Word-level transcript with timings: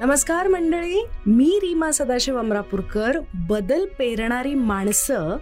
नमस्कार 0.00 0.48
मंडळी 0.48 1.06
मी 1.26 1.58
रीमा 1.62 1.90
सदाशिव 1.90 2.38
अमरापूरकर. 2.38 3.18
बदल 3.34 3.86
पेरणारी 3.98 4.54
माणसं 4.54 5.36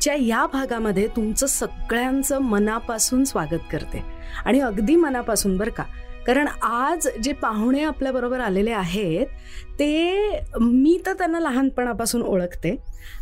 च्या 0.00 0.14
या 0.14 0.46
भागामध्ये 0.52 1.06
तुमचं 1.06 1.46
सगळ्यांचं 1.46 2.38
मनापासून 2.38 3.24
स्वागत 3.24 3.66
करते. 3.72 4.02
आणि 4.44 4.60
अगदी 4.60 4.96
मनापासून 4.96 5.56
बरं 5.56 5.70
का. 5.70 5.82
कारण 6.26 6.48
आज 6.62 7.08
जे 7.22 7.32
पाहुणे 7.32 7.82
आपल्याबरोबर 7.82 8.40
आलेले 8.40 8.70
आहेत 8.70 9.26
ते 9.72 10.18
मी 10.60 10.98
तर 11.06 11.12
त्यांना 11.12 11.40
लहानपणापासून 11.40 12.22
ओळखते. 12.22 12.76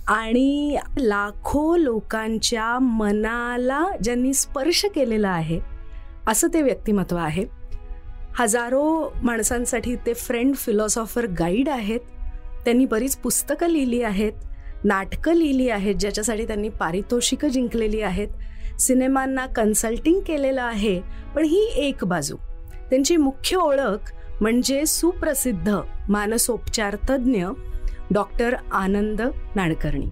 आणि 0.09 0.77
लाखो 0.99 1.77
लोकांच्या 1.77 2.79
मनाला 2.79 3.85
ज्यांनी 4.03 4.35
स्पर्श 4.35 4.85
केलेला 4.85 5.29
आहे 5.29 5.61
असं 6.29 6.49
ते 6.55 6.63
व्यक्तिमत्व 6.63 7.17
आहे. 7.17 7.66
हजारो 8.39 9.17
माणसांसाठी 9.23 9.97
ते 9.97 10.15
फ्रेंड 10.15 10.55
फिलॉसॉफर 10.55 11.27
गाईड 11.27 11.69
आहेत. 11.69 12.01
त्यांनी 12.65 12.85
बरीच 12.85 13.17
पुस्तकं 13.17 13.67
लिहिली 13.67 14.03
आहेत. 14.03 14.33
नाटकं 14.85 15.33
लिहिली 15.33 15.69
आहेत 15.71 15.95
ज्याच्यासाठी 15.95 16.47
त्यांनी 16.47 16.69
पारितोषिकं 16.69 17.49
जिंकलेली 17.49 18.01
आहेत. 18.01 18.29
सिनेमांना 18.81 19.47
कन्सल्टिंग 19.47 20.21
केलेलं 20.21 20.63
आहे 20.63 21.01
पण 21.37 21.43
ही 21.43 21.73
एक 21.77 22.05
बाजू. 22.05 22.37
त्यांची 22.91 23.17
मुख्य 23.17 23.57
ओळख 23.57 24.13
म्हणजे 24.41 24.87
सुप्रसिद्ध 24.87 25.81
मानसोपचार 26.09 26.97
तज्ज्ञ 27.11 27.47
डॉक्टर 28.11 28.55
आनंद 28.73 29.23
नाडकर्णी. 29.55 30.07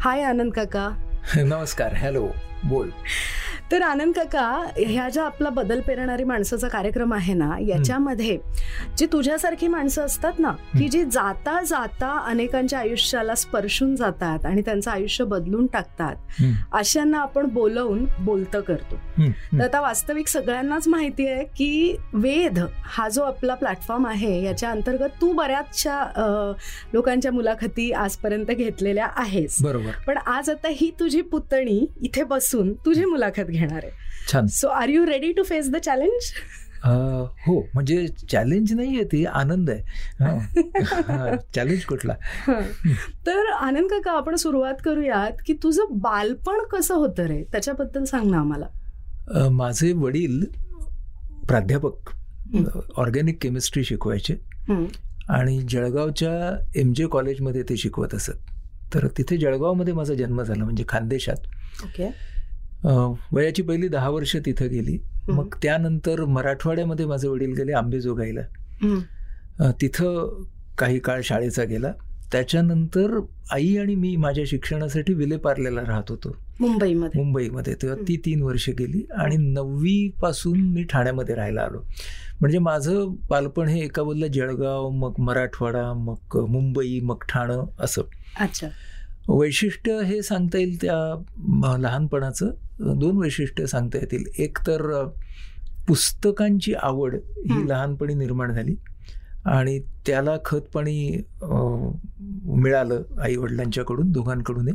हाय 0.00 0.22
आनंद 0.22 0.52
काका. 0.52 0.90
नमस्कार 1.36 1.94
हॅलो 1.94 2.28
बोल. 2.64 2.90
तर 3.72 3.82
आनंद 3.82 4.14
काका 4.14 4.44
ह्या 4.76 5.08
ज्या 5.08 5.24
आपला 5.24 5.48
बदल 5.48 5.80
पेरणारी 5.80 6.24
माणसाचा 6.24 6.68
कार्यक्रम 6.68 7.12
आहे 7.14 7.34
ना 7.34 7.56
याच्यामध्ये 7.60 8.36
जी 8.98 9.06
तुझ्यासारखी 9.06 9.68
माणसं 9.68 10.02
असतात 10.02 10.38
ना 10.38 10.50
की 10.78 10.88
जी 10.88 11.04
जाता 11.04 11.60
जाता 11.62 12.08
अनेकांच्या 12.26 12.78
आयुष्याला 12.78 13.34
स्पर्शून 13.34 13.94
जातात 13.96 14.46
आणि 14.46 14.62
त्यांचं 14.62 14.90
आयुष्य 14.90 15.24
बदलून 15.24 15.66
टाकतात 15.66 16.42
अशांना 16.72 17.18
आपण 17.18 17.46
बोलवून 17.46 18.04
बोलतं 18.20 18.60
करतो. 18.60 18.96
तर 19.52 19.64
आता 19.64 19.80
वास्तविक 19.80 20.28
सगळ्यांनाच 20.28 20.88
माहिती 20.88 21.26
आहे 21.28 21.44
की 21.56 21.96
वेद 22.12 22.58
हा 22.84 23.08
जो 23.08 23.22
आपला 23.22 23.54
प्लॅटफॉर्म 23.54 24.06
आहे 24.06 24.42
याच्या 24.44 24.70
अंतर्गत 24.70 25.20
तू 25.20 25.32
बऱ्याचशा 25.32 26.52
लोकांच्या 26.92 27.32
मुलाखती 27.32 27.90
आजपर्यंत 27.92 28.50
घेतलेल्या 28.50 29.08
आहेस. 29.16 29.56
बरोबर. 29.62 30.02
पण 30.06 30.18
आज 30.26 30.50
आता 30.50 30.68
ही 30.70 30.90
तुझी 31.00 31.20
पुतणी 31.20 31.86
इथे 32.02 32.24
बसून 32.24 32.72
तुझी 32.84 33.04
मुलाखत 33.04 33.50
घेणार 33.60 33.84
आहे. 33.84 33.92
छान. 34.32 34.46
So 34.48 34.68
are 34.68 34.88
you 34.88 35.04
ready 35.06 35.32
to 35.32 35.42
face 35.42 35.70
the 35.70 35.76
challenge 35.84 36.32
हो 36.84 37.58
म्हणजे 37.74 38.06
चॅलेंज 38.30 38.72
नाही 38.72 38.94
आहे 38.96 39.04
ते 39.04 39.24
आनंद 39.26 39.70
आहे. 39.70 41.36
चॅलेंज 41.54 41.84
कुठला? 41.84 42.14
तर 43.26 43.50
आनंद 43.52 43.90
काका 43.90 44.12
आपण 44.12 44.36
सुरुवात 44.36 44.80
करूयात 44.84 45.42
की 45.46 45.54
तुझं 45.62 45.98
बालपण 46.02 46.64
कसं 46.72 46.94
होतं 46.94 47.26
रे? 47.26 47.42
त्याच्याबद्दल 47.52 48.04
सांग 48.04 48.30
ना 48.30 48.38
आम्हाला. 48.38 49.48
माझे 49.50 49.92
वडील 49.92 50.44
प्राध्यापक 51.48 52.10
ऑर्गॅनिक 52.98 53.42
केमिस्ट्री 53.42 53.84
शिकवायचे. 53.84 54.34
आणि 55.28 55.60
जळगावच्या 55.70 56.32
एम 56.80 56.92
जे 56.92 57.06
कॉलेजमध्ये 57.06 57.62
ते 57.62 57.76
शिकवत 57.76 58.14
असत. 58.14 58.50
तर 58.94 59.06
तिथे 59.18 59.36
जळगावमध्ये 59.36 59.92
माझा 59.94 60.14
जन्म 60.14 60.42
झाला 60.42 60.64
म्हणजे 60.64 60.84
खानदेशात. 60.88 61.46
ओके 61.84 62.08
वयाची 62.84 63.62
पहिली 63.62 63.88
दहा 63.88 64.08
वर्ष 64.08 64.36
तिथं 64.36 64.68
गेली. 64.68 64.98
मग 65.28 65.54
त्यानंतर 65.62 66.24
मराठवाड्यामध्ये 66.24 67.06
माझे 67.06 67.28
वडील 67.28 67.52
गेले 67.52 67.72
आंबेजोगाईला 67.72 69.70
तिथं 69.80 70.42
काही 70.78 70.98
काळ 70.98 71.20
शाळेचा 71.24 71.64
गेला. 71.64 71.92
त्याच्यानंतर 72.32 73.18
आई 73.52 73.76
आणि 73.76 73.94
मी 73.94 74.14
माझ्या 74.16 74.44
शिक्षणासाठी 74.46 75.14
विलेपार्लेला 75.14 75.80
राहत 75.80 76.10
होतो. 76.10 76.36
मुंबईमध्ये. 76.60 77.22
मुंबईमध्ये. 77.22 77.74
तेव्हा 77.74 78.02
ती 78.08 78.16
तीन 78.16 78.42
वर्ष 78.42 78.68
गेली 78.70 79.04
आणि 79.18 79.36
नववी 79.36 80.10
पासून 80.22 80.60
मी 80.60 80.82
ठाण्यामध्ये 80.82 81.34
राहायला 81.34 81.62
आलो. 81.62 81.80
म्हणजे 82.40 82.58
माझं 82.58 83.14
बालपण 83.30 83.68
हे 83.68 83.80
एका 83.80 84.02
बोललं 84.02 84.26
जळगाव 84.26 84.88
मग 84.90 85.14
मराठवाडा 85.18 85.92
मग 85.92 86.36
मुंबई 86.48 86.98
मग 87.02 87.24
ठाणं 87.28 87.64
असं. 87.80 88.02
अच्छा. 88.40 88.68
वैशिष्ट्य 89.28 90.02
हे 90.02 90.22
सांगता 90.22 90.58
येईल 90.58 90.76
त्या 90.82 91.76
लहानपणाचं. 91.78 92.50
दोन 92.80 93.16
वैशिष्ट्य 93.16 93.66
सांगता 93.66 93.98
येतील. 93.98 94.24
एक 94.38 94.58
तर 94.58 95.06
पुस्तकांची 95.88 96.74
आवड 96.74 97.14
ही 97.36 97.68
लहानपणी 97.68 98.14
निर्माण 98.14 98.52
झाली 98.52 98.74
आणि 99.44 99.78
त्याला 100.06 100.36
खतपाणी 100.44 101.22
मिळालं 102.44 103.02
आई 103.20 103.36
वडिलांच्याकडून 103.36 104.10
दोघांकडून 104.12 104.68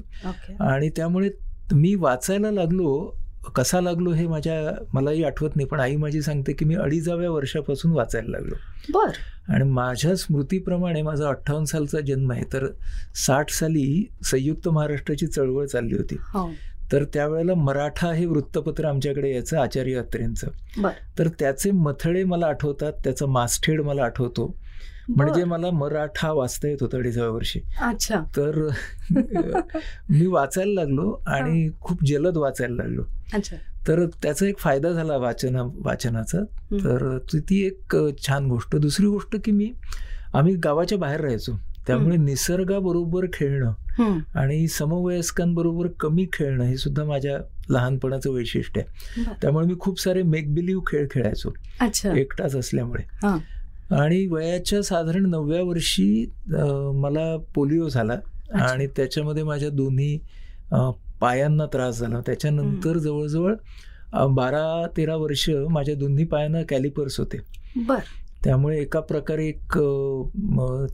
आणि 0.61 0.89
त्यामुळे 0.89 1.29
मी 1.73 1.95
वाचायला 1.95 2.51
लागलो 2.51 3.17
कसा 3.55 3.81
लागलो 3.81 4.11
हे 4.11 4.27
माझ्या 4.27 4.83
मलाही 4.93 5.23
आठवत 5.23 5.49
नाही 5.55 5.67
पण 5.67 5.79
आई 5.79 5.95
माझी 5.95 6.21
सांगते 6.21 6.53
की 6.53 6.65
मी 6.65 6.75
अडीजाव्या 6.75 7.31
वर्षापासून 7.31 7.91
वाचायला 7.91 8.31
लागलो. 8.31 8.55
बर. 8.93 9.11
आणि 9.53 9.63
माझ्या 9.63 10.15
स्मृतीप्रमाणे 10.15 11.01
माझा 11.01 11.27
अठ्ठावन्न 11.27 11.65
सालचा 11.65 11.99
जन्म 11.99 12.31
आहे 12.31 12.43
तर 12.53 12.67
साठ 13.15 13.49
साली 13.49 14.11
संयुक्त 14.23 14.69
महाराष्ट्राची 14.69 15.27
चळवळ 15.27 15.65
चालली 15.65 15.95
होती. 15.95 16.15
तर 16.91 17.03
त्यावेळेला 17.03 17.53
मराठा 17.53 18.11
हे 18.13 18.25
वृत्तपत्र 18.25 18.85
आमच्याकडे 18.85 19.31
यायचं 19.31 19.57
आचार्य 19.57 19.95
अत्रेंचं. 19.95 20.47
तर 21.19 21.27
त्याचे 21.27 21.71
मथळे 21.71 22.23
मला 22.23 22.45
आठवतात 22.45 22.93
त्याचा 23.03 23.25
मास्ठेड 23.25 23.81
मला 23.81 24.03
आठवतो. 24.03 24.55
म्हणजे 25.09 25.43
मला 25.43 25.71
मराठा 25.71 26.31
वाचता 26.31 26.67
येत 26.67 26.77
होतं 26.81 26.97
अडीचव्या 26.97 27.29
वर्षी. 27.29 27.59
अच्छा. 27.81 28.23
तर 28.37 28.69
मी 30.09 30.25
वाचायला 30.27 30.73
लागलो 30.73 31.23
आणि 31.27 31.69
खूप 31.81 32.05
जलद 32.05 32.37
वाचायला 32.37 32.75
लागलो. 32.75 33.03
अच्छा. 33.33 33.55
तर 33.87 34.05
त्याचा 34.05 34.45
एक 34.45 34.57
फायदा 34.57 34.91
झाला 34.91 35.17
वाचना 35.17 35.61
वाचनाचा. 35.63 36.43
तर 36.73 37.17
ती 37.35 37.65
एक 37.65 37.97
छान 38.27 38.47
गोष्ट. 38.47 38.75
दुसरी 38.75 39.05
गोष्ट 39.05 39.35
की 39.45 39.51
मी 39.51 39.71
आम्ही 40.33 40.55
गावाच्या 40.55 40.97
बाहेर 40.97 41.21
राहायचो. 41.21 41.59
त्यामुळे 41.87 42.17
निसर्गाबरोबर 42.17 43.25
खेळणं 43.33 44.19
आणि 44.35 44.67
समवयस्कांबरोबर 44.67 45.87
कमी 45.99 46.25
खेळणं 46.33 46.63
हे 46.63 46.77
सुद्धा 46.77 47.03
माझ्या 47.03 47.37
लहानपणाचं 47.69 48.31
वैशिष्ट्य 48.31 48.81
आहे. 48.81 49.23
त्यामुळे 49.41 49.67
मी 49.67 49.73
खूप 49.79 49.99
सारे 49.99 50.23
मेक 50.23 50.53
बिलीव्ह 50.53 50.81
खेळ 50.87 51.07
खेळायचो. 51.11 51.53
एकटाच 52.15 52.55
असल्यामुळे. 52.55 53.03
आणि 53.91 54.25
वयाच्या 54.27 54.81
साधारण 54.83 55.29
नवव्या 55.29 55.63
वर्षी 55.63 56.31
मला 57.01 57.35
पोलिओ 57.55 57.87
झाला 57.87 58.13
आणि 58.53 58.87
त्याच्यामध्ये 58.87 59.43
माझ्या 59.43 59.69
दोन्ही 59.69 60.17
पायांना 61.21 61.65
त्रास 61.65 61.99
झाला. 61.99 62.19
त्याच्यानंतर 62.25 62.97
जवळजवळ 62.97 63.55
बारा 64.29 64.87
तेरा 64.97 65.15
वर्ष 65.15 65.49
माझ्या 65.69 65.95
दोन्ही 65.95 66.25
पायांना 66.25 66.61
कॅलिपर्स 66.69 67.19
होते. 67.19 67.37
बर. 67.85 67.99
त्यामुळे 68.43 68.79
एका 68.79 68.99
प्रकारे 68.99 69.47
एक 69.47 69.77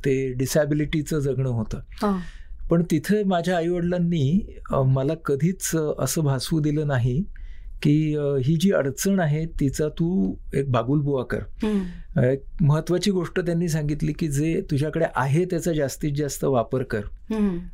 ते 0.05 0.13
डिसॅबिलिटीचं 0.33 1.19
जगणं 1.19 1.49
होतं. 1.49 2.17
पण 2.69 2.83
तिथे 2.91 3.23
माझ्या 3.23 3.57
आईवडिलांनी 3.57 4.55
मला 4.71 5.13
कधीच 5.25 5.75
असं 5.99 6.23
भासवू 6.23 6.59
दिलं 6.59 6.87
नाही. 6.87 7.23
की 7.83 7.93
ही 8.45 8.55
जी 8.55 8.71
अडचण 8.71 9.19
आहे 9.19 9.45
तिचा 9.59 9.87
तू 9.89 10.33
एक 10.53 10.69
बागुलबुवा 10.71 11.23
कर. 11.23 11.43
एक 12.23 12.43
महत्वाची 12.61 13.11
गोष्ट 13.11 13.39
त्यांनी 13.39 13.67
सांगितली 13.69 14.13
की 14.13 14.27
जे 14.27 14.59
तुझ्याकडे 14.71 15.05
आहे 15.15 15.45
त्याचा 15.45 15.73
जास्तीत 15.73 16.13
जास्त 16.17 16.43
वापर 16.45 16.83
कर. 16.83 17.01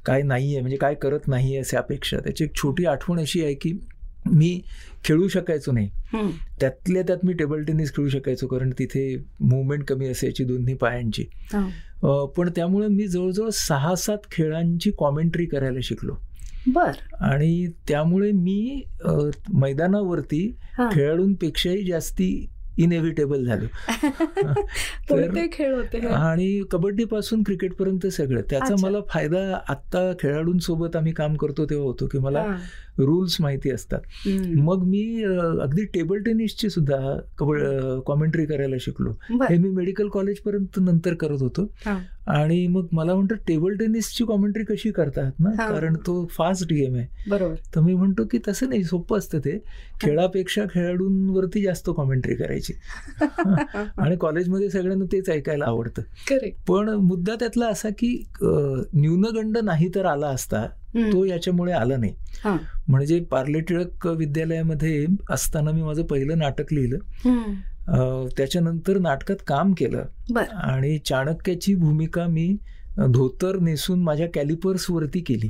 काय 0.05 0.21
नाहीये 0.21 0.59
म्हणजे 0.59 0.77
काय 0.77 0.95
करत 0.95 1.27
नाहीये 1.27 1.59
अशी 1.59 1.77
अपेक्षा 1.77 2.17
त्याची 2.17 2.43
एक 2.43 2.55
छोटी 2.55 2.85
आठवण 2.85 3.19
अशी 3.19 3.43
आहे 3.43 3.53
की 3.53 3.77
मी 4.25 4.59
खेळू 5.05 5.27
शकायचो 5.27 5.71
नाही. 5.71 5.89
त्यातल्या 6.59 7.01
त्यात 7.01 7.25
मी 7.25 7.33
टेबल 7.33 7.63
टेनिस 7.63 7.93
खेळू 7.95 8.07
शकायचो 8.09 8.47
कारण 8.47 8.71
तिथे 8.79 9.03
मुवमेंट 9.39 9.83
कमी 9.87 10.07
असायची 10.07 10.43
दोन्ही 10.43 10.73
पायांची. 10.73 11.25
पण 12.37 12.49
त्यामुळे 12.55 12.87
मी 12.87 13.07
जवळजवळ 13.07 13.49
सहा 13.49 13.93
सात 13.95 14.31
खेळांची 14.31 14.91
कॉमेंट्री 14.97 15.45
करायला 15.45 15.79
शिकलो. 15.83 16.15
बर. 16.67 16.91
आणि 17.21 17.67
त्यामुळे 17.87 18.31
मी 18.31 18.81
मैदानावरती 19.53 20.55
खेळाडूंपेक्षाही 20.79 21.85
जास्ती 21.85 22.47
इनएव्हिटेबल 22.77 23.45
झालो. 23.45 23.65
खेळ 25.53 25.73
होते 25.75 26.07
आणि 26.07 26.63
कबड्डी 26.71 27.03
पासून 27.03 27.43
क्रिकेट 27.43 27.73
पर्यंत 27.73 28.07
सगळं. 28.07 28.41
त्याचा 28.41 28.75
मला 28.81 28.97
फायदा 29.09 29.59
आता 29.69 30.13
खेळाडूंसोबत 30.19 30.95
आम्ही 30.95 31.13
काम 31.13 31.35
करतो 31.35 31.65
तेव्हा 31.65 31.85
होतो 31.87 32.07
की 32.07 32.19
मला 32.19 32.45
रूल्स 32.99 33.37
माहिती 33.39 33.69
असतात. 33.69 33.99
मग 34.57 34.83
मी 34.83 35.23
अगदी 35.61 35.85
टेबल 35.85 36.17
टेनिसची 36.17 36.69
सुद्धा 36.69 37.19
कॉमेंट्री 38.05 38.45
करायला 38.45 38.75
शिकलो. 38.81 39.11
हे 39.31 39.57
मी 39.57 39.69
मेडिकल 39.69 40.07
कॉलेज 40.07 40.37
पर्यंत 40.37 40.79
नंतर 40.79 41.13
करत 41.13 41.41
होतो. 41.41 41.73
आणि 42.27 42.67
मग 42.67 42.87
मला 42.91 43.15
म्हणतं 43.15 43.35
टेबल 43.35 43.73
टेनिसची 43.73 44.23
कॉमेंट्री 44.23 44.63
कशी 44.63 44.91
करतात 44.91 45.31
ना? 45.39 45.49
कारण 45.69 45.93
तो 45.93 46.25
फास्ट 46.25 46.63
गेम 46.65 46.95
आहे. 46.95 47.29
बरोबर. 47.29 47.55
तर 47.75 47.81
मी 47.81 47.93
म्हणतो 47.93 48.23
की 48.25 48.39
तसं 48.47 48.69
नाही 48.69 48.83
सोपं 48.83 49.17
असतं 49.17 49.39
ते. 49.39 49.63
खेळापेक्षा 50.01 50.63
खेळाडूंवरती 50.73 51.61
जास्त 51.61 51.89
कॉमेंट्री 51.95 52.35
करायची. 52.35 52.73
आणि 53.97 54.15
कॉलेजमध्ये 54.15 54.69
सगळ्यांना 54.69 55.05
तेच 55.05 55.29
ऐकायला 55.29 55.65
आवडतं. 55.65 56.01
पण 56.67 56.89
मुद्दा 56.89 57.35
त्यातला 57.35 57.67
असा 57.67 57.89
की 57.89 58.23
न्यूनगंड 58.93 59.57
नाही 59.57 59.89
तर 59.95 60.05
आला 60.05 60.27
असता 60.27 60.65
तो 61.11 61.23
याच्यामुळे 61.25 61.71
आला 61.73 61.97
नाही. 61.97 62.13
म्हणजे 62.87 63.19
पार्ले 63.31 63.59
टिळक 63.59 64.07
विद्यालयामध्ये 64.07 65.05
असताना 65.29 65.71
मी 65.71 65.81
माझं 65.81 66.05
पहिलं 66.05 66.37
नाटक 66.37 66.73
लिहिलं. 66.73 66.97
त्याच्यानंतर 68.37 68.97
नाटकात 68.97 69.35
काम 69.47 69.73
केलं. 69.77 70.03
आणि 70.63 70.97
चाणक्याची 71.05 71.75
भूमिका 71.75 72.25
मी 72.27 72.47
धोतर 73.13 73.57
नेसून 73.59 74.01
माझ्या 74.03 74.27
कॅलिपर्स 74.33 74.89
वरती 74.89 75.19
केली. 75.19 75.47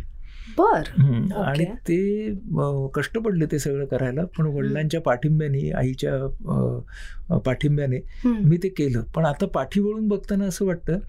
बर. 0.58 0.82
आणि 1.44 1.66
ते 1.88 2.34
कष्ट 2.96 3.18
पडले 3.18 3.46
ते 3.46 3.60
सगळं 3.60 3.86
करायला. 3.86 4.24
पण 4.38 4.46
वडिलांच्या 4.46 5.02
पाठिंब्याने 5.02 5.70
आईच्या 5.72 7.38
पाठिंब्याने 7.38 8.00
मी 8.26 8.58
ते 8.58 8.70
केलं. 8.70 9.02
पण 9.16 9.26
आता 9.26 9.46
पाठी 9.46 9.80
वळून 9.80 10.08
बघताना 10.08 10.46
असं 10.46 10.66
वाटतं 10.66 11.00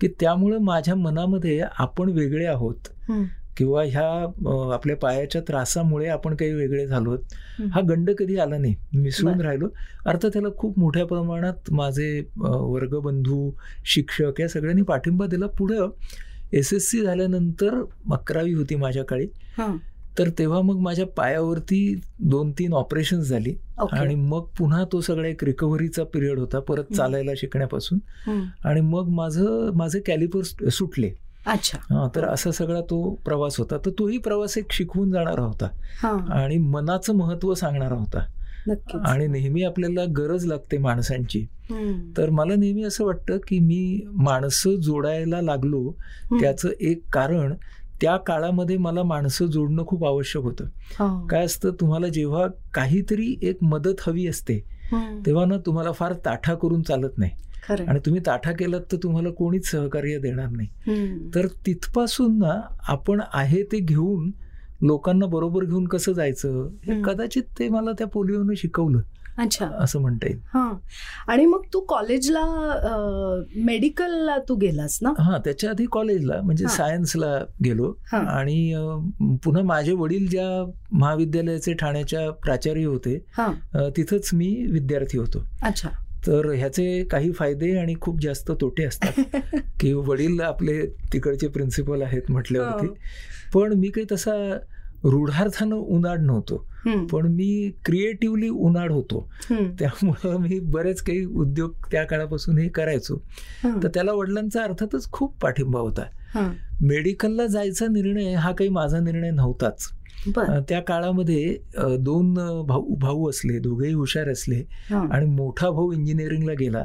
की 0.00 0.08
त्यामुळं 0.20 0.58
माझ्या 0.58 0.94
मनामध्ये 0.94 1.60
आपण 1.78 2.10
वेगळे 2.10 2.46
आहोत. 2.46 2.88
किंवा 3.56 3.82
ह्या 3.82 4.72
आपल्या 4.74 4.96
पायाच्या 4.96 5.40
त्रासामुळे 5.48 6.06
आपण 6.08 6.34
काही 6.36 6.52
वेगळे 6.52 6.86
झालो 6.86 7.16
हा 7.72 7.80
गंड 7.88 8.10
कधी 8.10 8.36
आला 8.36 8.58
नाही. 8.58 8.74
मिसळून 8.94 9.40
राहिलो. 9.40 9.68
अर्थात 10.06 10.30
त्याला 10.32 10.48
खूप 10.58 10.78
मोठ्या 10.78 11.06
प्रमाणात 11.06 11.72
माझे 11.72 12.20
वर्गबंधू 12.38 13.50
शिक्षक 13.84 14.40
या 14.40 14.48
सगळ्यांनी 14.48 14.82
पाठिंबा 14.82 15.26
दिला. 15.26 15.46
पुढं 15.46 15.88
एस 16.52 16.72
एस 16.72 16.90
सी 16.90 17.00
झाल्यानंतर 17.02 17.82
अकरावी 18.12 18.52
होती 18.52 18.74
माझ्या 18.76 19.04
काळी. 19.04 19.26
तर 20.18 20.28
तेव्हा 20.38 20.60
मग 20.60 20.78
माझ्या 20.78 21.06
पायावरती 21.06 22.00
दोन 22.18 22.52
तीन 22.52 22.72
ऑपरेशन 22.72 23.20
झाली. 23.20 23.54
आणि 23.98 24.14
मग 24.14 24.44
पुन्हा 24.58 24.84
तो 24.92 25.00
सगळा 25.00 25.28
एक 25.28 25.44
रिकव्हरीचा 25.44 26.04
पिरियड 26.04 26.38
होता 26.38 26.60
परत 26.60 26.92
चालायला 26.94 27.32
शिकण्यापासून. 27.36 27.98
आणि 28.64 28.80
मग 28.80 29.08
माझं 29.08 29.70
माझे 29.74 30.00
कॅलिपर 30.00 30.68
सुटले. 30.68 31.10
अच्छा. 31.46 31.78
तर 32.14 32.24
असा 32.24 32.50
सगळा 32.50 32.80
तो 32.80 33.14
प्रवास 33.24 33.58
होता. 33.58 33.76
तर 33.76 33.90
तोही 33.90 34.18
प्रवास 34.18 34.58
एक 34.58 34.72
शिकवून 34.72 35.10
जाणारा 35.12 35.42
होता. 35.42 35.68
आणि 36.32 36.58
मनाचं 36.58 37.14
महत्त्व 37.14 37.54
सांगणारा 37.54 37.94
होता. 37.94 38.24
आणि 39.06 39.26
नेहमी 39.26 39.62
आपल्याला 39.62 40.04
गरज 40.04 40.46
लागते 40.46 40.78
माणसांची. 40.78 41.46
तर 42.16 42.30
मला 42.30 42.54
नेहमी 42.54 42.82
असं 42.82 43.04
वाटतं 43.04 43.38
की 43.48 43.58
मी 43.58 44.00
माणसं 44.12 44.76
जोडायला 44.76 45.40
लागलो 45.42 45.90
त्याचं 46.40 46.68
एक 46.80 47.02
कारण 47.12 47.54
त्या 48.00 48.16
काळामध्ये 48.16 48.76
मला 48.76 49.02
माणसं 49.02 49.46
जोडणं 49.46 49.86
खूप 49.86 50.04
आवश्यक 50.04 50.42
होतं. 50.42 50.64
काय 51.26 51.44
असतं 51.44 51.70
तुम्हाला 51.70 52.08
जेव्हा 52.08 52.46
काहीतरी 52.74 53.36
एक 53.42 53.58
मदत 53.62 54.00
हवी 54.06 54.26
असते 54.26 54.64
तेव्हा 55.26 55.44
ना 55.44 55.56
तुम्हाला 55.66 55.92
फार 55.92 56.12
ताठा 56.24 56.54
करून 56.54 56.82
चालत 56.82 57.18
नाही. 57.18 57.30
आणि 57.70 57.98
तुम्ही 58.06 58.20
ताठा 58.26 58.52
केलात 58.52 58.80
तर 58.92 58.96
तुम्हाला 59.02 59.30
कोणीच 59.30 59.66
सहकार्य 59.66 60.18
देणार 60.18 60.48
नाही. 60.50 60.68
तर 61.34 61.46
तिथपासून 61.66 62.38
ना 62.38 62.60
आपण 62.88 63.20
आहे 63.32 63.62
ते 63.62 63.78
घेऊन 63.78 64.30
लोकांना 64.82 65.26
बरोबर 65.26 65.64
घेऊन 65.64 65.86
कसं 65.88 66.12
जायचं? 66.12 67.02
कदाचित 67.04 67.42
ते 67.58 67.68
मला 67.68 67.92
त्या 67.92 68.06
पोलिओनं 68.06 68.54
शिकवलं. 68.56 69.00
अच्छा. 69.38 69.66
असं 69.80 70.00
म्हणता 70.00 70.26
येईल. 70.26 70.38
हा. 70.54 70.70
आणि 71.28 71.46
मग 71.46 71.62
तू 71.72 71.80
कॉलेजला 71.80 72.40
मेडिकलला 73.56 74.36
तू 74.48 74.54
गेलास 74.54 74.98
ना? 75.02 75.12
हा 75.18 75.38
त्याच्या 75.38 75.70
आधी 75.70 75.86
कॉलेजला 75.92 76.40
म्हणजे 76.42 76.68
सायन्सला 76.68 77.38
गेलो. 77.64 77.92
आणि 78.12 78.74
पुन्हा 79.44 79.62
माझे 79.62 79.92
वडील 79.92 80.28
ज्या 80.28 80.46
महाविद्यालयाचे 80.92 81.72
ठाण्याच्या 81.72 82.30
प्राचार्य 82.30 82.84
होते 82.84 83.18
तिथंच 83.96 84.30
मी 84.34 84.54
विद्यार्थी 84.70 85.18
होतो. 85.18 85.44
अच्छा. 85.62 85.88
तर 86.26 86.52
ह्याचे 86.52 87.04
काही 87.04 87.32
फायदे 87.32 87.78
आणि 87.78 87.94
खूप 88.00 88.20
जास्त 88.20 88.52
तोटे 88.60 88.84
असतात. 88.84 89.12
की 89.80 89.92
वडील 89.92 90.40
आपले 90.40 90.86
तिकडचे 90.86 91.48
प्रिन्सिपल 91.48 92.02
आहेत 92.02 92.22
म्हटल्यावरती. 92.28 92.86
पण 93.54 93.72
मी 93.72 93.88
काही 93.88 94.06
तसा 94.12 94.58
रूढार्थानं 95.04 95.76
उन्हाड 95.76 96.20
नव्हतो. 96.20 96.66
पण 97.06 97.26
मी 97.26 97.70
क्रिएटिव्हली 97.84 98.48
उन्हाड 98.48 98.92
होतो. 98.92 99.30
त्यामुळं 99.78 100.36
मी 100.36 100.60
बरेच 100.60 101.00
काही 101.00 101.24
उद्योग 101.24 101.72
त्या 101.92 102.04
काळापासून 102.04 102.58
हे. 102.58 102.68
करायचो 102.68 103.22
तर 103.82 103.88
त्याला 103.88 104.12
वडिलांचा 104.12 104.62
अर्थातच 104.62 105.10
खूप 105.10 105.42
पाठिंबा 105.42 105.80
होता. 105.80 106.02
मेडिकलला 106.80 107.46
जायचा 107.46 107.86
निर्णय 107.86 108.34
हा 108.34 108.52
काही 108.52 108.70
माझा 108.70 109.00
निर्णय 109.00 109.30
नव्हताच. 109.30 109.88
त्या 110.68 110.80
काळामध्ये 110.80 111.56
दोन 111.98 112.34
भाऊ 112.66 112.94
भाऊ 112.94 113.30
असले 113.30 113.58
दोघेही 113.58 113.94
हुशार 113.94 114.28
असले 114.28 114.66
आणि 114.94 115.26
मोठा 115.26 115.70
भाऊ 115.70 115.92
इंजिनिअरिंगला 115.92 116.52
गेला 116.52 116.84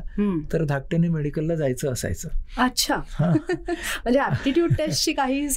तर 0.53 0.63
धाकट्याने 0.63 1.07
मेडिकलला 1.07 1.55
जायचं 1.55 1.91
असायचं. 1.91 2.29
अच्छा. 2.57 2.95
म्हणजे 4.03 4.19
ऍप्टिट्यूड 4.19 4.69
टेस्टची 4.73 5.13
काही 5.13 5.49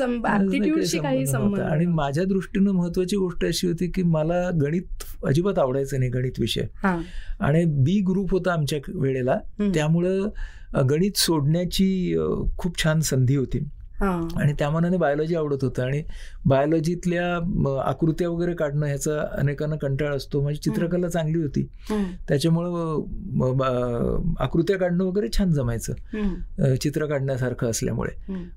काही 0.98 1.24
आणि 1.62 1.86
माझ्या 1.86 2.24
दृष्टीनं 2.24 2.70
महत्वाची 2.70 3.16
गोष्ट 3.16 3.44
अशी 3.44 3.66
होती 3.66 3.90
की 3.90 4.02
मला 4.02 4.50
गणित 4.62 5.04
अजिबात 5.26 5.58
आवडायचं 5.58 5.98
नाही 5.98 6.10
गणित 6.10 6.32
विषय. 6.38 6.66
आणि 7.40 7.64
बी 7.64 8.00
ग्रुप 8.00 8.30
होता 8.30 8.52
आमच्या 8.52 8.78
वेळेला. 8.94 9.38
त्यामुळं 9.74 10.28
गणित 10.90 11.12
सोडण्याची 11.16 12.16
खूप 12.58 12.84
छान 12.84 13.00
संधी 13.00 13.36
होती. 13.36 13.68
आणि 14.40 14.52
त्या 14.58 14.70
मनाने 14.70 14.96
बायोलॉजी 14.96 15.34
आवडत 15.34 15.64
होतं. 15.64 15.82
आणि 15.82 16.02
बायोलॉजीतल्या 16.46 17.34
आकृत्या 17.84 18.28
वगैरे 18.28 18.54
काढणं 18.54 18.86
ह्याचा 18.86 19.20
अनेकांना 19.38 19.76
कंटाळ 19.76 20.16
असतो. 20.16 20.42
माझी 20.42 20.58
चित्रकला 20.58 21.08
चांगली 21.08 21.42
होती. 21.42 21.68
त्याच्यामुळं 22.28 24.32
आकृत्या 24.40 24.78
काढणं 24.78 25.04
वगैरे 25.04 25.28
छान 25.38 25.52
जमायचं. 25.52 25.92
चित्र 26.82 27.06
काढण्यासारखं 27.06 27.70
असल्यामुळे. 27.70 28.10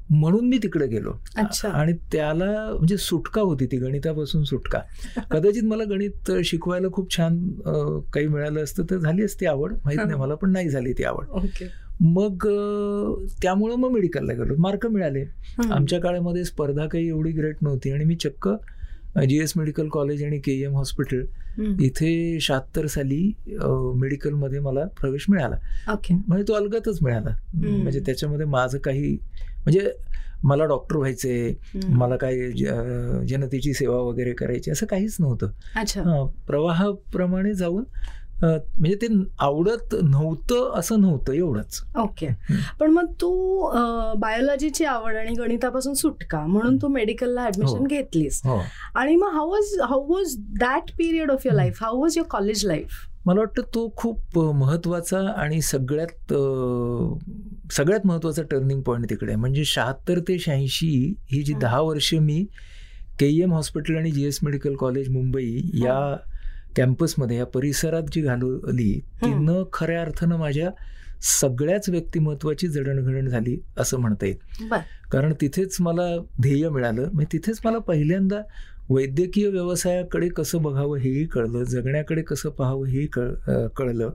म्हणून 0.10 0.48
मी 0.50 0.58
तिकडे 0.64 0.88
गेलो. 0.88 1.14
आणि 1.70 1.94
त्याला 2.12 2.52
म्हणजे 2.74 2.98
सुटका 2.98 3.42
होती 3.42 3.66
ती 3.66 3.78
गणितापासून 3.78 4.44
सुटका. 4.44 4.80
कदाचित 5.32 5.64
मला 5.64 5.84
गणित 5.84 6.32
शिकवायला 6.46 6.88
खूप 6.94 7.18
छान 7.18 7.48
काही 8.14 8.28
मिळालं 8.28 8.64
असतं 8.64 8.84
तर 8.90 8.98
झाली 8.98 9.24
असती 9.24 9.46
आवड. 9.46 9.74
माहीत 9.86 10.00
नाही 10.06 10.20
मला 10.20 10.36
पण 10.36 10.52
नाही 10.52 10.70
झाली 10.70 10.94
ती 10.94 11.04
आवड. 11.04 11.26
मग 12.02 12.48
त्यामुळं 13.42 13.76
मग 13.76 13.92
मेडिकलला 13.92 14.34
गेलो. 14.34 14.56
मार्क 14.62 14.86
मिळाले. 14.88 15.24
आमच्या 15.72 16.00
काळामध्ये 16.02 16.44
स्पर्धा 16.46 16.86
काही 16.88 17.08
एवढी 17.08 17.32
ग्रेट 17.32 17.58
नव्हती. 17.62 17.92
आणि 17.92 18.06
मी 18.06 18.16
चक्क 18.16 18.50
जी 19.28 19.38
एस 19.42 19.54
मेडिकल 19.58 19.88
कॉलेज 19.90 20.24
आणि 20.24 20.40
के 20.40 20.52
एम 20.64 20.76
हॉस्पिटल 20.76 21.24
इथे 21.84 22.40
शहात्तर 22.42 22.86
साली 22.88 23.32
मेडिकलमध्ये 24.00 24.60
मला 24.60 24.86
प्रवेश 25.00 25.26
मिळाला. 25.30 25.56
म्हणजे 26.12 26.44
तो 26.48 26.54
अलगतच 26.54 26.98
मिळाला. 27.02 27.36
म्हणजे 27.56 28.00
त्याच्यामध्ये 28.00 28.46
माझं 28.46 28.78
काही 28.78 29.14
म्हणजे 29.64 29.90
मला 30.44 30.66
डॉक्टर 30.66 30.98
व्हायचे 30.98 31.58
मला 31.90 32.16
काही 32.16 32.52
जनतेची 33.28 33.74
सेवा 33.74 33.98
वगैरे 33.98 34.34
करायची 34.34 34.72
असं 34.72 34.86
काहीच 34.86 35.16
नव्हतं. 35.20 35.52
प्रवाहाप्रमाणे 36.48 37.54
जाऊन 37.54 37.84
म्हणजे 38.44 38.96
ते 39.02 39.08
आवडत 39.40 39.96
नव्हतं 40.04 40.72
असं 40.80 41.02
नव्हतं 41.02 41.34
एवढंच. 41.34 41.80
ओके. 42.00 42.28
पण 42.80 42.92
मग 42.92 43.12
तू 43.22 43.32
बायोलॉजीची 44.20 44.86
आवड 44.86 45.16
आणि 45.16 45.34
गणितापासून 45.38 45.94
सुटका 45.94 46.46
म्हणून 46.46 46.78
तू 46.82 46.88
मेडिकलला 46.88 47.46
ऍडमिशन 47.46 47.88
घेतलीस. 47.88 48.42
आणि 48.96 49.16
मग 49.16 49.34
how 49.34 49.50
was 49.50 49.80
how 49.82 50.06
was 50.08 50.36
that 50.60 50.92
period 50.98 51.32
of 51.32 51.46
your 51.46 51.56
life 51.56 51.84
how 51.84 52.02
was 52.02 52.18
your 52.18 52.30
college 52.30 52.66
life 52.66 53.04
मला 53.26 53.40
वाटतं 53.40 53.62
तो 53.76 53.88
खूप 53.98 54.38
महत्त्वाचा 54.40 55.20
आणि 55.38 55.62
सगळ्यात 55.62 56.34
सगळ्यात 57.74 58.06
महत्त्वाचा 58.06 58.42
टर्निंग 58.42 58.82
पॉईंट 58.82 59.10
तिकडे 59.10 59.36
म्हणजे 59.36 59.64
शहात्तर 59.66 60.20
ते 60.20 60.38
शहाऐंशी 60.40 61.14
ही 61.32 61.42
जी 61.44 61.54
दहा 61.54 61.80
वर्ष 61.82 62.14
मी 62.14 62.46
के 63.20 63.28
एम 63.44 63.54
हॉस्पिटल 63.54 63.96
आणि 63.96 64.12
G 64.12 64.26
S 64.26 64.40
medical 64.44 64.76
college 64.76 65.10
Mumbai 65.10 65.50
या 65.74 65.98
कॅम्पसमध्ये 66.76 67.38
या 67.38 67.46
परिसरात 67.46 68.04
जी 68.12 68.22
घालवली 68.22 69.00
ती 69.24 69.34
न 69.34 69.64
खऱ्या 69.74 70.02
अर्थानं 70.02 70.38
माझ्या 70.38 70.70
सगळ्याच 71.42 71.90
व्यक्तिमत्वाची 71.90 72.68
जडणघडण 72.68 73.28
झाली 73.28 73.58
असं 73.78 74.00
म्हणता 74.00 74.26
येईल. 74.26 74.68
कारण 75.12 75.34
तिथेच 75.42 75.78
मला 75.80 76.16
ध्येय 76.42 76.70
मिळालं. 76.70 77.10
म्हणजे 77.14 77.38
तिथेच 77.38 77.60
मला 77.66 77.78
पहिल्यांदा 77.78 78.42
वैद्यकीय 78.90 79.48
व्यवसायाकडे 79.48 80.28
कसं 80.30 80.62
बघावं 80.62 80.98
हेही 80.98 81.26
कळलं 81.26 81.64
जगण्याकडे 81.64 82.22
कसं 82.22 82.50
पाहावं 82.50 82.88
हेही 82.88 83.08
कळ 83.08 83.32
कळलं. 83.78 84.10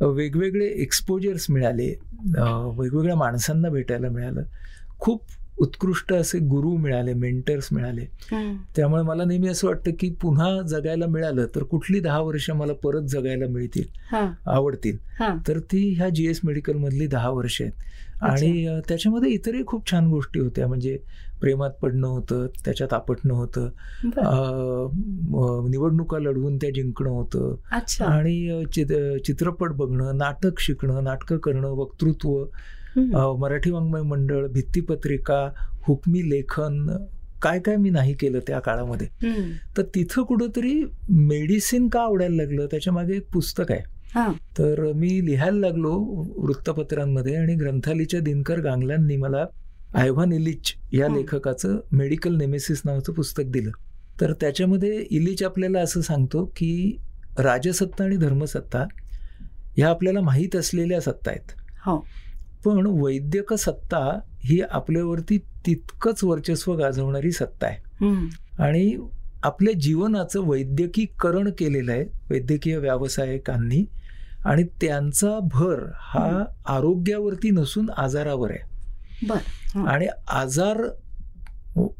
वेगवेगळे 0.00 0.66
एक्सपोजर्स 0.82 1.46
मिळाले. 1.50 1.88
वेगवेगळ्या 2.78 3.16
माणसांना 3.16 3.68
भेटायला 3.68 4.08
मिळालं. 4.08 4.42
खूप 4.98 5.22
उत्कृष्ट 5.62 6.12
असे 6.12 6.38
गुरु 6.38 6.70
मिळाले 6.76 7.14
मेंटर्स 7.14 7.68
मिळाले. 7.72 8.04
त्यामुळे 8.76 9.02
मला 9.02 9.24
नेहमी 9.24 9.48
असं 9.48 9.66
वाटतं 9.68 9.90
की 10.00 10.10
पुन्हा 10.22 10.60
जगायला 10.62 11.06
मिळालं 11.06 11.46
तर 11.54 11.62
कुठली 11.62 12.00
दहा 12.00 12.20
वर्ष 12.20 12.50
मला 12.50 12.72
परत 12.72 13.02
जगायला 13.02 13.46
मिळतील 13.46 14.16
आवडतील. 14.46 14.96
तर 15.48 15.58
ती 15.58 15.92
ह्या 15.96 16.08
जीएस 16.08 16.40
मेडिकल 16.44 16.76
मधली 16.76 17.06
दहा 17.06 17.30
वर्ष 17.30 17.60
आहेत. 17.62 17.72
आणि 18.22 18.80
त्याच्यामध्ये 18.88 19.30
इतरही 19.30 19.64
खूप 19.66 19.90
छान 19.90 20.08
गोष्टी 20.08 20.40
होत्या. 20.40 20.66
म्हणजे 20.68 20.98
प्रेमात 21.40 21.70
पडणं 21.70 22.06
होतं 22.06 22.46
त्याच्यात 22.64 22.92
आपटणं 22.92 23.34
होतं. 23.34 23.68
निवडणुका 25.70 26.18
लढवून 26.18 26.56
त्या 26.56 26.70
जिंकणं 26.70 27.10
होतं. 27.10 27.54
आणि 28.04 28.64
चित्रपट 29.24 29.70
बघणं 29.70 30.16
नाटक 30.16 30.60
शिकणं 30.60 31.04
नाटकं 31.04 31.38
करणं 31.38 31.68
वक्तृत्व 31.68 32.44
मराठी 33.36 33.70
वाङ्मय 33.70 34.02
मंडळ 34.02 34.46
भित्तीपत्रिका 34.46 35.50
हुकमी 35.82 36.30
लेखन 36.30 37.04
काय 37.42 37.60
काय 37.60 37.76
मी 37.76 37.90
नाही 37.90 38.14
केलं 38.14 38.38
त्या 38.38 38.60
काळामध्ये. 38.60 39.06
तर 39.76 39.82
तिथं 39.82 40.22
कुठंतरी 40.22 40.84
मेडिसिन 41.08 41.88
का 41.88 42.00
आवडायला 42.00 42.36
लागलं 42.36 42.66
त्याच्यामागे 42.66 43.14
एक 43.14 43.26
पुस्तक 43.32 43.72
आहे. 43.72 43.80
तर 44.58 44.92
मी 44.92 45.26
लिहायला 45.26 45.58
लागलो 45.58 45.92
वृत्तपत्रांमध्ये 46.36 47.36
आणि 47.36 47.54
ग्रंथालीच्या 47.54 48.20
दिनकर 48.20 48.60
गांगलांनी 48.60 49.16
मला 49.16 49.46
आयव्हान 49.94 50.32
इलिच 50.32 50.74
या 50.92 51.06
लेखकाचं 51.16 51.80
मेडिकल 51.92 52.36
नेमेसिस 52.36 52.82
नावाचं 52.84 53.12
पुस्तक 53.12 53.42
दिलं. 53.46 53.70
तर 54.20 54.32
त्याच्यामध्ये 54.32 55.06
इलिच 55.10 55.42
आपल्याला 55.42 55.80
असं 55.80 56.00
सांगतो 56.00 56.44
की 56.56 56.96
राजसत्ता 57.38 58.04
आणि 58.04 58.16
धर्मसत्ता 58.16 58.84
ह्या 59.76 59.88
आपल्याला 59.88 60.20
माहीत 60.20 60.56
असलेल्या 60.56 61.00
सत्ता 61.00 61.30
आहेत. 61.30 61.52
हो. 61.86 62.06
पण 62.64 62.86
वैद्यक 62.86 63.54
सत्ता 63.54 64.18
ही 64.44 64.60
आपल्यावरती 64.70 65.38
तितकंच 65.66 66.24
वर्चस्व 66.24 66.74
गाजवणारी 66.74 67.32
सत्ता 67.32 67.66
आहे. 67.66 68.06
आणि 68.58 68.96
आपल्या 69.42 69.72
जीवनाचं 69.80 70.40
वैद्यकीकरण 70.48 71.50
केलेलं 71.50 71.92
आहे 71.92 72.04
वैद्यकीय 72.30 72.76
व्यावसायिकांनी. 72.76 73.84
आणि 74.44 74.64
त्यांचा 74.64 75.38
भर 75.42 75.84
हा 75.94 76.44
आरोग्यावरती 76.66 77.50
नसून 77.50 77.90
आजारावर 77.90 78.50
आहे. 78.50 78.60
आणि 79.86 80.06
आजार 80.28 80.82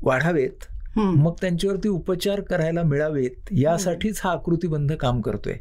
वाढावेत 0.03 0.65
मग 0.99 1.35
त्यांच्यावरती 1.41 1.89
उपचार 1.89 2.41
करायला 2.41 2.83
मिळावेत 2.83 3.53
यासाठीच 3.53 4.21
हा 4.25 4.31
आकृतीबंध 4.31 4.93
काम 4.93 5.21
करतोय. 5.21 5.55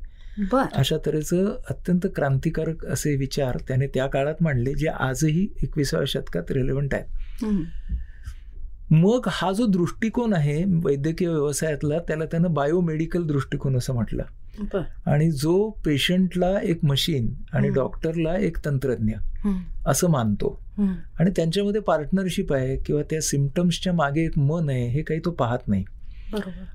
अशा 0.75 0.98
तऱ्हेचं 1.05 1.60
अत्यंत 1.69 2.07
क्रांतिकारक 2.15 2.86
असे 2.86 3.15
विचार 3.15 3.57
त्याने 3.67 3.88
त्या 3.88 4.07
काळात 4.07 4.36
मांडले 4.41 4.74
जे 4.74 4.88
आजही 4.88 5.48
एकविसाव्या 5.63 6.05
शतकात 6.07 6.51
रिलेव्हंट 6.51 6.93
आहेत. 6.93 7.05
मग 8.93 9.21
हा 9.27 9.51
जो 9.51 9.65
दृष्टिकोन 9.65 10.33
आहे 10.33 10.63
वैद्यकीय 10.83 11.27
व्यवसायातला 11.27 12.00
त्याला 12.00 12.25
त्यानं 12.25 12.53
बायोमेडिकल 12.53 13.27
दृष्टिकोन 13.27 13.77
असं 13.77 13.93
म्हटलं. 13.93 14.24
आणि 15.05 15.31
जो 15.31 15.69
पेशंटला 15.69 16.60
एक 16.63 16.86
मशीन 16.86 17.33
आणि 17.53 17.69
डॉक्टरला 17.69 18.38
एक 18.38 18.65
तंत्रज्ञ 18.65 19.13
असं 19.86 20.10
मानतो. 20.10 20.62
आणि 21.19 21.31
त्यांच्यामध्ये 21.36 21.81
पार्टनरशिप 21.81 22.53
आहे 22.53 22.77
किंवा 22.77 23.01
त्या 23.10 23.21
सिमटम्सच्या 23.21 23.93
मागे 23.93 24.21
एक 24.21 24.38
मन 24.38 24.69
आहे 24.69 24.88
हे 24.88 25.01
काही 25.01 25.19
तो 25.25 25.31
पाहत 25.31 25.60
नाही. 25.67 25.83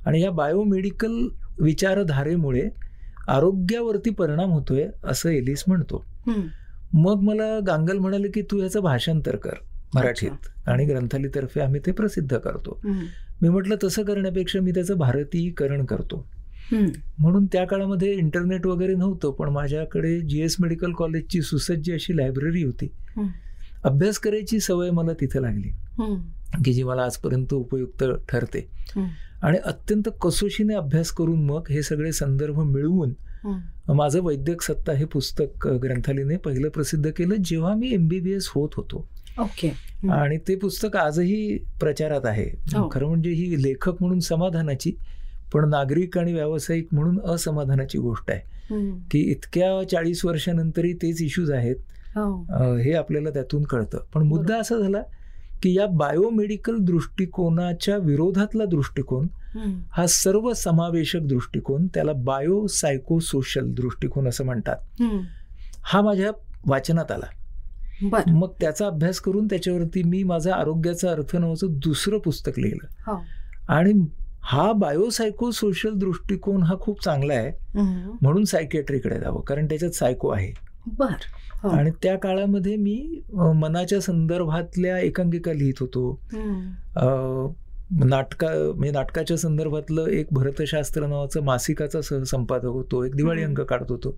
आणि 0.07 0.21
या 0.21 0.31
बायोमेडिकल 0.31 1.29
विचारधारेमुळे 1.61 2.69
आरोग्यावरती 3.29 4.11
परिणाम 4.11 4.51
होतोय 4.51 4.89
असं 5.05 5.29
एलिस 5.29 5.65
म्हणतो. 5.67 6.05
मग 6.93 7.21
मला 7.23 7.59
गांगल 7.67 7.99
म्हणाले 7.99 8.29
की 8.29 8.43
तू 8.43 8.63
याचं 8.63 8.81
भाषांतर 8.81 9.37
कर 9.37 9.55
मराठीत. 9.95 10.31
आणि 10.69 10.85
ग्रंथालीतर्फे 10.85 11.61
आम्ही 11.61 11.81
ते 11.87 11.93
प्रसिद्ध 11.93 12.37
करतो. 12.39 12.81
मी 13.43 13.49
म्हटलं 13.49 13.77
तसं 13.85 14.03
करण्यापेक्षा 14.03 14.61
मी 14.61 14.71
त्याचं 14.71 14.95
भारतीयकरण 14.95 15.85
करतो. 15.85 16.29
म्हणून 17.19 17.47
त्या 17.47 17.65
काळामध्ये 17.65 18.13
इंटरनेट 18.15 18.67
वगैरे 18.67 18.95
नव्हतं 18.95 19.31
पण 19.31 19.49
माझ्याकडे 19.49 20.21
जीएस 20.21 20.57
मेडिकल 20.61 20.93
कॉलेजची 20.93 21.43
सुसज्ज 21.43 21.93
अशी 21.93 22.17
लायब्ररी 22.17 22.65
होती. 22.65 22.93
अभ्यास 23.85 24.19
करायची 24.19 24.61
सवय 24.61 24.91
मला 24.91 25.13
तिथे 25.13 25.43
लागली 25.43 25.69
की 26.65 26.73
जी 26.73 26.83
मला 26.83 27.03
आजपर्यंत 27.03 27.55
उपयुक्त 27.55 28.05
ठरते. 28.29 28.69
आणि 29.47 29.59
अत्यंत 29.65 30.09
कसोशीने 30.23 30.75
अभ्यास 30.75 31.11
करून 31.11 31.45
मग 31.45 31.69
हे 31.71 31.83
सगळे 31.83 32.13
संदर्भ 32.13 32.59
मिळवून 32.59 33.13
माझं 33.93 34.21
वैद्यक 34.23 34.63
सत्ता 34.63 34.93
हे 34.93 35.05
पुस्तक 35.05 35.67
ग्रंथालयाने 35.83 36.37
पहिलं 36.37 36.69
प्रसिद्ध 36.69 37.11
केलं 37.11 37.35
जेव्हा 37.45 37.75
मी 37.75 37.93
एमबीबीएस 37.93 38.49
होत 38.55 38.69
होतो. 38.77 39.07
ओके. 39.39 39.69
आणि 40.13 40.39
ते 40.49 40.55
पुस्तक 40.57 40.97
आजही 40.97 41.59
प्रचारात 41.81 42.27
आहे. 42.27 42.49
हो. 42.75 42.89
खरं 42.93 43.07
म्हणजे 43.07 43.31
ही 43.31 43.63
लेखक 43.63 44.01
म्हणून 44.01 44.21
समाधानाची 44.21 44.93
पण 45.53 45.69
नागरिक 45.69 46.19
आणि 46.19 46.33
व्यावसायिक 46.33 46.89
म्हणून 46.93 47.21
असमाधानाची 47.25 47.99
गोष्ट 47.99 48.31
आहे. 48.31 48.41
की 49.11 49.19
इतक्या 49.31 49.89
चाळीस 49.89 50.25
वर्षानंतरही 50.25 50.93
तेच 50.93 51.23
इश्यूज 51.23 51.51
आहेत 51.51 51.77
हो. 52.17 52.77
हे 52.77 52.93
आपल्याला 52.93 53.31
त्यातून 53.31 53.63
कळतं. 53.63 53.99
पण 54.15 54.23
मुद्दा 54.23 54.59
असा 54.59 54.79
झाला 54.79 55.03
की 55.63 55.77
या 55.77 55.87
बायोमेडिकल 55.87 56.77
दृष्टिकोनाच्या 56.77 57.97
विरोधातला 57.97 58.65
दृष्टिकोन 58.65 59.27
हा 59.93 60.07
सर्व 60.07 60.53
समावेशक 60.53 61.19
दृष्टिकोन 61.19 61.87
त्याला 61.87 62.13
बायो 62.13 62.67
सायको 62.67 63.19
सोशल 63.19 63.73
दृष्टिकोन 63.73 64.29
असं 64.29 64.45
म्हणतात. 64.45 64.77
हा 65.83 66.01
माझ्या 66.01 66.31
वाचनात 66.67 67.13
आला. 67.13 67.27
मग 68.33 68.53
त्याचा 68.61 68.87
अभ्यास 68.87 69.21
करून 69.21 69.47
त्याच्यावरती 69.47 70.03
मी 70.03 70.23
माझा 70.23 70.55
आरोग्याचा 70.55 71.11
अर्थ 71.11 71.37
नावाचं 71.37 71.67
दुसरं 71.71 72.19
पुस्तक 72.19 72.59
लिहिलं. 72.59 73.13
हो. 73.13 73.23
आणि 73.69 74.07
हा 74.43 74.73
बायोसायको 74.73 75.51
सोशल 75.51 75.91
दृष्टिकोन 75.91 76.63
हा 76.63 76.75
खूप 76.81 77.05
चांगला 77.05 77.35
आहे. 77.35 77.81
म्हणून 78.23 78.45
सायकेट्रीकडे 78.45 79.21
जावं 79.21 79.41
कारण 79.41 79.65
त्याच्यात 79.67 79.91
सायको 79.91 80.29
आहे. 80.29 80.53
बर. 80.99 81.13
आणि 81.69 81.91
त्या 82.03 82.19
काळामध्ये 82.19 82.77
मी 82.77 83.21
मनाच्या 83.35 84.01
संदर्भातल्या 84.01 84.99
एकांकिका 84.99 85.53
लिहित 85.53 85.75
होतो. 85.81 86.21
नाटका 88.05 88.47
म्हणजे 88.75 88.93
नाटकाच्या 88.93 89.37
संदर्भातलं 89.37 90.07
एक 90.07 90.27
भरतशास्त्र 90.33 91.07
नावाचं 91.07 91.43
मासिकाचा 91.43 92.01
सहसंपादक 92.01 92.65
होतो. 92.65 93.05
एक 93.05 93.17
दिवाळी 93.17 93.43
अंक 93.43 93.61
काढत 93.61 93.91
होतो. 93.91 94.17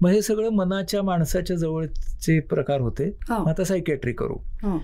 मग 0.00 0.10
हे 0.10 0.22
सगळं 0.22 0.50
मनाच्या 0.50 1.02
माणसाच्या 1.02 1.56
जवळचे 1.56 2.40
प्रकार 2.40 2.80
होते. 2.80 3.16
हो. 3.28 3.44
आता 3.44 3.64
सायकॅट्री 3.64 4.12
करू. 4.12 4.36
हो. 4.62 4.78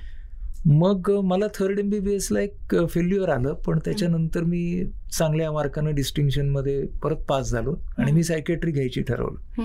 मग 0.67 1.11
मला 1.25 1.47
थर्ड 1.55 1.79
एम 1.79 1.89
बी 1.91 1.99
बी 1.99 2.15
एसला 2.15 2.41
एक 2.41 2.77
फेल्युअर 2.89 3.29
आलं. 3.29 3.53
पण 3.53 3.79
त्याच्यानंतर 3.79 4.43
मी 4.43 4.85
चांगल्या 5.19 5.53
मार्कानं 5.53 5.95
डिस्टिंक्शनमध्ये 5.95 6.87
परत 7.03 7.17
पास 7.17 7.51
झालो. 7.51 7.77
आणि 7.99 8.13
मी 8.13 8.23
सायकॅट्री 8.23 8.73
घ्यायची 8.73 9.03
ठरवलं. 9.03 9.63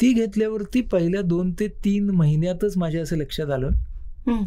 ती 0.00 0.12
घेतल्यावरती 0.12 0.80
पहिल्या 0.80 1.22
दोन 1.22 1.52
ते 1.52 1.68
तीन 1.84 2.10
महिन्यातच 2.10 2.76
माझ्या 2.76 3.02
असं 3.02 3.16
लक्षात 3.16 3.50
आलं 3.50 3.70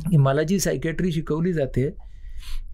की 0.09 0.17
मला 0.17 0.43
जी 0.43 0.59
सायकॅट्री 0.59 1.11
शिकवली 1.11 1.53
जाते 1.53 1.89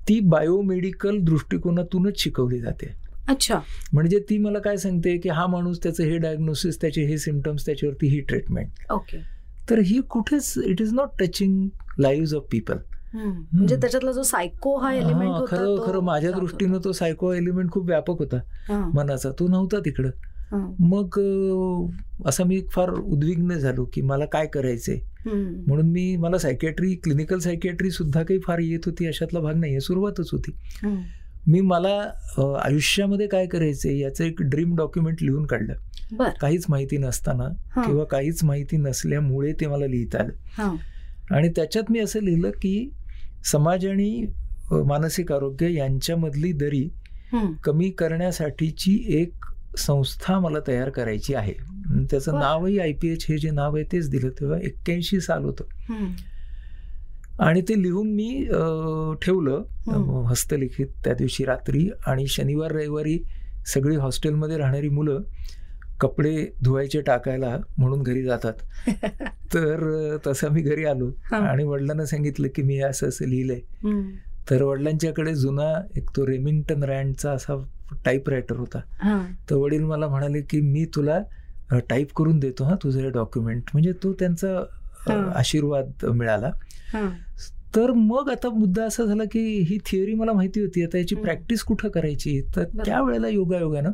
ती 0.09 0.19
बायोमेडिकल 0.19 1.17
दृष्टिकोनातूनच 1.19 2.19
शिकवली 2.19 2.59
जाते. 2.59 2.88
अच्छा. 3.27 3.59
म्हणजे 3.93 4.19
ती 4.19 4.38
मला 4.38 4.59
काय 4.59 4.77
सांगते 4.77 5.17
की 5.17 5.29
हा 5.29 5.48
माणूस 5.48 5.79
त्याचं 5.83 6.03
हे 6.03 6.17
डायग्नोसिस 6.17 6.81
त्याचे 6.81 7.03
हे 7.05 7.17
सिमटम्स 7.17 7.65
त्याच्यावरती 7.65 8.07
ही 8.07 8.19
ट्रीटमेंट 8.19 8.91
ओके 8.91 9.17
तर 9.69 9.79
ही 9.79 10.00
कुठेच 10.01 10.53
it 10.65 10.81
is 10.81 10.93
not 10.93 11.09
touching 11.19 11.69
live 12.00 12.36
of 12.36 12.48
people 12.51 12.77
म्हणजे 13.13 13.75
त्याच्यातला 13.75 14.12
जो 14.12 14.24
सायको 14.24 14.77
हा 14.77 14.93
एलिमेंट 14.93 15.48
खरं 15.48 15.86
खरं 15.88 16.00
माझ्या 16.00 16.31
दृष्टीनं 16.31 16.79
तो 16.83 16.91
सायको 16.91 17.33
एलिमेंट 17.33 17.71
खूप 17.71 17.86
व्यापक 17.86 18.19
होता 18.19 18.89
मनाचा. 18.93 19.29
तो 19.31 19.48
नव्हता 19.48 19.79
तिकडं. 19.79 20.09
मग 20.79 21.20
असं 22.25 22.44
मी 22.44 22.62
फार 22.72 22.89
उद्विग्न 22.89 23.53
झालो 23.53 23.86
की 23.94 24.01
मला 24.01 24.25
काय 24.25 24.48
करायचंय? 24.48 25.00
म्हणून 25.68 25.89
मी 25.89 26.15
मला 26.15 26.38
सायकॅट्री 26.38 26.96
क्लिनिकल 26.96 27.39
सायकॅट्री 27.39 27.91
सुद्धा 27.91 28.24
काही 28.24 28.39
फार 28.39 28.60
येत 28.60 28.79
होती 28.86 29.08
अशातला 29.08 29.39
भाग 29.39 29.56
नाही 29.56 29.82
सुरुवातच 29.82 30.29
होती. 30.32 30.51
मी 31.48 31.62
मला 31.62 32.12
आयुष्यामध्ये 32.63 33.27
काय 33.27 33.46
करायचंय 33.46 34.00
याचं 34.00 34.24
एक 34.24 34.41
ड्रीम 34.41 34.75
डॉक्युमेंट 34.75 35.18
लिहून 35.22 35.46
काढलं. 35.46 35.74
काहीच 36.41 36.65
माहिती 36.70 36.98
नसताना 36.98 37.48
किंवा 37.86 38.03
काहीच 38.03 38.44
माहिती 38.44 38.77
नसल्यामुळे 38.77 39.53
ते 39.53 39.68
मला 39.68 39.88
लिहिता 39.88 40.20
आलं. 40.20 40.32
आणि 41.32 41.50
त्याच्यात 41.50 41.91
मी 41.91 42.00
असं 42.00 42.20
लिहिलं 42.22 42.50
की 42.50 42.89
समाज 43.51 43.86
आणि 43.86 44.25
मानसिक 44.72 45.32
आरोग्य 45.32 45.74
यांच्यामधली 45.74 46.51
दरी 46.51 46.89
कमी 47.63 47.89
करण्यासाठीची 47.89 49.06
एक 49.08 49.34
संस्था 49.77 50.39
मला 50.39 50.59
तयार 50.67 50.89
करायची 50.89 51.33
आहे. 51.33 51.53
त्याचं 52.11 52.39
नावही 52.39 52.79
आय 52.79 52.93
पी 52.93 53.07
एच 53.07 53.25
हे 53.29 53.38
जे 53.38 53.51
नाव 53.51 53.75
आहे 53.75 53.85
तेच 53.91 54.09
दिलं 54.09 54.29
तेव्हा 54.29 54.59
एक्क्याऐंशी 54.59 55.19
साल 55.19 55.43
होतं. 55.43 55.63
आणि 57.39 57.61
ते 57.61 57.81
लिहून 57.81 58.11
मी 58.11 58.45
ठेवलं 59.21 59.63
हस्तलिखित 60.27 60.88
त्या 61.03 61.13
दिवशी 61.13 61.45
रात्री 61.45 61.89
आणि 62.07 62.27
शनिवार 62.27 62.71
रविवारी 62.71 63.19
सगळी 63.67 63.95
हॉस्टेलमध्ये 63.95 64.57
राहणारी 64.57 64.89
मुलं 64.89 65.21
कपडे 66.01 66.47
धुवायचे 66.63 67.01
टाकायला 67.01 67.57
म्हणून 67.77 68.03
घरी 68.03 68.23
जातात. 68.23 68.53
तर 69.53 70.17
तसं 70.27 70.49
मी 70.49 70.61
घरी 70.61 70.85
आलो 70.85 71.11
आणि 71.31 71.63
वडिलांना 71.63 72.05
सांगितलं 72.05 72.47
की 72.55 72.61
मी 72.61 72.79
असं 72.79 73.07
असं 73.07 73.25
लिहिलंय. 73.25 73.59
तर 74.49 74.63
वडिलांच्याकडे 74.63 75.35
जुना 75.35 75.88
एक 75.95 76.09
तो 76.09 76.27
रेमिंग्टन 76.27 76.83
रँडचा 76.83 77.31
असा 77.31 77.65
टाईप 78.05 78.29
रायटर 78.29 78.55
होता 78.55 78.79
तर 79.50 79.55
वडील 79.55 79.84
मला 79.84 80.08
म्हणाले 80.08 80.41
की 80.41 80.62
मी 80.62 80.86
तुला 80.96 81.19
टाईप 81.89 82.13
करून 82.15 82.39
देतो 82.39 82.63
हा 82.63 82.75
तुझं 82.84 83.00
हे 83.00 83.10
डॉक्युमेंट 83.10 83.63
म्हणजे 83.74 83.91
तो 84.03 84.13
त्यांचा 84.13 84.58
आशीर्वाद 85.36 86.05
मिळाला. 86.05 86.50
तर 87.75 87.91
मग 87.91 88.29
आता 88.29 88.50
मुद्दा 88.50 88.84
असा 88.84 89.03
झाला 89.05 89.24
की 89.24 89.39
ही 89.69 89.77
थिअरी 89.86 90.13
मला 90.13 90.34
माहिती 90.34 90.62
होती. 90.62 90.84
आता 90.84 90.98
याची 90.98 91.15
प्रॅक्टिस 91.15 91.62
कुठं 91.63 91.89
करायची? 91.89 92.41
तर 92.55 92.63
त्यावेळेला 92.86 93.27
योगायोगानं 93.27 93.91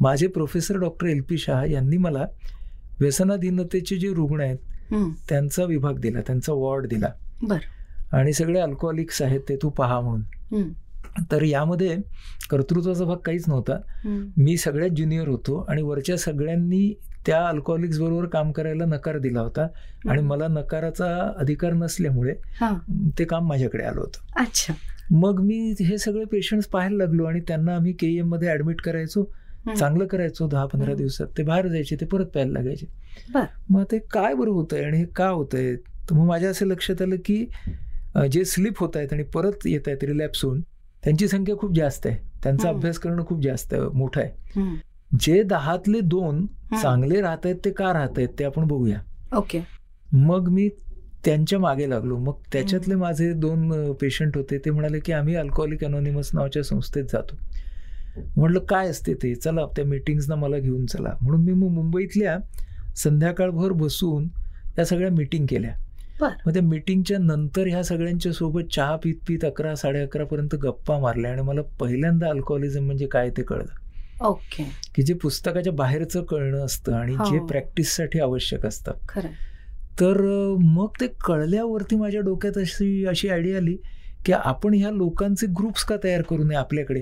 माझे 0.00 0.26
professor 0.26 0.76
doctor 0.76 1.06
L 1.06 1.20
P 1.28 1.38
Shah 1.38 1.64
यांनी 1.66 1.96
मला 1.96 2.26
व्यसनाधीनतेचे 3.00 3.96
जे 3.96 4.12
रुग्ण 4.14 4.40
आहेत 4.40 4.58
त्यांचा 5.28 5.64
विभाग 5.64 5.98
दिला 6.00 6.20
त्यांचा 6.20 6.52
वॉर्ड 6.52 6.86
दिला. 6.86 7.08
आणि 8.12 8.32
सगळे 8.32 8.60
अल्कोहोलिक्स 8.60 9.22
आहेत 9.22 9.40
ते 9.48 9.56
तू 9.56 9.68
पहा 9.70 10.00
म्हणून. 10.00 10.62
तर 11.30 11.42
यामध्ये 11.42 11.96
कर्तृत्वाचा 12.50 13.04
भाग 13.04 13.16
काहीच 13.16 13.44
नव्हता. 13.48 13.76
मी 14.36 14.56
सगळ्यात 14.56 14.90
ज्युनियर 14.90 15.28
होतो 15.28 15.58
आणि 15.68 15.82
वरच्या 15.82 16.16
सगळ्यांनी 16.18 16.92
त्या 17.26 17.42
अल्कोहोलिक्स 17.48 17.98
बरोबर 17.98 18.26
काम 18.26 18.52
करायला 18.52 18.84
नकार 18.84 19.18
दिला 19.18 19.40
होता. 19.40 19.66
आणि 20.08 20.22
मला 20.22 20.48
नकाराचा 20.48 21.06
अधिकार 21.38 21.72
नसल्यामुळे 21.72 22.34
ते 23.18 23.24
काम 23.24 23.48
माझ्याकडे 23.48 23.84
आलं 23.84 24.00
होतं. 24.00 24.40
अच्छा. 24.42 24.74
मग 25.10 25.40
मी 25.40 25.74
हे 25.80 25.98
सगळे 25.98 26.24
पेशंट्स 26.32 26.66
पाहायला 26.68 26.96
लागलो 26.96 27.24
आणि 27.24 27.40
त्यांना 27.48 27.74
आम्ही 27.76 27.92
के 27.92 28.06
एममध्ये 28.18 28.52
ऍडमिट 28.52 28.80
करायचो. 28.80 29.24
चांगलं 29.78 30.06
करायचो 30.06 30.46
दहा 30.48 30.64
पंधरा 30.66 30.94
दिवसात. 30.94 31.26
ते 31.38 31.42
बाहेर 31.42 31.66
जायचे 31.68 31.96
ते 32.00 32.06
परत 32.06 32.26
प्यायला 32.26 32.52
लागायचे. 32.52 32.86
मग 33.70 33.82
ते 33.92 33.98
काय 34.12 34.34
बरं 34.34 34.50
होतंय 34.50 34.84
आणि 34.84 34.98
हे 34.98 35.04
का 35.16 35.28
होतंय? 35.28 35.74
तर 35.76 36.14
मग 36.14 36.26
माझ्या 36.26 36.50
असं 36.50 36.66
लक्षात 36.66 37.02
आलं 37.02 37.16
की 37.24 37.44
जे 38.32 38.44
स्लिप 38.44 38.78
होत 38.78 38.96
आहेत 38.96 39.12
आणि 39.12 39.22
परत 39.34 39.66
येत 39.66 39.88
आहेत 39.88 40.04
रिलॅप्स 40.04 40.44
होऊन 40.44 40.60
त्यांची 41.04 41.28
संख्या 41.28 41.56
खूप 41.56 41.74
जास्त 41.74 42.06
आहे. 42.06 42.16
त्यांचा 42.42 42.68
अभ्यास 42.68 42.98
करणं 42.98 43.24
खूप 43.24 43.42
जास्त 43.42 43.74
मोठं 43.74 44.20
आहे. 44.20 44.62
जे 45.20 45.42
दहातले 45.42 46.00
दोन 46.00 46.46
चांगले 46.82 47.20
राहत 47.20 47.38
आहेत 47.44 47.56
ते 47.64 47.70
का 47.70 47.92
राहत 47.92 48.18
आहेत 48.18 48.28
ते 48.38 48.44
आपण 48.44 48.66
बघूया. 48.66 48.98
ओके. 49.36 49.60
मग 50.12 50.48
मी 50.48 50.68
त्यांच्या 51.24 51.58
मागे 51.58 51.90
लागलो. 51.90 52.18
मग 52.18 52.32
त्याच्यातले 52.52 52.94
माझे 52.94 53.32
दोन 53.32 53.92
पेशंट 53.92 54.36
होते 54.36 54.58
ते 54.58 54.70
म्हणाले 54.70 54.98
की 55.00 55.12
आम्ही 55.12 55.34
अल्कोहोलिक 55.34 55.84
अनोनिमस 55.84 56.30
नावाच्या 56.34 56.62
संस्थेत 56.62 57.04
जातो. 57.04 57.36
म्हटलं 58.36 58.60
काय 58.60 58.88
असते 58.88 59.14
ते? 59.14 59.34
चला 59.34 59.66
त्या 59.66 59.84
मिटिंग्सना 59.84 60.34
मला 60.34 60.58
घेऊन 60.58 60.86
चला. 60.86 61.14
म्हणून 61.20 61.40
मी 61.40 61.52
मग 61.52 61.68
मुंबईतल्या 61.68 62.38
संध्याकाळभर 62.96 63.72
बसून 63.72 64.28
या 64.78 64.84
सगळ्या 64.84 65.10
मिटिंग 65.10 65.46
केल्या. 65.46 65.74
मग 66.46 66.52
त्या 66.52 66.62
मिटिंगच्या 66.62 67.18
नंतर 67.18 67.66
ह्या 67.66 67.82
सगळ्यांच्या 67.82 68.32
सोबत 68.32 68.72
चहा 68.72 68.96
पीत 68.96 69.14
पीत 69.28 69.44
अकरा 69.44 69.74
साडे 69.74 70.00
अकरा 70.00 70.24
पर्यंत 70.24 70.54
गप्पा 70.54 70.98
मारल्या 70.98 71.32
आणि 71.32 71.42
मला 71.42 71.62
पहिल्यांदा 71.80 72.28
अल्कोहोलिझम 72.28 72.84
म्हणजे 72.84 73.06
काय 73.06 73.30
ते 73.30 73.42
कळलं. 73.42 74.24
ओके. 74.24 74.64
की 74.94 75.02
जे 75.02 75.14
पुस्तकाच्या 75.14 75.72
बाहेरचं 75.72 76.22
कळणं 76.22 76.64
असतं 76.64 76.92
आणि 76.92 77.14
जे 77.14 77.38
प्रॅक्टिससाठी 77.46 78.20
आवश्यक 78.20 78.66
असतं. 78.66 78.92
तर 80.00 80.20
मग 80.60 80.88
ते 81.00 81.06
कळल्यावरती 81.24 81.96
माझ्या 81.96 82.20
डोक्यात 82.20 82.58
अशी 82.58 83.04
अशी 83.06 83.28
आयडिया 83.28 83.56
आली 83.56 83.76
की 84.26 84.32
आपण 84.32 84.74
ह्या 84.74 84.90
लोकांचे 84.90 85.46
ग्रुप्स 85.46 85.84
का 85.84 85.96
तयार 86.04 86.22
करू 86.22 86.44
नये 86.44 86.56
आपल्याकडे? 86.56 87.00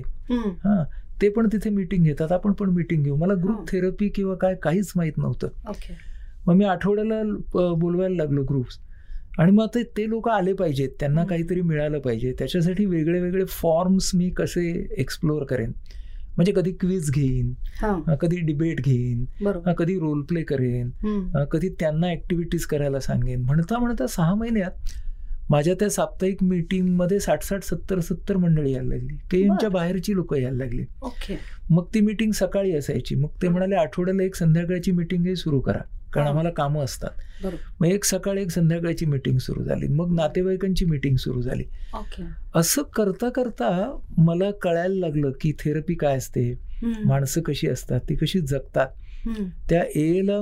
हा 0.64 0.82
ते 1.22 1.28
पण 1.28 1.48
तिथे 1.52 1.70
मिटिंग 1.70 2.04
घेतात 2.04 2.32
आपण 2.32 2.52
पण 2.52 2.70
मिटिंग 2.70 3.02
घेऊ. 3.04 3.16
मला 3.16 3.34
ग्रुप 3.34 3.68
थेरपी 3.70 4.08
किंवा 4.08 4.34
काय 4.34 4.54
काहीच 4.54 4.92
माहीत 4.96 5.18
नव्हतं. 5.18 5.48
मग 6.46 6.54
मी 6.54 6.64
आठवड्याला 6.64 7.22
बोलवायला 7.74 8.16
लागलो 8.16 8.42
ग्रुप्स 8.42 8.78
आणि 9.38 9.52
मग 9.52 9.62
आता 9.62 9.82
ते 9.96 10.08
लोक 10.08 10.28
आले 10.28 10.52
पाहिजेत 10.52 10.88
त्यांना 11.00 11.24
काहीतरी 11.24 11.60
मिळालं 11.62 11.98
पाहिजे. 12.00 12.32
त्याच्यासाठी 12.38 12.84
वेगळे 12.86 13.20
वेगळे 13.20 13.44
फॉर्म्स 13.48 14.10
मी 14.14 14.28
कसे 14.38 14.68
एक्सप्लोअर 14.98 15.44
करेन? 15.50 15.72
म्हणजे 16.36 16.52
कधी 16.52 16.72
क्विज 16.80 17.10
घेईन 17.10 17.52
कधी 18.20 18.36
डिबेट 18.46 18.80
घेईन 18.80 19.24
कधी 19.78 19.98
रोल 19.98 20.22
प्ले 20.28 20.42
करेन 20.50 20.90
कधी 21.52 21.68
त्यांना 21.80 22.10
ऍक्टिव्हिटीज 22.12 22.64
करायला 22.66 23.00
सांगेन. 23.00 23.42
म्हणता 23.44 23.78
म्हणता 23.78 24.06
सहा 24.06 24.34
महिन्यात 24.34 24.92
माझ्या 25.50 25.74
त्या 25.80 25.88
साप्ताहिक 25.90 26.42
मीटिंगमध्ये 26.42 27.18
साठ 27.20 27.42
साठ 27.42 27.62
सत्तर 27.64 28.00
सत्तर 28.00 28.36
मंडळी 28.36 28.72
यायला 28.72 28.88
लागली. 28.88 29.16
के 29.30 29.40
एमच्या 29.40 29.68
बाहेरची 29.70 30.14
लोक 30.14 30.34
यायला 30.34 30.56
लागली. 30.56 30.84
मग 31.70 31.86
ती 31.94 32.00
मीटिंग 32.00 32.32
सकाळी 32.34 32.72
असायची. 32.76 33.14
मग 33.14 33.28
ते 33.42 33.48
म्हणाले 33.48 33.74
आठवड्याला 33.76 34.22
एक 34.22 34.34
संध्याकाळची 34.34 34.92
मीटिंगही 34.92 35.36
सुरू 35.36 35.60
करा. 35.60 35.80
कारण 36.12 36.26
आम्हाला 36.26 36.50
कामं 36.50 36.84
असतात. 36.84 37.10
मग 37.80 37.86
एक 37.86 38.04
सकाळी 38.04 38.42
एक 38.42 38.50
संध्याकाळची 38.50 39.06
मीटिंग 39.06 39.38
सुरू 39.38 39.62
झाली. 39.62 39.88
मग 39.88 40.14
नातेवाईकांची 40.14 40.84
मीटिंग 40.84 41.16
सुरू 41.16 41.42
झाली. 41.42 41.64
असं 42.54 42.82
करता 42.82 43.28
करता 43.30 43.98
मला 44.18 44.50
कळायला 44.50 45.06
लागलं 45.06 45.30
की 45.40 45.52
थेरपी 45.52 45.94
काय 45.94 46.16
असते? 46.16 46.54
माणसं 47.04 47.40
कशी 47.40 47.68
असतात? 47.68 48.00
ती 48.08 48.14
कशी 48.14 48.40
जगतात? 48.40 48.86
त्या 49.70 49.84
एला 49.96 50.40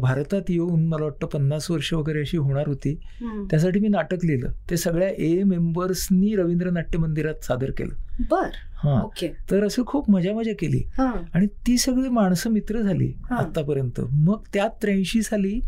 भारतात 0.00 0.42
येऊन 0.48 0.86
मला 0.86 1.04
वाटतं 1.04 1.26
पन्नास 1.26 1.70
वर्ष 1.70 1.92
वगैरे 1.92 2.20
अशी 2.20 2.36
होणार 2.36 2.68
होती. 2.68 2.94
त्यासाठी 3.50 3.80
मी 3.80 3.88
नाटक 3.88 4.24
लिहिलं. 4.24 4.48
ते 4.70 4.76
सगळ्या 4.76 5.08
ए 5.08 5.42
मेंबर्सनी 5.42 6.36
रवींद्र 6.36 6.70
नाट्य 6.70 6.98
मंदिरात 6.98 7.44
सादर 7.44 7.70
केलं. 7.70 7.94
बर. 8.30 8.48
हा. 8.84 9.02
तर 9.50 9.66
असं 9.66 9.82
खूप 9.86 10.10
मजा 10.10 10.32
मजा 10.32 10.52
केली. 10.58 10.82
आणि 11.34 11.46
ती 11.46 11.76
सगळी 11.78 12.08
माणसं 12.08 12.50
मित्र 12.50 12.80
झाली 12.80 13.12
आतापर्यंत 13.30 14.00
मग 14.12 14.38
त्यात 14.52 14.70
त्र्याऐंशी 14.82 15.22
साली 15.22 15.60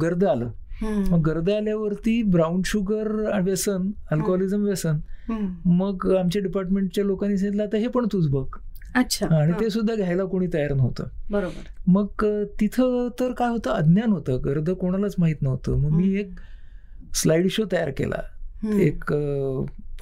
गर्द 0.00 0.24
आलं. 0.24 0.50
मग 0.82 1.20
गर्द 1.20 1.50
आल्यावरती 1.50 2.22
ब्राऊन 2.22 2.62
शुगर 2.64 3.08
व्यसन 3.40 3.90
अल्कोहोलिझम 4.10 4.62
व्यसन. 4.62 4.96
मग 5.64 6.16
आमच्या 6.20 6.42
डिपार्टमेंटच्या 6.42 7.04
लोकांनी 7.04 7.36
सांगितलं 7.36 7.62
आता 7.62 7.76
हे 7.76 7.88
पण 7.88 8.06
तूच 8.12 8.28
बघ. 8.28 8.44
अच्छा. 8.94 9.26
आणि 9.40 9.52
ते 9.60 9.70
सुद्धा 9.70 9.94
घ्यायला 9.94 10.24
कोणी 10.24 10.46
तयार 10.54 10.74
नव्हतं. 10.74 11.04
बरोबर. 11.30 11.62
मग 11.86 12.06
तिथं 12.60 13.08
तर 13.20 13.32
काय 13.32 13.48
होतं 13.48 13.70
अज्ञान 13.70 14.10
होतं. 14.10 14.40
गर्द 14.44 14.70
कोणालाच 14.70 15.14
माहीत 15.18 15.42
नव्हतं. 15.42 15.76
मग 15.76 15.90
मी 15.90 16.18
एक 16.20 16.30
स्लाइड 17.14 17.50
शो 17.50 17.64
तयार 17.72 17.90
केला. 17.90 18.20
एक 18.72 19.12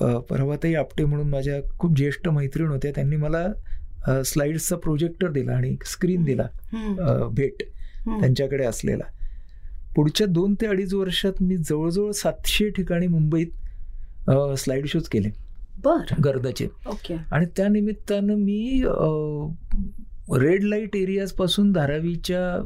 परवाताई 0.00 0.74
आपटे 0.74 1.04
म्हणून 1.04 1.28
माझ्या 1.30 1.60
खूप 1.78 1.96
ज्येष्ठ 1.96 2.28
मैत्रीण 2.28 2.68
होत्या. 2.68 2.90
त्यांनी 2.94 3.16
मला 3.16 4.22
स्लाइड्सचा 4.24 4.76
प्रोजेक्टर 4.76 5.30
दिला 5.30 5.52
आणि 5.52 5.76
स्क्रीन 5.86 6.24
दिला 6.24 6.46
भेट 7.32 7.62
त्यांच्याकडे 8.06 8.64
असलेला. 8.64 9.04
पुढच्या 9.96 10.26
दोन 10.26 10.54
ते 10.54 10.66
अडीच 10.66 10.94
वर्षात 10.94 11.42
मी 11.42 11.56
जवळजवळ 11.58 12.10
सातशे 12.10 12.68
ठिकाणी 12.70 13.06
मुंबईत 13.06 14.30
स्लाइड 14.58 14.86
शोज 14.86 15.08
केले. 15.08 15.28
बर. 15.84 16.14
गर्दाचे. 16.24 16.66
ओके. 16.86 17.16
आणि 17.32 17.46
त्या 17.56 17.68
निमित्तानं 17.68 18.34
मी 18.34 18.82
रेड 20.38 20.64
लाइट 20.64 20.96
एरियाजपासून 20.96 21.72
धारावीच्या 21.72 22.64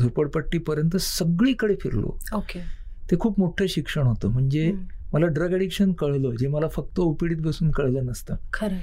झोपडपट्टीपर्यंत 0.00 0.96
सगळीकडे 0.96 1.74
फिरलो. 1.74 2.18
ओके. 2.34 2.60
ते 3.12 3.16
खूप 3.18 3.40
मोठं 3.40 3.66
शिक्षण 3.66 4.02
होतं. 4.02 4.28
म्हणजे 4.28 4.72
मला 5.12 5.26
ड्रग 5.26 5.52
ॲडिक्शन 5.52 5.92
कळलं 5.92 6.30
जे 6.30 6.48
मला 6.48 6.68
फक्त 6.68 7.00
ओपीडीत 7.00 7.36
बसून 7.36 7.70
कळलं 7.70 8.06
नसतं. 8.06 8.34
खरं. 8.52 8.76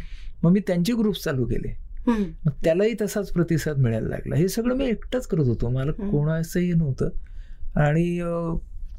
मग 0.44 0.52
मी 0.52 0.60
त्यांचे 0.60 0.94
ग्रुप्स 0.94 1.24
चालू 1.24 1.46
केले. 1.46 1.78
मग 2.46 2.52
त्यालाही 2.64 2.94
तसाच 3.02 3.32
प्रतिसाद 3.32 3.78
मिळायला 3.78 4.08
लागला. 4.08 4.36
हे 4.36 4.48
सगळं 4.48 4.76
मी 4.76 4.86
एकटाच 4.86 5.28
करत 5.28 5.48
होतो. 5.48 5.70
मला 5.70 5.92
कोणाचंही 5.92 6.74
नव्हतं. 6.74 7.10
आणि 7.76 8.20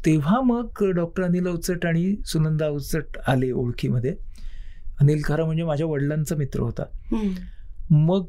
तेव्हा 0.07 0.41
मग 0.41 0.85
डॉक्टर 0.95 1.23
अनिल 1.23 1.49
अवचट 1.49 1.87
आणि 1.87 2.17
सुनंदा 2.27 2.67
अवचट 2.67 3.19
आले 3.27 3.51
ओळखीमध्ये. 3.53 4.15
अनिल 5.01 5.21
खरा 5.25 5.45
म्हणजे 5.45 5.63
माझ्या 5.63 5.87
वडिलांचा 5.87 6.37
मित्र 6.37 6.61
होता. 6.61 6.83
मग 7.91 8.27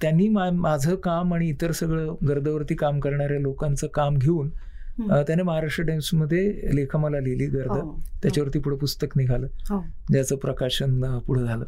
त्यांनी 0.00 0.28
माझं 0.28 0.94
काम 0.94 1.34
आणि 1.34 1.48
इतर 1.48 1.70
सगळं 1.70 2.14
गर्दवरती 2.28 2.74
काम 2.74 3.00
करणाऱ्या 3.00 3.40
लोकांचं 3.40 3.86
काम 3.86 4.16
घेऊन 4.16 4.50
त्याने 5.00 5.42
महाराष्ट्र 5.42 5.84
टाइम्समध्ये 5.84 6.42
लेखमाला 6.74 7.20
लिहिली 7.20 7.46
गर्द. 7.46 7.70
हो, 7.70 7.80
हो. 7.80 8.00
त्याच्यावरती 8.22 8.58
पुढे 8.58 8.76
पुस्तक 8.76 9.16
निघालं. 9.16 9.46
हो. 9.70 9.80
ज्याचं 10.12 10.36
प्रकाशन 10.36 11.18
पुढे 11.26 11.44
झालं. 11.44 11.64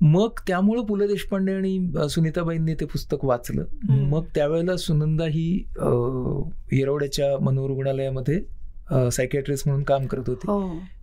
मग 0.00 0.40
त्यामुळं 0.46 0.84
पु 0.84 0.96
ल 0.96 1.06
देशपांडे 1.06 1.52
आणि 1.52 1.92
सुनीताबाईंनी 2.10 2.74
ते 2.74 2.84
पुस्तक 2.84 3.24
वाचलं. 3.24 3.64
मग 3.88 4.24
त्यावेळेला 4.34 4.76
सुनंदा 4.76 5.24
ही 5.24 5.46
येरवड्याच्या 6.72 7.38
मनोरुग्णालयामध्ये 7.44 8.40
सायकॅट्रिस्ट 9.10 9.68
म्हणून 9.68 9.84
काम 9.84 10.06
करत 10.06 10.28
होती. 10.28 10.46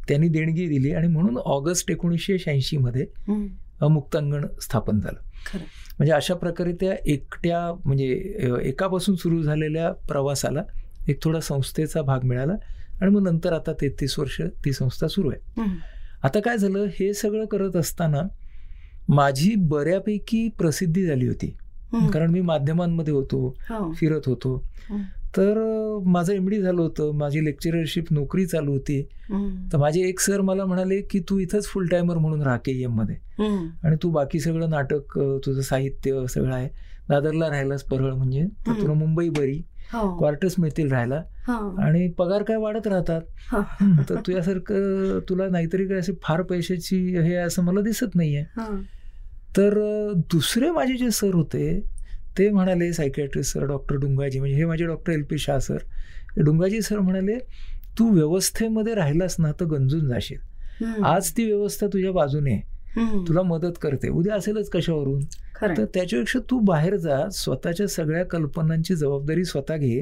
त्यांनी 0.07 0.27
देणगी 0.27 0.67
दिली 0.67 0.91
आणि 0.91 1.07
म्हणून 1.07 1.37
ऑगस्ट 1.37 1.91
एकोणीसशे 1.91 2.37
शहाऐंशी 2.37 2.77
मध्ये 2.77 3.05
मुक्तांगण 3.89 4.45
स्थापन 4.61 4.99
झालं. 4.99 5.57
म्हणजे 5.97 6.11
अशा 6.13 6.33
प्रकारे 6.35 6.73
त्या 6.73 6.93
एकट्या 7.05 7.59
म्हणजे 7.85 8.07
एकापासून 8.63 9.15
सुरू 9.15 9.41
झालेल्या 9.41 9.91
प्रवासाला 9.91 10.63
एक 11.07 11.23
थोडा 11.23 11.39
संस्थेचा 11.39 12.01
भाग 12.01 12.23
मिळाला 12.23 12.53
आणि 13.01 13.11
मग 13.11 13.23
नंतर 13.23 13.53
आता 13.53 13.73
तेहतीस 13.73 14.19
वर्ष 14.19 14.41
ती 14.65 14.73
संस्था 14.73 15.07
सुरू 15.07 15.29
आहे 15.29 15.61
आता 16.23 16.39
काय 16.39 16.57
झालं 16.57 16.85
हे 16.99 17.13
सगळं 17.13 17.45
करत 17.45 17.75
असताना 17.75 18.21
माझी 19.09 19.55
बऱ्यापैकी 19.55 20.47
प्रसिद्धी 20.49 21.05
झाली 21.05 21.27
होती 21.27 21.55
कारण 22.13 22.31
मी 22.31 22.41
माध्यमांमध्ये 22.41 23.13
होतो 23.13 23.55
हो. 23.69 23.91
फिरत 23.93 24.21
होतो 24.25 24.55
हं. 24.89 25.01
तर 25.37 25.57
माझं 26.05 26.33
एम 26.33 26.47
डी 26.49 26.61
झालं 26.61 26.81
होतं 26.81 27.11
माझी 27.11 27.45
लेक्चररशिप 27.45 28.05
नोकरी 28.11 28.45
चालू 28.45 28.71
होती. 28.71 29.01
तर 29.73 29.77
माझे 29.77 30.01
एक 30.01 30.19
सर 30.19 30.41
मला 30.41 30.65
म्हणाले 30.65 31.01
की 31.01 31.19
तू 31.19 31.37
इथंच 31.39 31.67
फुल 31.67 31.87
टायमर 31.87 32.17
म्हणून 32.17 32.41
राहा 32.41 32.57
के 32.57 32.71
एममध्ये 32.83 33.15
हम्म. 33.39 33.67
आणि 33.83 33.95
तू 34.03 34.09
बाकी 34.09 34.39
सगळं 34.39 34.69
नाटक 34.69 35.17
तुझं 35.45 35.61
साहित्य 35.61 36.25
सगळं 36.29 36.53
आहे 36.55 36.69
दादरला 37.09 37.49
राहिलास 37.49 37.83
परळ 37.83 38.13
म्हणजे 38.13 38.43
तर. 38.67 38.81
तुला 38.81 38.93
मुंबई 38.93 39.29
बरी. 39.29 39.61
क्वार्टर्स 40.17 40.55
मिळतील 40.59 40.91
राहायला 40.91 41.21
हा. 41.47 41.57
आणि 41.85 42.07
पगार 42.07 42.43
काय 42.43 42.57
वाढत 42.57 42.87
राहतात 42.87 43.21
हा. 43.51 43.61
तर 44.09 44.15
तुझ्यासारखं 44.15 45.19
तुला 45.29 45.47
नाहीतरी 45.47 45.87
काय 45.87 45.97
असे 45.97 46.13
फार 46.23 46.41
पैशाची 46.41 46.97
हे 47.17 47.35
असं 47.35 47.63
मला 47.63 47.81
दिसत 47.81 48.15
नाहीये 48.15 48.41
हा. 48.41 48.67
तर 49.57 49.73
दुसरे 50.31 50.71
माझे 50.71 50.97
जे 50.97 51.11
सर 51.11 51.33
होते 51.33 51.79
ते 52.37 52.49
म्हणाले 52.49 52.93
सायकॅट्रिस्ट 52.93 53.53
सर 53.53 53.65
डॉक्टर 53.65 53.95
डुंगाजी 53.95 54.39
म्हणजे 54.39 54.57
हे 54.57 54.65
माझे 54.65 54.85
doctor 54.85 55.11
L 55.13 55.23
P 55.23 55.37
Shah 55.37 55.57
sir 55.59 55.77
Dungaji 56.37 56.81
sir 56.81 56.99
म्हणाले 56.99 57.37
तू 57.99 58.09
व्यवस्थेमध्ये 58.09 58.93
राहिलास 58.95 59.35
ना 59.39 59.51
तर 59.51 59.65
गंजून 59.65 60.07
जाशील. 60.07 60.37
आज 61.05 61.31
ती 61.31 61.45
व्यवस्था 61.45 61.87
तुझ्या 61.87 62.11
बाजूने. 62.11 62.59
तुला 63.27 63.41
मदत 63.41 63.71
करते 63.81 64.09
उद्या 64.09 64.35
असेलच 64.35 64.69
कशावरून. 64.69 65.19
तर 65.67 65.85
त्याच्यापेक्षा 65.93 66.39
तू 66.51 66.59
बाहेर 66.59 66.95
जा 66.95 67.29
स्वतःच्या 67.31 67.87
सगळ्या 67.87 68.25
कल्पनांची 68.25 68.95
जबाबदारी 68.95 69.45
स्वतः 69.45 69.77
घे. 69.77 70.01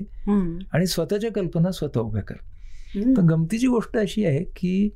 आणि 0.74 0.88
स्वतःच्या 0.88 1.32
कल्पना 1.32 1.72
स्वतः 1.72 2.00
उभ्या 2.00 2.24
कर. 2.24 2.36
तर 3.17 3.22
गमतीची 3.22 3.67
गोष्ट 3.67 3.98
अशी 3.98 4.26
आहे 4.26 4.43
की 4.43 4.89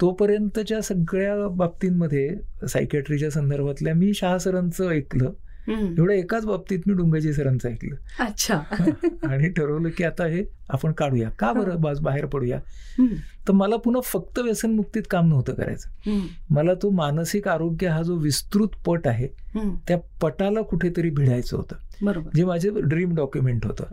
तोपर्यंतच्या 0.00 0.80
सगळ्या 0.80 1.48
बाबतींमध्ये 1.48 2.30
सायकॅट्रीच्या 2.68 3.30
संदर्भातल्या 3.30 3.94
मी 3.94 4.14
शहा 4.14 4.38
सरांचं 4.38 4.88
ऐकलं. 4.88 5.32
एवढं 5.72 6.12
एकाच 6.12 6.46
बाबतीत 6.46 6.78
मी 6.86 6.94
डुंगाजी 6.94 7.32
सरांचं 7.32 7.68
ऐकलं. 7.68 8.24
अच्छा. 8.24 8.60
आणि 9.28 9.48
ठरवलं 9.48 9.88
की 9.88 10.04
आता 10.04 10.24
हे 10.24 10.44
आपण 10.68 10.92
काढूया. 10.92 11.30
का 11.30 11.52
बरं? 11.52 11.80
बाज 11.80 12.00
बाहेर 12.00 12.26
पडूया. 12.26 12.58
तर 13.48 13.52
मला 13.52 13.76
पुन्हा 13.76 14.00
फक्त 14.00 14.38
व्यसनमुक्तीत 14.38 15.02
काम 15.10 15.28
नव्हतं 15.28 15.54
करायचं. 15.54 16.10
मला 16.50 16.74
तो 16.74 16.90
मानसिक 16.90 17.48
आरोग्य 17.48 17.86
हा 17.86 18.02
जो 18.02 18.14
विस्तृत 18.14 18.68
पट 18.86 19.06
आहे. 19.08 19.26
त्या 19.88 19.98
पटाला 20.22 20.60
कुठेतरी 20.60 21.10
भिडायचं 21.10 21.56
होतं. 21.56 21.76
जे 22.34 22.44
माझे 22.44 22.70
ड्रीम 22.80 23.14
डॉक्युमेंट 23.14 23.66
होतं. 23.66 23.84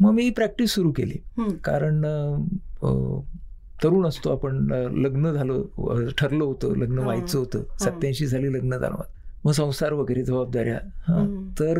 मग 0.00 0.10
मी 0.12 0.30
प्रॅक्टिस 0.30 0.70
सुरू 0.70 0.92
केली. 0.92 1.16
कारण 1.64 2.02
तरुण 3.84 4.06
असतो 4.06 4.32
आपण 4.32 4.56
लग्न 4.94 5.32
झालं 5.32 5.62
ठरलं 6.18 6.44
होतं 6.44 6.76
लग्न 6.76 6.98
हा. 6.98 7.04
व्हायचं 7.04 7.38
होतं. 7.38 7.62
सत्याऐंशी 7.80 8.26
साली 8.26 8.52
लग्न 8.52 8.70
झालं 8.70 8.94
माझं. 8.94 9.19
मग 9.44 9.52
संसार 9.52 9.92
वगैरे 9.92 10.22
जबाबदाऱ्या 10.22 10.78
हा. 11.08 11.24
तर 11.58 11.78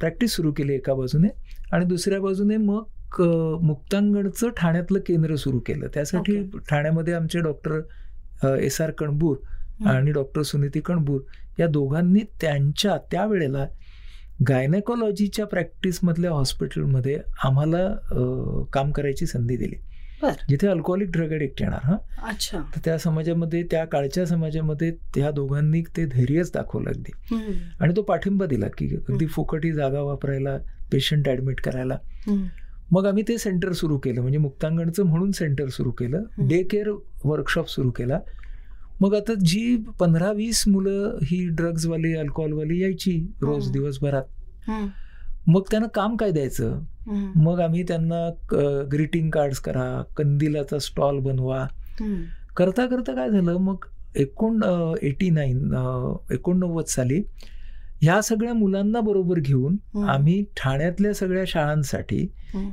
प्रॅक्टिस 0.00 0.32
सुरू 0.32 0.52
केली 0.52 0.74
एका 0.74 0.94
बाजूने 0.94 1.28
आणि 1.72 1.84
दुसऱ्या 1.84 2.20
बाजूने 2.20 2.56
मग 2.56 2.82
मुक्तांगणचं 3.62 4.48
ठाण्यातलं 4.48 4.98
केंद्र 4.98 5.34
सुरू 5.36 5.58
केलं 5.58 5.86
त्यासाठी 5.94 6.36
ठाण्यामध्ये 6.70 7.14
आमचे 7.14 7.40
डॉक्टर 7.40 7.80
एस 8.56 8.80
आर 8.80 8.90
कणबूर. 8.90 9.36
आणि 9.86 10.12
डॉक्टर 10.12 10.42
सुनीती 10.42 10.80
कणबूर 10.80 11.20
या 11.58 11.66
दोघांनी 11.66 12.20
त्यांच्या 12.40 12.96
त्यावेळेला 13.10 13.66
गायनेकॉलॉजीच्या 14.48 15.46
प्रॅक्टिसमधल्या 15.46 16.30
हॉस्पिटलमध्ये 16.30 17.18
आम्हाला 17.44 17.88
काम 18.72 18.90
करायची 18.90 19.26
संधी 19.26 19.56
दिली. 19.56 19.76
जिथे 20.48 20.66
अल्कोहोलिक 20.66 21.10
ड्रग 21.10 21.32
ॲडिक्ट 21.32 21.62
येणार 21.62 21.80
हा 21.84 21.96
अच्छा 22.28 22.58
तर 22.74 22.80
त्या 22.84 22.98
समाजामध्ये 22.98 23.62
त्या 23.62 23.84
काळच्या 23.84 24.26
समाजामध्ये 24.26 24.90
त्या 25.14 25.30
दोघांनी 25.30 25.82
ते 25.96 26.04
धैर्यच 26.06 26.50
दाखवलं 26.54 26.90
अगदी. 26.90 27.12
आणि 27.80 27.96
तो 27.96 28.02
पाठिंबा 28.02 28.46
दिला 28.46 28.66
की 28.78 28.94
अगदी. 28.96 29.26
फुकट 29.26 29.64
ही 29.64 29.72
जागा 29.72 30.00
वापरायला 30.00 30.56
पेशंट 30.92 31.28
ॲडमिट 31.28 31.60
करायला. 31.60 31.96
मग 32.92 33.06
आम्ही 33.06 33.22
ते 33.28 33.38
सेंटर 33.38 33.72
सुरू 33.72 33.98
केलं 33.98 34.20
म्हणजे 34.20 34.38
मुक्तांगणचं 34.38 35.06
म्हणून 35.06 35.30
सेंटर 35.32 35.68
सुरू 35.68 35.90
केलं. 35.90 36.22
डे 36.38 36.62
केअर 36.62 36.90
वर्कशॉप 37.24 37.68
सुरू 37.68 37.90
केला 37.90 38.18
मग 39.00 39.14
आता 39.14 39.34
जी 39.34 39.76
पंधरा 40.00 40.30
वीस 40.32 40.62
मुलं 40.68 41.18
ही 41.22 41.46
ड्रग्जवाली 41.48 42.14
अल्कोहोलवाली 42.14 42.82
यायची 42.82 43.18
रोज. 43.42 43.70
दिवसभरात. 43.70 44.70
मग 45.46 45.62
त्यांना 45.70 45.88
काम 45.88 46.16
काय 46.16 46.30
द्यायचं. 46.30 46.78
मग 47.08 47.60
आम्ही 47.60 47.82
त्यांना 47.82 48.28
ग्रीटिंग 48.92 49.30
कार्ड्स 49.30 49.58
करा 49.60 50.02
कंदिलाचा 50.16 50.78
स्टॉल 50.78 51.18
बनवा. 51.18 51.66
करता 52.56 52.86
करता 52.86 53.14
काय 53.14 53.30
झालं 53.30 53.56
मग 53.60 53.84
एकोण 54.16 54.60
एटी 55.02 55.30
नाईन 55.30 55.74
एकोणनव्वद 56.32 56.84
साली 56.84 57.22
ह्या 58.02 58.20
सगळ्या 58.22 58.54
मुलांना 58.54 59.00
बरोबर 59.00 59.38
घेऊन. 59.38 59.76
आम्ही 60.08 60.42
ठाण्यातल्या 60.56 61.12
सगळ्या 61.14 61.44
शाळांसाठी. 61.46 62.26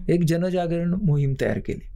एक 0.09 0.23
जनजागरण 0.23 0.93
मोहीम 1.03 1.33
तयार 1.41 1.59
केली. 1.59 1.87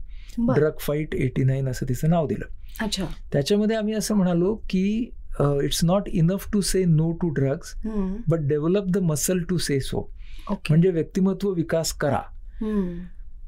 ड्रग 0.48 0.78
फाईट 0.80 1.14
एटी 1.14 1.44
नाईन 1.44 1.68
असं 1.68 1.88
तिचं 1.88 2.10
नाव 2.10 2.26
दिलं 2.26 2.44
अच्छा 2.80 3.04
त्याच्यामध्ये 3.32 3.76
आम्ही 3.76 3.94
असं 3.94 4.14
म्हणालो 4.14 4.54
की 4.70 5.10
it's 5.40 5.84
not 5.84 6.08
enough 6.08 6.48
to 6.52 6.60
say 6.60 6.84
no 6.84 7.10
to 7.12 7.28
drugs. 7.34 7.74
But 8.28 8.38
develop 8.40 8.84
the 8.88 8.98
muscle 9.02 9.42
to 9.48 9.58
say 9.58 9.78
so 9.80 10.08
म्हणजे 10.50 10.90
व्यक्तिमत्व 10.90 11.50
विकास 11.50 11.92
करा. 11.92 12.20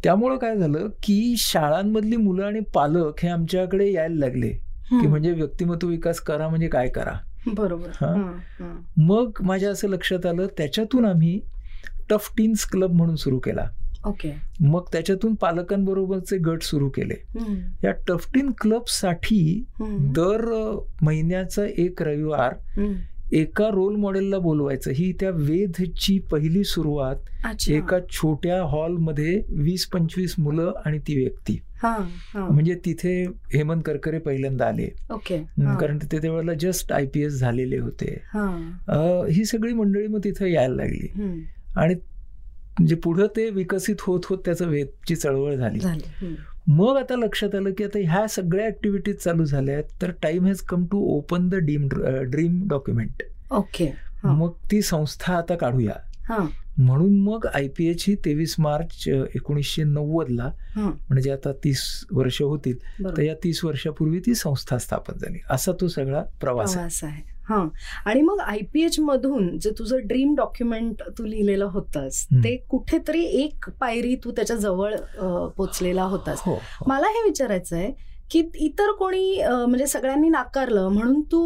त्यामुळं 0.04 0.36
काय 0.38 0.56
झालं 0.56 0.88
की 1.02 1.34
शाळांमधली 1.38 2.16
मुलं 2.16 2.44
आणि 2.44 2.60
पालक 2.60 3.20
हे 3.22 3.28
आमच्याकडे 3.28 3.92
यायला 3.92 4.14
लागले 4.14 4.48
की. 4.90 5.06
म्हणजे 5.06 5.32
व्यक्तिमत्व 5.32 5.88
विकास 5.88 6.20
करा 6.20 6.48
म्हणजे 6.48 6.68
काय 6.68 6.88
करा 6.88 7.12
बरोबर. 7.46 8.04
मग 8.96 9.30
माझ्या 9.40 9.70
असं 9.70 9.88
लक्षात 9.88 10.26
आलं 10.26 10.46
त्याच्यातून 10.46 11.04
आम्ही 11.04 11.40
टफ 12.10 12.30
टीन्स 12.36 12.64
क्लब 12.66 12.92
म्हणून 12.92 13.16
सुरू 13.16 13.38
केला 13.38 13.68
ओके 14.06 14.32
मग 14.60 14.84
त्याच्यातून 14.92 15.34
पालकांबरोबरचे 15.34 16.36
गट 16.38 16.62
सुरू 16.62 16.88
केले 16.88 17.14
हम्म. 17.40 17.54
या 17.84 17.90
टफटीन 18.08 18.50
क्लबसाठी 18.60 19.64
हम्म. 19.80 20.12
दर 20.12 20.52
अ, 20.52 20.78
महिन्याचा 21.02 21.64
एक 21.78 22.02
रविवार 22.02 22.54
हम्म. 22.76 22.92
एका 23.32 23.68
रोल 23.68 23.96
मॉडेलला 23.96 24.38
बोलवायचं. 24.38 24.90
ही 24.90 25.12
त्या 25.12 25.30
वेधची 25.30 26.18
पहिली 26.18 26.64
सुरुवात. 26.64 27.16
एका 27.72 27.98
छोट्या 28.10 28.62
हॉलमध्ये 28.62 29.42
वीस 29.48 29.86
पंचवीस 29.86 30.34
मुलं 30.38 30.72
आणि 30.84 30.98
ती 30.98 31.16
व्यक्ती. 31.16 31.60
म्हणजे 32.34 32.74
तिथे 32.74 33.24
हेमंत 33.24 33.82
करकरे 33.86 34.18
पहिल्यांदा 34.18 34.66
आले. 34.66 34.88
ओके. 35.10 35.38
कारण 35.80 35.98
ते 35.98 36.18
त्यावेळेला 36.18 36.52
जस्ट 36.60 36.92
आय 36.92 37.06
पी 37.06 37.20
एस 37.20 37.32
झालेले 37.32 37.78
होते. 37.78 38.20
हा. 38.26 39.44
सगळी 39.46 39.72
मंडळी 39.72 40.06
मग 40.06 40.20
तिथे 40.24 40.52
यायला 40.52 40.74
लागली. 40.74 41.08
आणि 41.76 41.94
म्हणजे 41.94 42.96
पुढं 42.96 43.26
ते 43.26 43.50
विकसित 43.50 43.96
होत 44.00 44.20
होत 44.24 44.38
त्याचं 44.44 44.68
वेदची 44.68 45.16
चळवळ 45.16 45.54
झाली. 45.54 45.78
मग 46.68 46.96
आता 46.96 47.16
लक्षात 47.16 47.54
आलं 47.54 47.72
की 47.72 47.84
आता 47.84 47.98
ह्या 47.98 48.26
सगळ्या 48.28 48.66
ऍक्टिव्हिटीज 48.66 49.16
चालू 49.16 49.44
झाल्या 49.44 49.74
आहेत 49.74 50.02
तर 50.02 50.10
time 50.22 50.46
has 50.46 50.60
come 50.60 50.86
to 50.86 50.98
open 51.16 51.48
the 51.48 51.54
deem 51.54 51.88
dream 52.30 52.68
document 52.68 53.22
okay. 53.50 53.92
मग 54.24 54.52
ती 54.70 54.82
संस्था 54.82 55.36
आता 55.36 55.56
काढूया. 55.56 55.94
म्हणून 56.78 57.18
मग 57.20 57.46
आय 57.54 57.68
पी 57.68 57.86
एच 57.86 58.04
ही 58.08 58.14
तेवीस 58.14 58.54
मार्च 58.58 59.08
एकोणीसशे 59.08 59.82
नव्वदला 59.84 60.50
हा. 60.76 60.90
म्हणजे 61.08 61.30
आता 61.30 61.52
तीस 61.64 62.04
वर्ष 62.12 62.42
होतील 62.42 62.76
तर 63.16 63.22
या 63.22 63.34
तीस 63.44 63.64
वर्षापूर्वी 63.64 64.20
ती 64.26 64.34
संस्था 64.34 64.78
स्थापन 64.78 65.18
झाली. 65.18 65.38
असा 65.50 65.72
तो 65.80 65.88
सगळा 65.88 66.22
प्रवास 66.40 66.76
आहे. 66.76 66.84
हा 67.48 67.62
आणि 68.04 68.20
मग 68.22 68.40
आय 68.40 68.58
पी 68.72 68.82
एच 68.84 68.98
मधून 69.00 69.58
जे 69.58 69.70
तुझं 69.78 70.06
ड्रीम 70.06 70.34
डॉक्युमेंट 70.36 71.02
तू 71.18 71.24
लिहिलेलं 71.24 71.64
होतंस. 71.72 72.24
ते 72.44 72.56
कुठेतरी 72.70 73.22
एक 73.42 73.68
पायरी 73.80 74.14
तू 74.24 74.30
त्याच्याजवळ 74.36 74.94
पोचलेला 75.56 76.02
होतास 76.04 76.42
हो 76.46 76.52
हो. 76.52 76.84
मला 76.88 77.06
हे 77.08 77.22
विचारायचं 77.24 77.76
आहे 77.76 77.92
की 78.30 78.40
इतर 78.58 78.90
कोणी 78.98 79.40
म्हणजे 79.42 79.86
सगळ्यांनी 79.86 80.28
नाकारलं 80.28 80.88
म्हणून 80.92 81.20
तू 81.32 81.40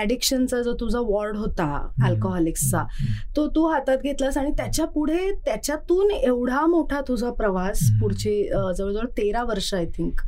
ऍडिक्शनचा 0.00 0.60
जो 0.62 0.72
तुझा 0.80 1.00
वॉर्ड 1.00 1.36
होता 1.36 1.66
अल्कोहोलिक्सचा. 2.06 2.82
तो 3.36 3.46
तू 3.56 3.66
हातात 3.68 3.98
घेतलास 4.02 4.36
आणि 4.38 4.50
त्याच्या 4.56 4.86
पुढे 4.94 5.30
त्याच्यातून 5.44 6.10
एवढा 6.10 6.64
मोठा 6.66 7.00
तुझा 7.08 7.30
प्रवास. 7.32 7.88
पुढचे 8.00 8.42
जवळजवळ 8.48 9.06
तेरा 9.16 9.44
वर्ष 9.48 9.72
आय 9.74 9.86
थिंक. 9.96 10.20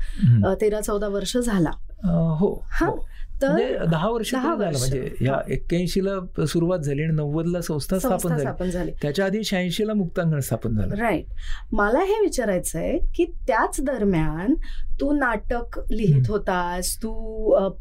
तेरा 0.61 0.81
चौदा 0.81 1.09
वर्ष 1.09 1.37
झाला 1.37 1.71
हो 2.05 2.53
हा, 2.71 2.87
हो. 2.87 2.97
तर 3.43 3.49
म्हणजे 3.49 3.77
दहा 3.91 4.09
वर्ष. 4.09 4.35
म्हणजे 4.35 5.15
या 5.21 5.41
एक्क्याऐंशी 5.49 6.05
ला 6.05 6.47
सुरुवात 6.47 6.79
झाली 6.79 7.03
आणि 7.03 7.13
नव्वद 7.13 7.47
ला 7.47 7.61
संस्था 7.61 7.99
स्थापन 7.99 8.13
संस्था 8.13 8.29
झाली. 8.29 8.43
स्थापन 8.43 8.71
झाली. 8.71 8.93
त्याच्या 9.03 9.25
आधी 9.25 9.45
शहाऐंशी 9.45 9.87
ला 9.87 9.95
मुक्तांगण 9.95 10.41
स्थापन 10.41 10.77
झालं. 10.77 10.95
राईट 10.95 11.27
मला 11.73 11.99
हे 11.99 12.21
विचारायचं 12.21 12.79
आहे 12.79 12.99
की 13.15 13.25
त्याच 13.47 13.81
दरम्यान 13.81 14.55
तू 15.01 15.13
नाटक 15.13 15.79
लिहित. 15.91 16.29
होतास 16.29 16.97
तू 17.03 17.11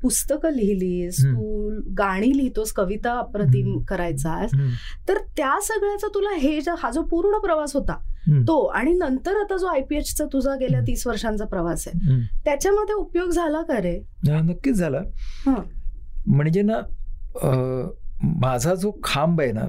पुस्तकं 0.02 0.52
लिहिलीस. 0.52 1.24
तू 1.26 1.70
गाणी 1.98 2.36
लिहितोस 2.38 2.72
कविता 2.72 3.18
अप्रतिम. 3.20 3.78
करायचास. 3.84 4.52
तर 5.08 5.18
त्या 5.38 5.56
सगळ्याचा 5.64 6.08
तुला 6.16 6.36
हे 6.38 6.60
हा 6.80 6.92
जो 6.92 7.02
पूर्ण 7.02 7.40
प्रवास 7.40 7.76
होता. 7.76 7.98
तो 8.48 8.60
आणि 8.68 8.94
नंतर 8.94 9.36
आता 9.36 9.58
जो 9.58 9.68
आयपीएचचा 9.68 10.26
तुझा 10.26 10.56
गेल्या. 10.56 10.82
तीस 10.82 11.06
वर्षांचा 11.08 11.46
प्रवास 11.46 11.88
आहे. 11.88 12.20
त्याच्यामध्ये 12.46 12.96
उपयोग 12.96 13.30
झाला 13.30 13.62
का 13.62 13.82
रे 13.82 13.98
नक्कीच 14.28 14.76
झाला. 14.76 15.02
म्हणजे 16.28 16.62
ना 16.62 16.80
माझा 18.42 18.74
जो 18.76 18.92
खांब 19.04 19.42
आहे 19.42 19.52
ना. 19.52 19.68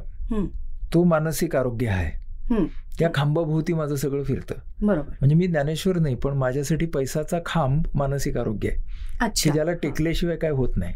तो 0.94 1.02
मानसिक 1.04 1.56
आरोग्य 1.56 1.88
आहे 1.88 2.56
त्या 2.98 3.08
खांबाभोवती 3.14 3.72
माझं 3.72 3.94
सगळं 3.94 4.22
फिरतं. 4.22 4.54
बरोबर. 4.86 5.08
म्हणजे 5.08 5.34
मी 5.36 5.46
ज्ञानेश्वर 5.46 5.98
नाही 5.98 6.14
पण 6.14 6.32
माझ्यासाठी 6.32 6.86
पैसाचा 6.86 7.38
खांब 7.46 7.82
मानसिक 7.94 8.36
आरोग्य 8.36 8.68
आहे. 8.68 9.50
ज्याला 9.50 9.72
टेकल्याशिवाय 9.72 10.36
काय 10.36 10.50
होत 10.50 10.76
नाही. 10.76 10.94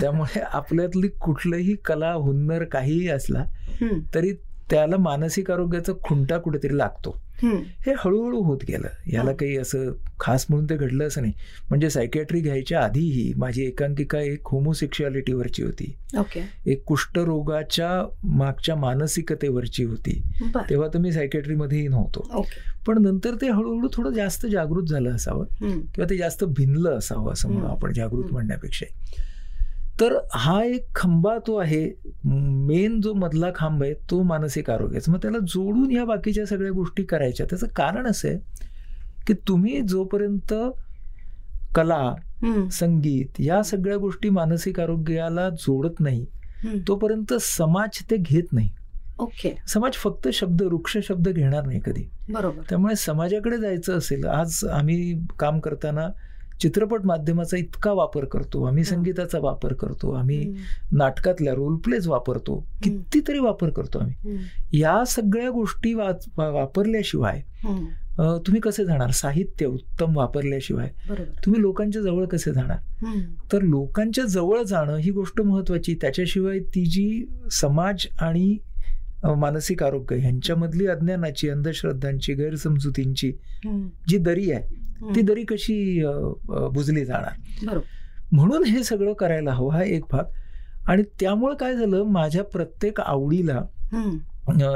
त्यामुळे 0.00 0.40
आपल्यातली 0.40 1.08
कुठलंही 1.08 1.74
कला 1.74 2.12
हुन्नर 2.12 2.64
काहीही 2.64 3.08
असला 3.08 3.44
तरी 4.14 4.32
त्याला 4.70 4.96
मानसिक 4.96 5.50
आरोग्याचा 5.50 5.92
खुंटा 6.04 6.38
कुठेतरी 6.38 6.78
लागतो. 6.78 7.20
हे 7.86 7.92
हळूहळू 7.98 8.42
होत 8.42 8.58
गेलं. 8.68 8.88
याला 9.12 9.32
काही 9.32 9.56
असं 9.56 9.92
खास 10.20 10.46
म्हणून 10.50 10.70
ते 10.70 10.76
घडलं 10.76 11.06
असं 11.06 11.20
नाही. 11.20 11.32
म्हणजे 11.70 11.90
सायकॅट्री 11.90 12.40
घ्यायच्या 12.40 12.80
आधीही 12.80 13.32
माझी 13.36 13.66
एकांकिका 13.66 14.20
एक 14.20 14.40
होमोसेक्शुअलिटीवरची 14.44 15.62
होती. 15.62 15.94
एक 16.66 16.82
कुष्ठरोगाच्या 16.84 18.06
मागच्या 18.24 18.76
मानसिकतेवरची 18.76 19.84
होती. 19.84 20.22
तेव्हा 20.68 20.88
तर 20.94 20.98
मी 20.98 21.12
सायकॅट्रीमध्येही 21.12 21.88
नव्हतो. 21.88 22.26
पण 22.86 23.02
नंतर 23.02 23.34
ते 23.34 23.48
हळूहळू 23.48 23.88
थोडं 23.92 24.10
जास्त 24.10 24.46
जागृत 24.46 24.84
झालं 24.88 25.10
असावं 25.10 25.44
किंवा 25.94 26.10
ते 26.10 26.16
जास्त 26.16 26.44
भिनलं 26.44 26.98
असावं 26.98 27.32
असं 27.32 27.48
म्हणून 27.48 27.70
आपण 27.70 27.92
जागृत 27.92 28.32
म्हणण्यापेक्षा. 28.32 28.86
तर 30.00 30.14
हा 30.34 30.62
एक 30.64 30.86
खंबा 30.94 31.36
तो 31.46 31.56
आहे. 31.58 31.84
मेन 32.24 33.00
जो 33.00 33.12
मधला 33.14 33.50
खांब 33.54 33.82
आहे 33.82 33.94
तो 34.10 34.22
मानसिक 34.22 34.70
आरोग्याचा 34.70 35.12
मग 35.12 35.18
त्याला 35.22 35.38
जोडून 35.38 35.90
ह्या 35.90 36.04
बाकीच्या 36.04 36.46
सगळ्या 36.46 36.72
गोष्टी 36.72 37.02
करायच्या. 37.04 37.46
त्याचं 37.50 37.66
कारण 37.66 38.06
असं 38.06 38.28
आहे 38.28 38.38
की 39.26 39.34
तुम्ही 39.48 39.80
जोपर्यंत 39.80 40.54
कला 41.74 42.14
संगीत 42.72 43.40
या 43.40 43.62
सगळ्या 43.62 43.96
गोष्टी 43.96 44.28
मानसिक 44.30 44.80
आरोग्याला 44.80 45.48
जोडत 45.50 46.00
नाही 46.00 46.24
तोपर्यंत 46.88 47.34
समाज 47.40 48.02
ते 48.10 48.16
घेत 48.16 48.52
नाही. 48.52 48.70
ओके. 49.18 49.54
समाज 49.68 49.92
फक्त 49.92 50.28
शब्द 50.28 50.62
वृक्ष 50.62 50.96
शब्द 50.98 51.28
घेणार 51.28 51.66
नाही 51.66 51.80
कधी. 51.86 52.04
बरोबर. 52.32 52.62
त्यामुळे 52.68 52.94
समाजाकडे 52.96 53.58
जायचं 53.58 53.98
असेल 53.98 54.24
आज 54.26 54.64
आम्ही 54.72 55.24
काम 55.38 55.58
करताना 55.60 56.08
चित्रपट 56.60 57.04
माध्यमाचा 57.06 57.56
इतका 57.56 57.92
वापर 57.92 58.24
करतो 58.24 58.62
आम्ही 58.64 58.84
संगीताचा 58.84 59.38
वापर 59.38 59.72
करतो 59.72 60.10
आम्ही 60.12 60.54
नाटकातल्या 60.92 61.54
रोल 61.54 61.76
प्लेज 61.76 62.08
वापरतो 62.08 62.56
कितीतरी 62.84 63.38
वापर 63.38 63.70
करतो 63.70 63.98
आम्ही. 63.98 64.36
या 64.72 65.02
सगळ्या 65.06 65.50
गोष्टी 65.50 65.94
वापरल्याशिवाय 65.94 67.40
तुम्ही 68.18 68.60
कसे 68.60 68.84
जाणार? 68.84 69.10
साहित्य 69.10 69.66
उत्तम 69.66 70.16
वापरल्याशिवाय. 70.16 70.88
तुम्ही 71.44 71.60
लोकांच्या 71.60 72.02
जवळ 72.02 72.24
कसे 72.26 72.52
जाणार? 72.52 72.78
तर 73.52 73.62
लोकांच्या 73.62 74.24
जवळ 74.24 74.62
जाणं 74.62 74.96
ही 74.96 75.10
गोष्ट 75.10 75.40
महत्वाची. 75.40 75.94
त्याच्याशिवाय 76.00 76.58
ती 76.74 76.84
जी 76.86 77.24
समाज 77.52 78.06
आणि 78.20 78.56
मानसिक 79.24 79.82
आरोग्य 79.82 80.16
ह्यांच्यामधली 80.16 80.86
अज्ञानाची 80.86 81.48
अंधश्रद्धांची 81.48 82.34
गैरसमजुतींची 82.34 83.32
जी 84.08 84.18
दरी 84.18 84.50
आहे 84.52 84.86
ती 85.14 85.22
दरी 85.22 85.44
कशी 85.48 86.02
बुजली 86.72 87.04
जाणार? 87.04 87.76
म्हणून 88.32 88.64
हे 88.64 88.82
सगळं 88.84 89.12
करायला 89.12 89.52
हवं 89.52 89.72
हा 89.72 89.82
एक 89.82 90.04
भाग. 90.10 90.24
आणि 90.88 91.02
त्यामुळे 91.20 91.54
काय 91.60 91.74
झालं 91.76 92.02
माझ्या 92.12 92.44
प्रत्येक 92.44 93.00
आवडीला 93.00 93.62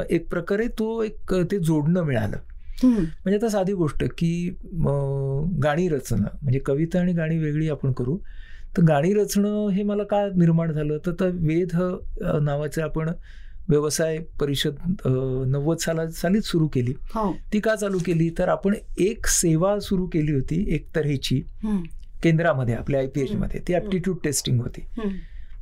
एक 0.09 0.27
प्रकारे 0.29 0.67
तो 0.79 1.01
एक 1.03 1.33
ते 1.51 1.57
जोडणं 1.59 2.03
मिळालं. 2.03 2.37
म्हणजे 2.83 3.35
आता 3.35 3.49
साधी 3.49 3.73
गोष्ट 3.73 4.03
की 4.17 4.49
गाणी 5.63 5.87
रचणं. 5.89 6.27
म्हणजे 6.41 6.59
कविता 6.65 6.99
आणि 6.99 7.13
गाणी 7.13 7.37
वेगळी 7.37 7.69
आपण 7.69 7.91
करू. 7.91 8.17
तर 8.77 8.83
गाणी 8.83 9.13
रचणं 9.13 9.67
हे 9.69 9.83
मला 9.83 10.03
का 10.09 10.25
निर्माण 10.35 10.71
झालं? 10.71 10.97
तर 11.07 11.29
वेध 11.33 11.75
नावाचं 12.43 12.81
आपण 12.83 13.09
व्यवसाय 13.69 14.17
परिषद 14.39 14.75
नव्वद 15.47 15.77
साला 15.77 16.09
सालीच 16.11 16.45
सुरू 16.45 16.67
केली. 16.67 16.93
हो. 17.15 17.31
ती 17.53 17.59
का 17.59 17.75
चालू 17.75 17.99
केली? 18.05 18.29
तर 18.37 18.49
आपण 18.49 18.75
एक 18.99 19.27
सेवा 19.27 19.79
सुरू 19.79 20.07
केली 20.07 20.31
होती 20.31 20.63
एक 20.75 20.87
तऱ्हेची 20.95 21.39
केंद्रामध्ये 22.23 22.75
आपल्या 22.75 22.99
आयपीएच 22.99 23.31
मध्ये 23.31 23.61
ती 23.67 23.73
ऍप्टिट्यूड 23.75 24.17
टेस्टिंग 24.23 24.59
होती. 24.61 24.85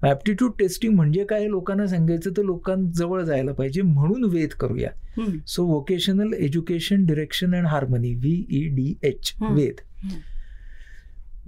ऍप्टिट्यूड 0.03 0.51
टेस्टिंग 0.59 0.93
म्हणजे 0.95 1.23
काय? 1.23 1.47
लोकांना 1.47 1.87
सांगायचं 1.87 2.31
तर 2.37 2.43
लोकांजवळ 2.43 3.21
जायला 3.23 3.53
पाहिजे. 3.53 3.81
म्हणून 3.81 4.23
वेध 4.23 4.49
करूया. 4.49 4.89
So 5.47 5.65
vocational 5.65 6.33
education 6.33 7.05
direction 7.05 7.55
and 7.55 7.67
harmony 7.67 8.13
V 8.13 8.67
D 8.75 8.93
H 9.03 9.33
Vedh. 9.41 9.81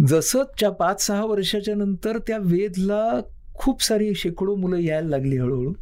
जसं 0.08 0.70
पाच 0.80 1.06
सहा 1.06 1.26
वर्षाच्या 1.26 1.76
नंतर 1.76 2.18
त्या 2.18 2.38
वेदला 2.42 3.20
खूप 3.54 3.84
सारी 3.84 4.14
शेकडो 4.16 4.56
मुलं 4.56 4.78
यायला 4.78 5.10
लागली 5.10 5.38
हळूहळू. 5.38 5.74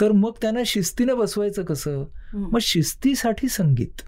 तर 0.00 0.12
मग 0.12 0.30
त्यांना 0.42 0.60
शिस्तीने 0.66 1.14
बसवायचं 1.14 1.62
कसं? 1.62 2.04
मग 2.34 2.58
शिस्तीसाठी 2.62 3.48
संगीत. 3.48 4.02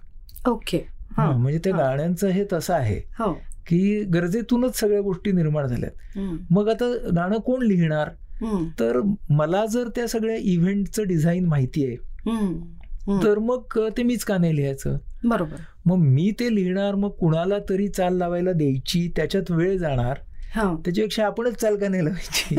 ओके. 0.49 0.87
म्हणजे 1.19 1.59
त्या 1.59 1.77
गाण्यांचं 1.77 2.29
हे 2.29 2.45
तसं 2.53 2.75
आहे 2.75 2.99
हो. 2.99 3.33
की 3.67 4.05
गरजेतूनच 4.05 4.81
सगळ्या 4.81 5.01
गोष्टी 5.01 5.33
निर्माण 5.33 5.67
झाल्यात. 5.67 6.19
मग 6.51 6.69
आता 6.69 6.97
गाणं 7.17 7.39
कोण 7.39 7.63
लिहिणार? 7.63 8.09
तर 8.81 9.01
मला 9.31 9.67
जर 9.67 9.89
त्या 9.89 10.09
सगळ्या 10.09 10.37
इव्हेंटचं 10.37 11.03
डिझाईन 11.07 11.45
माहिती 11.45 11.87
आहे 11.87 11.97
तर 13.23 13.39
मग 13.39 13.89
ते 13.97 14.03
मीच 14.03 14.25
का 14.25 14.39
नाही 14.39 14.57
लिहायचं? 14.57 14.97
बरोबर. 15.25 15.57
मग 15.87 15.97
मी 15.97 16.33
ते 16.41 16.55
लिहिणार 16.55 16.95
मग 16.95 17.11
कुणाला 17.11 17.59
तरी 17.69 17.89
चाल 17.89 18.17
लावायला 18.17 18.53
द्यायची 18.53 19.13
त्याच्यात 19.17 19.51
वेळ 19.51 19.79
जाणार 19.79 20.17
त्याच्यापेक्षा 20.85 21.27
आपणच 21.27 21.55
चाल 21.55 21.77
का 21.77 21.89
नाही 21.89 22.05
लावायची? 22.05 22.57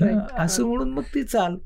असं 0.38 0.64
म्हणून 0.64 0.90
मग 0.90 1.02
ती 1.02 1.22
चाल. 1.22 1.56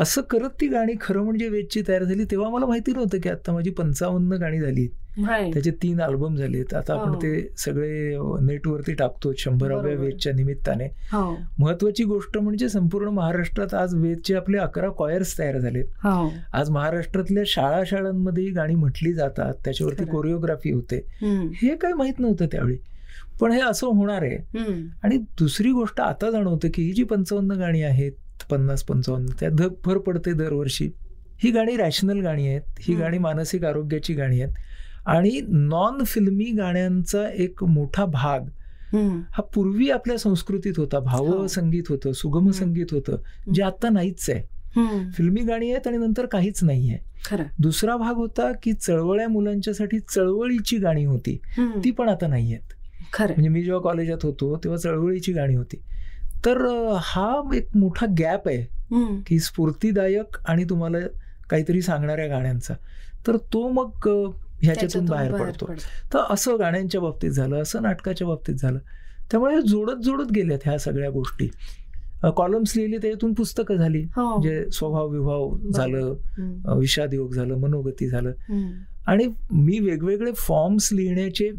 असं 0.00 0.22
करत 0.22 0.50
ती 0.60 0.66
गाणी 0.68 0.92
खरं 1.00 1.22
म्हणजे 1.22 1.48
वेदची 1.48 1.82
तयार 1.88 2.02
झाली. 2.04 2.24
तेव्हा 2.24 2.48
मला 2.50 2.66
माहिती 2.66 2.92
नव्हतं 2.92 3.18
की 3.20 3.28
आता 3.28 3.52
माझी 3.52 3.70
पंचावन्न 3.70 4.36
गाणी 4.40 4.60
झाली 4.60 4.86
त्याचे 5.52 5.70
तीन 5.82 6.00
अल्बम 6.00 6.36
झालेत. 6.36 6.74
आता 6.74 6.94
आपण 6.94 7.08
हो. 7.08 7.20
ते 7.22 7.48
सगळे 7.58 8.18
नेटवरती 8.46 8.92
टाकतो 8.94 9.32
शंभराव्या 9.38 9.94
वेदच्या 9.94 10.32
निमित्ताने. 10.32 10.84
हो. 11.12 11.34
महत्वाची 11.58 12.04
गोष्ट 12.04 12.38
म्हणजे 12.38 12.68
संपूर्ण 12.68 13.08
महाराष्ट्रात 13.08 13.74
आज 13.74 13.94
वेदचे 13.94 14.34
आपले 14.34 14.58
अकरा 14.58 14.88
कॉयर्स 14.88 15.38
तयार 15.38 15.58
झालेत. 15.58 15.84
हो. 16.04 16.30
आज 16.52 16.70
महाराष्ट्रातल्या 16.70 17.42
शाळा 17.46 17.82
शाळांमध्ये 17.86 18.46
गाणी 18.50 18.74
म्हटली 18.74 19.12
जातात. 19.12 19.54
त्याच्यावरती 19.64 20.04
कोरिओग्राफी 20.04 20.72
होते. 20.72 21.02
हे 21.62 21.74
काय 21.76 21.92
माहीत 21.92 22.20
नव्हतं 22.20 22.46
त्यावेळी. 22.46 22.76
पण 23.40 23.52
हे 23.52 23.60
असं 23.60 23.86
होणार 23.86 24.22
आहे. 24.22 24.36
आणि 25.02 25.16
दुसरी 25.18 25.70
गोष्ट 25.70 26.00
आता 26.00 26.30
जाणवतं 26.30 26.68
की 26.74 26.82
ही 26.82 26.92
जी 26.92 27.04
पंचावन्न 27.04 27.52
गाणी 27.52 27.82
आहेत 27.82 28.12
पन्नास 28.50 28.82
पंचावन्न 28.82 29.26
त्या 29.40 29.48
धग 29.48 29.74
भर 29.84 29.98
पडते 29.98 30.32
दरवर्षी. 30.32 30.90
ही 31.42 31.50
गाणी 31.50 31.76
रॅशनल 31.76 32.20
गाणी 32.20 32.46
आहेत. 32.48 32.62
ही 32.80 32.94
गाणी 32.94 33.18
मानसिक 33.18 33.64
आरोग्याची 33.64 34.14
गाणी 34.14 34.40
आहेत. 34.40 34.54
आणि 35.06 35.40
नॉन 35.48 36.04
फिल्मी 36.04 36.44
गाण्यांचा 36.44 37.28
एक 37.34 37.64
मोठा 37.64 38.04
भाग 38.04 38.40
हा 39.32 39.42
पूर्वी 39.54 39.90
आपल्या 39.90 40.18
संस्कृतीत 40.18 40.72
होता. 40.76 40.98
भाव 40.98 41.26
हो. 41.26 41.46
संगीत 41.46 41.82
होतं 41.88 42.12
सुगम 42.12 42.50
संगीत 42.50 42.86
होतं. 42.90 43.16
जे 43.54 43.62
आता 43.62 43.88
नाहीच 43.88 44.30
आहे. 44.30 44.42
फिल्मी 45.12 45.40
गाणी 45.40 45.70
आहेत 45.72 45.86
आणि 45.86 45.96
नंतर 45.96 46.26
काहीच 46.26 46.64
नाहीये 46.64 46.98
दुसरा 47.60 47.96
भाग 47.96 48.14
होता 48.14 48.52
की 48.62 48.72
चळवळ्या 48.72 49.28
मुलांच्यासाठी 49.28 49.98
चळवळीची 49.98 50.76
गाणी 50.76 51.04
होती. 51.04 51.36
ती 51.84 51.90
पण 51.90 52.08
आता 52.08 52.26
नाही 52.26 52.52
आहेत. 52.52 52.72
म्हणजे 53.32 53.48
मी 53.48 53.62
जेव्हा 53.62 53.80
कॉलेजात 53.80 54.18
होतो 54.22 54.56
तेव्हा 54.56 54.78
चळवळीची 54.78 55.32
गाणी 55.32 55.54
होती. 55.54 55.80
तर 56.46 56.66
हा 57.00 57.40
एक 57.54 57.66
मोठा 57.74 58.06
गॅप 58.18 58.48
आहे 58.48 58.62
की 59.26 59.38
स्फूर्तीदायक 59.38 60.36
आणि 60.46 60.64
तुम्हाला 60.64 60.98
काहीतरी 61.50 61.82
सांगणाऱ्या 61.82 62.26
गाण्यांचा. 62.26 62.74
तर 63.26 63.36
तो 63.36 63.68
मग 63.68 64.08
ह्याच्यातून 64.62 65.04
बाहेर 65.04 65.32
पडतो. 65.32 65.66
तर 66.14 66.18
असं 66.30 66.56
गाण्यांच्या 66.58 67.00
बाबतीत 67.00 67.30
झालं 67.30 67.62
असं 67.62 67.82
नाटकाच्या 67.82 68.26
बाबतीत 68.26 68.54
झालं. 68.54 68.78
त्यामुळे 69.30 69.56
जोडत 69.62 70.02
जोडत 70.02 70.32
गेल्यात 70.32 70.58
ह्या 70.64 70.78
सगळ्या 70.78 71.10
गोष्टी. 71.10 71.48
कॉलम्स 72.36 72.76
लिहिली 72.76 72.96
त्याच्यातून 72.96 73.34
पुस्तकं 73.34 73.76
झाली. 73.76 74.02
हो. 74.02 74.42
जे 74.42 74.70
स्वभाव 74.70 75.08
विभाव 75.08 75.56
झालं 75.74 76.14
विषाद 76.78 77.14
योग 77.14 77.32
झालं 77.32 77.56
मनोगती 77.56 78.08
झालं. 78.08 78.32
आणि 79.06 79.26
मी 79.52 79.78
वेगवेगळे 79.78 80.32
फॉर्म्स 80.32 80.88
लिहिण्याचे 80.92 81.50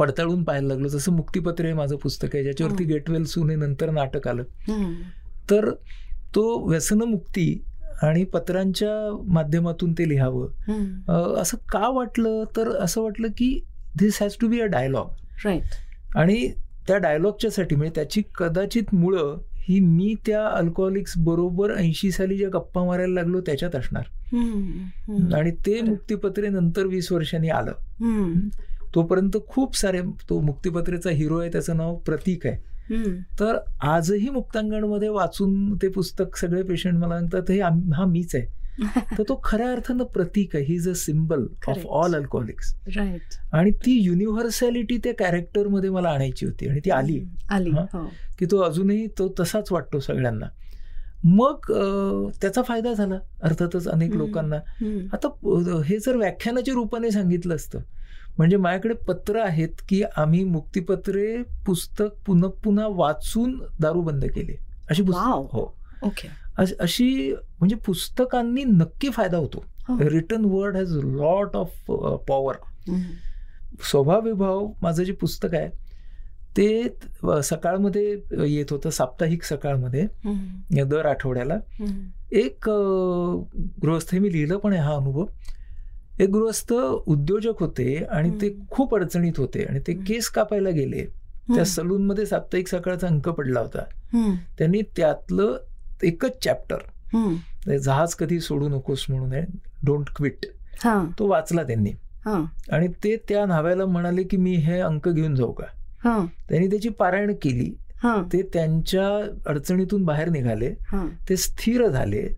पडताळून 0.00 0.42
पाहायला 0.44 0.68
लागलो. 0.68 0.88
जसं 0.88 1.12
मुक्तीपत्र 1.12 1.66
हे 1.66 1.72
माझं 1.72 1.96
पुस्तक 1.96 2.34
आहे 2.34 2.42
ज्याच्यावरती 2.42 2.84
गेटवेल 2.84 3.24
सुने 3.24 3.56
नंतर 3.56 3.90
नाटक 3.90 4.28
आलं. 4.28 4.42
तर 5.50 5.70
तो 6.34 6.42
व्यसनमुक्ती 6.68 7.62
आणि 8.02 8.24
पत्रांच्या 8.24 8.90
माध्यमातून 9.32 9.92
ते 9.92 10.08
लिहावं. 10.08 11.34
असं 11.40 11.56
का 11.68 11.88
वाटलं? 11.88 12.44
तर 12.56 12.68
असं 12.76 13.02
वाटलं 13.02 13.28
की 13.28 13.58
this 13.98 14.22
has 14.22 14.36
to 14.40 14.48
be 14.48 14.60
a 14.60 14.64
dialogue 14.64 15.08
right 15.44 16.16
आणि 16.16 16.48
त्या 16.88 16.96
डायलॉगच्या 16.98 17.50
साठी 17.50 17.76
म्हणजे 17.76 17.94
त्याची 17.94 18.22
कदाचित 18.34 18.94
मुळं 18.94 19.38
ही 19.56 19.78
मी 19.80 20.14
त्या 20.26 20.46
अल्कोहोलिक्स 20.48 21.12
बरोबर 21.18 21.74
ऐंशी 21.76 22.10
साली 22.10 22.36
ज्या 22.36 22.48
गप्पा 22.48 22.84
मारायला 22.84 23.14
लागलो 23.14 23.40
त्याच्यात 23.40 23.76
असणार. 23.76 24.04
आणि 25.34 25.50
ते 25.66 25.80
मुक्तीपत्रे 25.80 26.48
नंतर 26.48 26.86
वीस 26.86 27.12
वर्षांनी 27.12 27.48
आलं. 27.48 27.72
तोपर्यंत 28.94 29.36
खूप 29.48 29.76
सारे 29.76 30.00
तो 30.28 30.40
मुक्तिपत्रेचा 30.40 31.10
हिरो 31.10 31.38
आहे 31.38 31.52
त्याचं 31.52 31.76
नाव 31.76 31.96
प्रतीक 31.96 32.46
आहे. 32.46 32.56
तर 33.40 33.56
आजही 33.80 34.30
मुक्तांगणमध्ये 34.30 35.08
वाचून 35.08 35.76
ते 35.76 35.88
पुस्तक 35.88 36.36
सगळे 36.36 36.62
पेशंट 36.62 36.98
मला 36.98 37.18
सांगतात 37.18 37.50
हे 37.50 37.60
हा 37.94 38.04
मीच 38.04 38.34
आहे. 38.34 38.60
तर 39.18 39.22
तो 39.22 39.40
खऱ्या 39.44 39.72
अर्थानं 39.72 40.04
प्रतीक 40.04 40.56
आहे. 40.56 40.64
He 40.64 40.74
is 40.74 40.88
a 40.88 40.94
symbol 40.94 41.46
of 41.68 41.86
all 41.86 42.14
alcoholics 42.14 42.74
आणि 43.52 43.70
ती 43.70 44.02
युनिव्हर्सॅलिटी 44.02 44.96
त्या 44.96 45.14
कॅरेक्टरमध्ये 45.14 45.90
मला 45.90 46.08
आणायची 46.08 46.46
होती 46.46 46.68
आणि 46.68 46.80
ती 46.84 46.90
आली. 46.90 47.24
हो. 47.94 48.12
की 48.38 48.46
तो 48.50 48.58
अजूनही 48.58 49.06
तो 49.06 49.34
तसाच 49.40 49.72
वाटतो 49.72 50.00
सगळ्यांना. 50.00 50.46
मग 51.24 51.56
त्याचा 52.42 52.62
फायदा 52.62 52.92
झाला. 52.92 53.14
अर्थातच 53.42 53.88
अनेक 53.88 54.12
लोकांना. 54.16 54.56
आता 55.12 55.28
हे 55.84 55.98
जर 55.98 56.16
व्याख्यानाच्या 56.16 56.74
रूपाने 56.74 57.10
सांगितलं 57.10 57.54
असतं 57.54 57.78
म्हणजे 58.40 58.56
माझ्याकडे 58.56 58.94
पत्र 58.94 59.40
आहेत 59.40 59.82
की 59.88 60.02
आम्ही 60.16 60.42
मुक्तीपत्रे 60.44 61.42
पुस्तक 61.66 62.14
पुन्हा 62.26 62.50
पुन्हा 62.64 62.86
वाचून 62.88 63.58
दारू 63.80 64.00
बंद 64.02 64.24
केले. 64.24 64.56
अशी 64.90 65.02
पुस्तक. 65.02 65.56
हो. 65.56 65.64
ओके. 66.02 66.28
अशी 66.80 67.34
म्हणजे 67.58 67.76
पुस्तकांनी 67.76 68.64
नक्की 68.64 69.10
फायदा 69.10 69.36
होतो. 69.36 69.64
Return 70.00 70.44
word 70.44 70.76
has 70.76 70.96
lot 70.96 71.56
of 71.56 71.90
power 72.28 72.54
स्वभाव 73.90 74.20
विभाव 74.20 74.66
माझं 74.82 75.02
जे 75.02 75.12
पुस्तक 75.12 75.54
आहे 75.54 75.68
ते 76.56 76.96
सकाळमध्ये 77.42 78.16
येत 78.48 78.72
होतं 78.72 78.90
साप्ताहिक 78.90 79.42
सकाळमध्ये 79.44 80.06
दर 80.84 81.06
आठवड्याला. 81.06 81.56
एक 82.32 82.70
गृहस्थ 83.82 84.14
मी 84.14 84.32
लिहिलं 84.32 84.56
पण 84.56 84.72
आहे 84.72 84.82
हा 84.82 84.94
अनुभव. 84.94 85.24
एक 86.20 86.28
गृहस्थ 86.28 86.72
उद्योजक 86.72 87.60
होते 87.60 87.94
आणि 88.10 88.30
ते 88.40 88.48
खूप 88.70 88.94
अडचणीत 88.94 89.38
होते 89.38 89.62
आणि 89.62 89.80
ते 89.86 89.92
केस 90.06 90.28
कापायला 90.28 90.70
गेले. 90.70 91.04
त्या 91.54 91.64
सलून 91.64 92.06
मध्ये 92.06 92.26
साप्ताहिक 92.26 92.68
सकाळचा 92.68 93.06
अंक 93.06 93.28
पडला 93.28 93.60
होता. 93.60 93.84
त्यांनी 94.58 94.80
त्यातलं 94.96 95.56
एकच 96.02 96.44
चॅप्टर 96.44 97.76
जहाज 97.76 98.14
कधी 98.14 98.40
सोडू 98.40 98.68
नकोस 98.68 99.04
म्हणून 99.08 99.32
आहे 99.32 99.44
डोंट 99.84 100.10
क्विट 100.16 100.46
तो 101.18 101.26
वाचला 101.26 101.62
त्यांनी. 101.62 101.90
आणि 102.72 102.88
ते 103.04 103.16
त्या 103.28 103.44
न्हाव्याला 103.46 103.86
म्हणाले 103.86 104.22
की 104.22 104.36
मी 104.36 104.54
हे 104.54 104.78
अंक 104.80 105.08
घेऊन 105.08 105.34
जाऊ 105.34 105.52
का? 105.52 105.64
त्यांनी 106.48 106.66
त्याची 106.66 106.88
पारायण 106.88 107.34
केली. 107.42 107.70
ते 108.04 108.42
त्यांच्या 108.42 109.28
अडचणीतून 109.46 110.04
बाहेर 110.04 110.28
निघाले. 110.28 110.70
ते 111.28 111.36
स्थिर 111.36 111.86
झाले. 111.86 112.28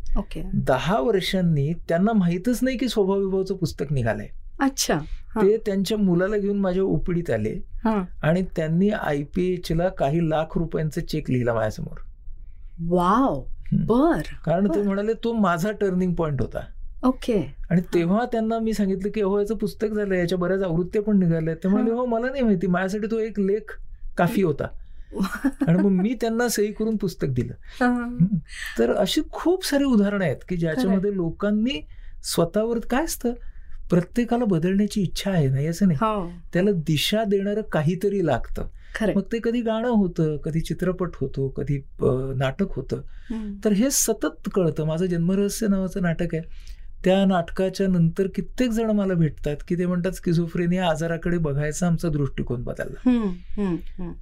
दहा 0.54 1.00
वर्षांनी 1.00 1.72
त्यांना 1.88 2.12
माहितच 2.12 2.58
नाही 2.62 2.76
की 2.76 2.88
स्वभाव 2.88 3.18
विभावचं 3.18 3.56
पुस्तक 3.56 3.92
निघालंय. 3.92 4.28
अच्छा. 4.60 4.98
ते 5.36 5.56
त्यांच्या 5.56 5.98
मुलाला 5.98 6.36
घेऊन 6.36 6.58
माझ्या 6.58 6.82
उपडीत 6.82 7.30
आले. 7.30 7.60
आणि 8.22 8.42
त्यांनी 8.56 8.90
आयपीएच 8.90 9.72
ला 9.72 9.88
काही 9.88 10.30
लाख 10.30 10.58
रुपयांचा 10.58 11.00
चेक 11.00 11.30
लिहिला 11.30 11.54
माझ्यासमोर. 11.54 12.00
वाव. 12.88 13.42
बर. 13.72 14.20
कारण 14.46 14.68
ते 14.74 14.82
म्हणाले 14.82 15.12
तो 15.12 15.32
माझा 15.32 15.70
टर्निंग 15.70 16.14
पॉइंट 16.14 16.42
होता. 16.42 16.60
ओके. 17.04 17.54
आणि 17.70 17.80
तेव्हा 17.94 18.24
त्यांना 18.24 18.58
मी 18.58 18.72
सांगितलं 18.72 19.10
की 19.10 19.20
हो 19.20 19.38
याचं 19.38 19.56
पुस्तक 19.56 19.86
झालं 19.86 20.14
याच्या 20.14 20.38
बऱ्याच 20.38 20.62
आवृत्त्या 20.62 21.02
पण 21.02 21.18
निघाल्या 21.18 21.54
ते 21.54 21.68
म्हणाले 21.68 21.90
हो 21.90 22.06
मला 22.06 22.30
नाही 22.30 22.42
माहिती. 22.42 22.66
माझ्यासाठी 22.66 23.06
तो 23.10 23.18
एक 23.18 23.40
लेख 23.40 23.78
काफी 24.16 24.42
होता. 24.42 24.64
आणि 25.68 25.78
मग 25.78 25.90
मी 25.90 26.14
त्यांना 26.20 26.48
सही 26.48 26.72
करून 26.72 26.96
पुस्तक 26.96 27.28
दिलं. 27.28 27.52
तर 28.78 28.94
अशी 28.94 29.20
खूप 29.32 29.66
सारी 29.66 29.84
उदाहरणं 29.84 30.24
आहेत 30.24 30.36
की 30.48 30.56
ज्याच्यामध्ये 30.56 31.16
लोकांनी 31.16 31.80
स्वतःवर 32.24 32.78
काय 32.78 33.04
असतं? 33.04 33.32
प्रत्येकाला 33.90 34.44
बदलण्याची 34.44 35.02
इच्छा 35.02 35.30
आहे 35.30 35.48
नाही 35.48 35.66
असं 35.66 35.86
नाही. 35.86 35.98
हो. 36.02 36.30
त्याला 36.52 36.70
दिशा 36.72 37.24
देणारं 37.24 37.62
काहीतरी 37.62 38.26
लागतं. 38.26 38.66
मग 39.16 39.22
ते 39.22 39.38
कधी 39.44 39.60
गाणं 39.60 39.88
होतं 39.88 40.36
कधी 40.36 40.60
चित्रपट 40.60 41.10
होतो 41.14 41.48
कधी 41.48 41.78
नाटक 42.36 42.72
होतं. 42.72 43.00
तर 43.64 43.72
हे 43.72 43.90
सतत 43.90 44.48
कळतं. 44.54 44.84
माझं 44.84 45.06
जन्मरहस्य 45.06 45.68
नावाचं 45.68 46.02
नाटक 46.02 46.34
आहे. 46.34 46.42
त्या 47.04 47.24
नाटकाच्या 47.24 47.88
नंतर 47.88 48.26
कित्येक 48.34 48.70
जण 48.70 48.90
मला 48.90 49.14
भेटतात 49.14 49.56
की 49.68 49.78
ते 49.78 49.86
म्हणतात 49.86 50.12
स्किझोफ्रेनिया 50.12 50.84
या 50.84 50.90
आजाराकडे 50.90 51.38
बघायचा 51.38 51.86
आमचा 51.86 52.08
दृष्टिकोन 52.08 52.62
बदलला. 52.62 53.10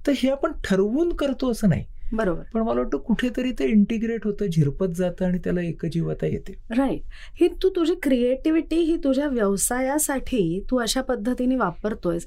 तर 0.07 0.13
हे 0.17 0.31
आपण 0.31 0.53
ठरवून 0.65 1.13
करतो 1.13 1.51
असं 1.51 1.69
नाही. 1.69 1.85
बरोबर. 2.13 2.43
पण 2.55 2.61
मला 2.61 2.81
वाटतं 2.81 2.99
कुठेतरी 2.99 3.51
ते 3.53 3.65
इंटिग्रेट 3.65 4.25
होतं 4.25 4.47
झिरपत 4.47 4.95
जातं 4.97 5.25
आणि 5.25 5.39
त्याला 5.39 5.61
एकजीवता 5.61 6.27
येते. 6.27 6.53
राईट 6.71 7.03
ही 7.41 7.49
तू 7.63 7.69
तुझी 7.69 7.95
क्रिएटिव्हिटी 8.03 8.77
ही 8.77 8.97
तुझ्या 8.97 9.27
व्यवसायासाठी 9.27 10.61
तू 10.71 10.77
अशा 10.77 11.03
पद्धतीने 11.03 11.57
वापरतोयस. 11.57 12.27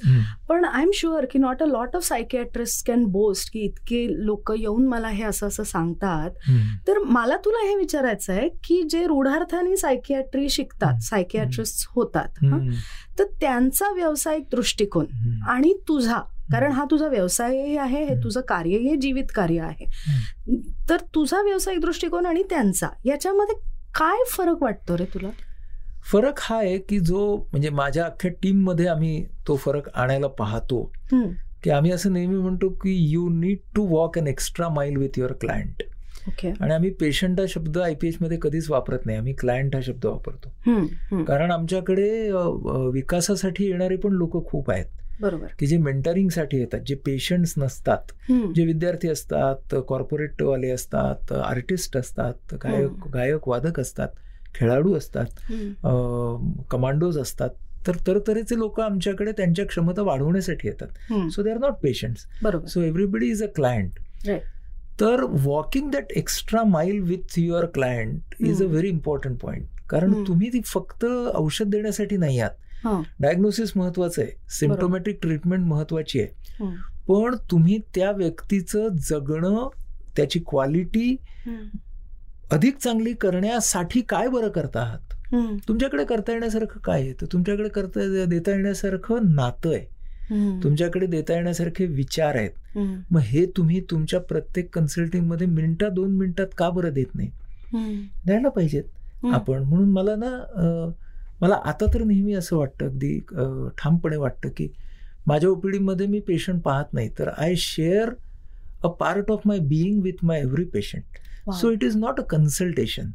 पण 0.50 0.66
आय 0.66 0.82
एम 0.84 0.92
शुअर 0.94 1.26
की 1.32 1.40
not 1.40 1.64
a 1.64 1.66
lot 1.66 1.96
of 1.96 2.04
psychiatrist 2.04 2.88
can 2.88 3.06
boast 3.06 3.54
की 3.54 3.60
इतके 3.60 4.06
लोक 4.26 4.52
येऊन 4.60 4.88
मला 4.88 5.08
हे 5.08 5.24
असं 5.24 5.48
असं 5.48 5.64
सांगतात. 5.64 6.30
तर 6.88 7.00
मला 7.00 7.38
तुला 7.38 7.68
हे 7.68 7.76
विचारायचं 7.76 8.34
आहे 8.34 8.50
की 8.64 8.82
जे 8.84 9.06
रूढार्थाने 9.08 9.76
सायकियाट्री 9.76 10.50
शिकतात 10.50 11.02
सायकियाट्रिस्ट 11.02 11.86
होतात 11.90 12.44
तर 13.20 13.24
त्यांचा 13.42 13.94
व्यावसायिक 13.94 14.44
दृष्टिकोन 14.52 15.06
आणि 15.48 15.74
तुझा 15.88 16.20
कारण 16.54 16.72
हा 16.72 16.86
तुझा 16.92 17.08
व्यवसायही 17.08 17.78
आहे 17.78 18.04
हे 18.06 18.16
तुझं 18.24 18.42
कार्यही 18.42 18.96
जीवित 18.96 19.32
कार्य 19.36 19.60
आहे. 19.60 19.86
तर 20.90 21.02
तुझा 21.16 21.42
व्यावसायिक 21.42 21.82
दृष्टिकोन 21.82 22.26
आणि 22.26 22.44
त्यांचा 22.50 22.90
याच्यामध्ये 23.06 23.56
काय 23.96 24.24
फरक 24.32 24.64
वाटतो 24.64 24.98
रे 24.98 25.06
तुला? 25.14 25.30
फरक 26.12 26.40
हा 26.42 26.58
आहे 26.58 26.78
की 26.80 27.00
जो 27.00 27.36
म्हणजे 27.52 27.70
माझ्या 27.70 28.06
अख्ख्या 28.06 28.32
टीममध्ये 28.42 28.88
आम्ही 28.88 29.24
तो 29.48 29.56
फरक 29.56 29.90
आणायला 29.96 30.28
पाहतो. 30.40 30.84
की 31.64 31.70
आम्ही 31.70 31.92
असं 31.92 32.14
नेहमी 32.14 32.38
म्हणतो 32.38 32.70
की 32.70 32.94
you 33.12 33.28
need 33.30 33.58
to 33.76 33.86
walk 33.88 34.18
an 34.20 34.28
extra 34.28 34.68
mile 34.70 34.98
with 34.98 35.20
your 35.20 35.32
client 35.42 35.84
आणि 36.62 36.74
आम्ही 36.74 36.90
पेशंट 36.90 37.40
हा 37.40 37.46
शब्द 37.50 37.78
आयपीएसमध्ये 37.78 38.38
कधीच 38.42 38.70
वापरत 38.70 39.06
नाही 39.06 39.18
आम्ही 39.18 39.34
क्लायंट 39.34 39.76
हा 39.76 39.82
शब्द 39.82 40.06
वापरतो. 40.06 40.50
कारण 41.24 41.52
आमच्याकडे 41.52 42.10
विकासासाठी 42.94 43.66
येणारे 43.66 43.96
पण 43.96 44.14
लोक 44.14 44.46
खूप 44.50 44.72
आहेत. 44.72 44.86
बरोबर. 45.24 45.48
की 45.60 45.68
जे 45.68 45.78
मेंटरिंगसाठी 45.78 46.58
येतात 46.58 46.80
जे 46.80 46.96
पेशंट्स 46.96 47.54
नसतात 47.58 48.12
जे 48.56 48.66
विद्यार्थी 48.66 49.10
असतात 49.10 49.76
कॉर्पोरेट 49.88 50.42
वाले 50.42 50.70
असतात 50.70 51.32
आर्टिस्ट 51.32 51.98
असतात 51.98 52.54
गायक 52.64 53.08
गायक 53.14 53.48
वादक 53.48 53.80
असतात 53.80 54.08
खेळाडू 54.56 54.94
असतात 54.94 55.26
कमांडोज 56.70 57.18
असतात 57.18 57.50
तर 57.88 57.96
तरतरीचे 58.08 58.58
लोक 58.58 58.80
आमच्याकडे 58.80 59.32
त्यांच्या 59.32 59.66
क्षमता 59.66 60.02
वाढवण्यासाठी 60.02 60.68
येतात. 60.68 60.88
So 61.30 61.44
they 61.44 61.52
are 61.52 61.58
not 61.58 61.74
patients 61.74 62.26
so 62.68 62.82
everybody 62.82 63.30
is 63.30 63.44
a 63.44 63.48
client 63.56 64.00
तर 65.02 65.24
walking 65.44 65.90
that 65.92 66.12
extra 66.16 66.64
mile 66.64 67.00
with 67.00 67.40
your 67.40 67.66
client 67.66 68.36
is 68.40 68.64
a 68.64 68.66
very 68.66 68.90
important 68.90 69.40
point 69.40 69.66
कारण 69.90 70.14
तुम्ही 70.28 70.50
ती 70.54 70.62
फक्त 70.66 71.06
औषध 71.36 71.70
देण्यासाठी 71.70 72.18
नाही 72.18 72.40
आहात. 72.40 72.52
डायग्नोसिस 73.20 73.72
महत्वाचं 73.76 74.22
आहे. 74.22 74.32
सिम्टोमॅटिक 74.50 75.20
ट्रीटमेंट 75.22 75.66
महत्वाची 75.66 76.22
आहे. 76.22 76.66
पण 77.08 77.36
तुम्ही 77.52 77.78
त्या 77.96 78.12
व्यक्तीचं 78.12 78.88
जगणं 79.10 79.68
त्याची 80.16 80.40
क्वालिटी 80.40 81.16
अधिक 82.52 82.78
चांगली 82.78 83.14
करण्यासाठी 83.14 84.02
काय 84.02 84.28
बरं 84.28 84.50
करता 84.50 84.82
आहात? 84.82 85.14
तुमच्याकडे 85.68 86.06
करता 86.06 86.32
येण्यासारखं 86.32 86.80
काय 86.80 87.02
आहे? 87.02 87.14
तर 87.14 87.26
तुमच्याकडे 87.26 87.70
करता 87.70 88.26
देता 88.26 88.52
येण्यासारखं 88.52 89.34
नातं 89.36 89.74
आहे. 89.74 90.62
तुमच्याकडे 90.64 91.06
देता 91.06 91.34
येण्यासारखे 91.34 91.86
विचार 91.86 92.36
आहेत. 92.36 92.78
मग 93.12 93.20
हे 93.20 93.46
तुम्ही 93.58 93.82
तुमच्या 93.92 94.20
प्रत्येक 94.20 94.76
कन्सल्टिंगमध्ये 94.76 95.48
मिनिटात 95.48 95.92
दोन 95.92 96.12
मिनिटात 96.12 96.48
का 96.58 96.70
बरं 96.70 96.94
देत 96.94 97.16
नाही? 97.16 97.30
द्यायला 98.26 98.50
पाहिजेत. 98.50 98.84
आपण 99.26 99.64
म्हणून 99.64 99.90
मला 99.90 100.16
ना 100.16 100.92
मला 101.42 101.56
आता 101.66 101.86
तर 101.94 102.04
नेहमी 102.04 102.34
असं 102.34 102.58
वाटतं 102.58 102.86
अगदी 102.86 103.20
ठामपणे 103.78 104.18
वाटतं 104.18 104.50
की 104.50 104.68
माझ्या 105.28 105.50
ओपीडीमध्ये 105.50 106.08
मी 106.08 106.20
पेशंट 106.20 106.62
पाहत 106.62 106.94
नाही 106.94 107.10
तर 107.20 107.30
I 107.30 107.56
share 107.58 108.14
a 108.84 108.88
part 108.88 109.32
of 109.32 109.42
my 109.46 109.60
being 109.60 110.02
with 110.02 110.24
my 110.24 110.40
every 110.42 110.64
patient 110.64 111.52
so 111.54 111.72
it 111.72 111.84
is 111.84 111.96
not 111.98 112.20
a 112.20 112.24
consultation 112.24 113.10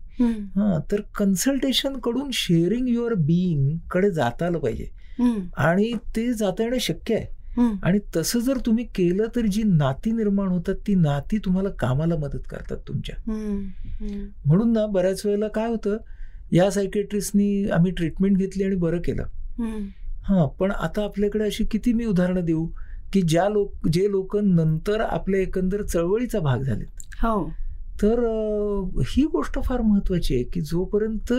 हा 0.56 0.78
तर 0.92 1.00
कन्सल्टेशनकडून 1.14 2.30
शेअरिंग 2.32 2.88
युअर 2.88 3.14
बिईंगकडे 3.14 4.10
जाता 4.10 4.46
आलं 4.46 4.58
पाहिजे 4.58 4.86
आणि 5.56 5.92
ते 6.16 6.32
जाता 6.32 6.62
येणं 6.62 6.78
शक्य 6.80 7.14
आहे. 7.14 7.26
आणि 7.82 7.98
तसं 8.16 8.40
जर 8.40 8.58
तुम्ही 8.66 8.84
केलं 8.84 9.26
तर 9.36 9.46
जी 9.46 9.62
नाती 9.62 10.10
निर्माण 10.12 10.48
होतात 10.48 10.74
ती 10.86 10.94
नाती 10.94 11.38
तुम्हाला 11.38 11.68
कामाला 11.70 12.16
मदत 12.16 12.46
करतात 12.50 12.76
तुमच्या. 12.88 13.16
म्हणून 14.44 14.72
ना 14.72 14.86
बऱ्याच 14.86 15.22
वेळेला 15.26 15.48
काय 15.48 15.68
होतं 15.68 15.96
या 16.52 16.70
सायकेट्रिस्टनी 16.70 17.68
आम्ही 17.68 17.92
ट्रीटमेंट 17.92 18.38
घेतली 18.38 18.64
आणि 18.64 18.76
बरं 18.76 19.00
केलं. 19.00 19.24
हा 20.22 20.46
पण 20.46 20.70
आता 20.70 21.04
आपल्याकडे 21.04 21.44
अशी 21.44 21.64
किती 21.64 21.92
मी 21.92 22.04
उदाहरणं 22.04 22.44
देऊ 22.44 22.66
की 23.12 23.22
ज्या 23.22 23.48
लोक 23.48 23.88
जे 23.88 24.10
लोक 24.10 24.36
नंतर 24.36 25.00
आपल्या 25.00 25.40
एकंदर 25.40 25.82
चळवळीचा 25.82 26.40
भाग 26.40 26.62
झालेत. 26.62 26.86
हो. 27.24 27.48
तर 28.02 28.20
ही 29.08 29.22
गोष्ट 29.22 29.58
फार 29.64 29.80
महत्वाची 29.80 30.34
आहे 30.34 30.44
की 30.44 30.60
जोपर्यंत 30.60 31.32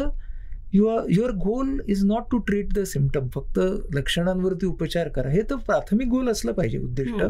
your 0.74 1.06
your 1.10 1.32
goal 1.32 1.80
is 1.88 2.04
not 2.06 2.24
to 2.32 2.38
treat 2.38 2.74
the 2.74 2.84
symptom 2.84 3.28
फक्त 3.28 3.60
लक्षणांवरती 3.94 4.66
उपचार 4.66 5.08
करा. 5.08 5.30
हे 5.30 5.42
तर 5.42 5.56
प्राथमिक 5.56 6.08
गोल 6.08 6.30
असलं 6.30 6.52
पाहिजे 6.52 6.78
उद्दिष्ट. 6.78 7.22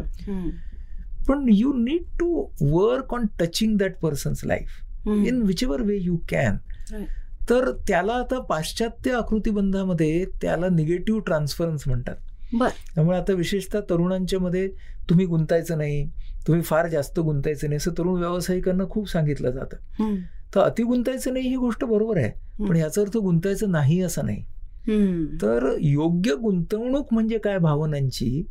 पण 1.28 1.46
you 1.52 1.72
need 1.72 2.02
to 2.20 2.46
work 2.62 3.14
on 3.14 3.26
touching 3.40 3.76
that 3.78 3.98
person's 3.98 4.44
life 4.44 5.08
in 5.08 5.42
which 5.42 5.62
ever 5.62 5.82
way 5.82 5.98
you 6.00 6.16
can 6.30 6.56
तर 7.50 7.70
त्याला 7.88 8.12
आता 8.12 8.38
पाश्चात्य 8.38 9.12
आकृतीबंधामध्ये 9.12 10.24
त्याला 10.42 10.68
निगेटिव्ह 10.68 11.20
ट्रान्सफरन्स 11.20 11.82
म्हणतात. 11.86 12.14
त्यामुळे 12.94 13.18
आता 13.18 13.32
विशेषतः 13.32 13.80
तरुणांच्या 13.80 14.40
मध्ये 14.40 14.68
तुम्ही 15.10 15.26
गुंतायचं 15.26 15.78
नाही 15.78 16.04
तुम्ही 16.46 16.62
फार 16.62 16.86
जास्त 16.88 17.20
गुंतायचं 17.20 17.68
नाही 17.68 17.76
असं 17.76 17.90
तरुण 17.98 18.18
व्यावसायिकांना 18.18 18.84
खूप 18.90 19.10
सांगितलं 19.10 19.50
जातं. 19.50 19.76
तर 20.54 20.60
अति 20.60 20.82
गुंतायचं 20.82 21.32
नाही 21.32 21.48
ही 21.48 21.56
गोष्ट 21.56 21.84
बरोबर 21.84 22.16
आहे 22.18 22.30
पण 22.68 22.76
याचा 22.76 23.00
अर्थ 23.00 23.16
गुंतायचं 23.16 23.70
नाही 23.70 24.00
असं 24.00 24.26
नाही. 24.26 24.44
तर 25.42 25.76
योग्य 25.80 26.34
गुंतवणूक 26.34 27.12
म्हणजे 27.12 27.38
काय 27.38 27.58
भावनांची 27.58 28.46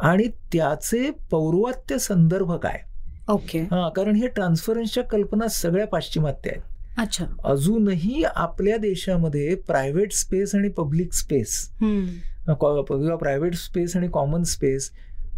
आणि 0.00 0.28
त्याचे 0.52 1.10
पौर्वात्य 1.30 1.98
संदर्भ 1.98 2.52
काय? 2.52 2.80
ओके. 3.28 3.58
हा 3.58 3.88
कारण 3.88 4.14
हे 4.14 4.26
ट्रान्सफरन्सच्या 4.26 5.04
कल्पना 5.04 5.48
सगळ्या 5.48 5.86
पाश्चिमात्य 5.86 6.50
आहेत. 6.50 6.62
अच्छा. 6.98 7.24
अजूनही 7.44 8.22
आपल्या 8.26 8.76
देशामध्ये 8.76 9.54
प्रायव्हेट 9.54 10.12
स्पेस 10.12 10.54
आणि 10.54 10.68
पब्लिक 10.68 11.12
स्पेस 11.12 11.58
किंवा 11.80 13.16
प्रायव्हेट 13.16 13.54
स्पेस 13.54 13.96
आणि 13.96 14.08
कॉमन 14.08 14.42
स्पेस 14.42 14.90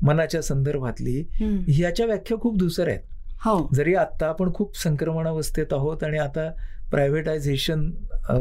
मनाच्या 0.02 0.42
संदर्भातली 0.42 1.22
ह्याच्या 1.68 2.06
व्याख्या 2.06 2.38
खूप 2.38 2.56
दुसऱ्या 2.58 2.94
आहेत. 2.94 3.04
हो. 3.44 3.68
जरी 3.74 3.94
आता 3.94 4.26
आपण 4.28 4.52
खूप 4.54 4.76
संक्रमणावस्थेत 4.76 5.72
आहोत 5.72 6.02
आणि 6.04 6.18
आता 6.18 6.50
प्रायव्हेटायझेशन 6.90 7.90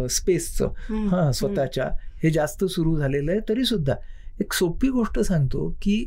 स्पेसचं 0.09 0.71
हा 1.09 1.31
स्वतःच्या 1.31 1.89
हे 2.23 2.29
जास्त 2.29 2.65
सुरू 2.65 2.97
झालेलं 2.97 3.31
आहे 3.31 3.39
तरी 3.49 3.65
सुद्धा 3.65 3.95
एक 4.41 4.53
सोपी 4.53 4.89
गोष्ट 4.89 5.19
सांगतो 5.19 5.69
की 5.81 6.05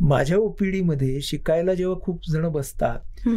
माझ्या 0.00 0.38
ओपीडीमध्ये 0.38 1.20
शिकायला 1.20 1.74
जेव्हा 1.74 1.98
खूप 2.02 2.30
जण 2.30 2.48
बसतात 2.48 3.28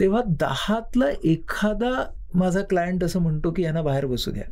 तेव्हा 0.00 0.22
दहातला 0.40 1.06
एखादा 1.24 1.90
माझा 2.34 2.62
क्लायंट 2.70 3.04
असं 3.04 3.20
म्हणतो 3.20 3.50
की 3.50 3.62
यांना 3.62 3.82
बाहेर 3.82 4.06
बसू 4.06 4.30
द्या. 4.30 4.44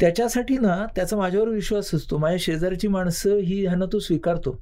त्याच्यासाठी 0.00 0.56
ना 0.58 0.84
त्याचा 0.96 1.16
माझ्यावर 1.16 1.48
विश्वास 1.48 1.94
असतो. 1.94 2.18
माझ्या 2.18 2.38
शेजारची 2.40 2.88
माणसं 2.88 3.36
ही 3.36 3.60
ह्यांना 3.62 3.84
तो 3.92 3.98
स्वीकारतो. 3.98 4.58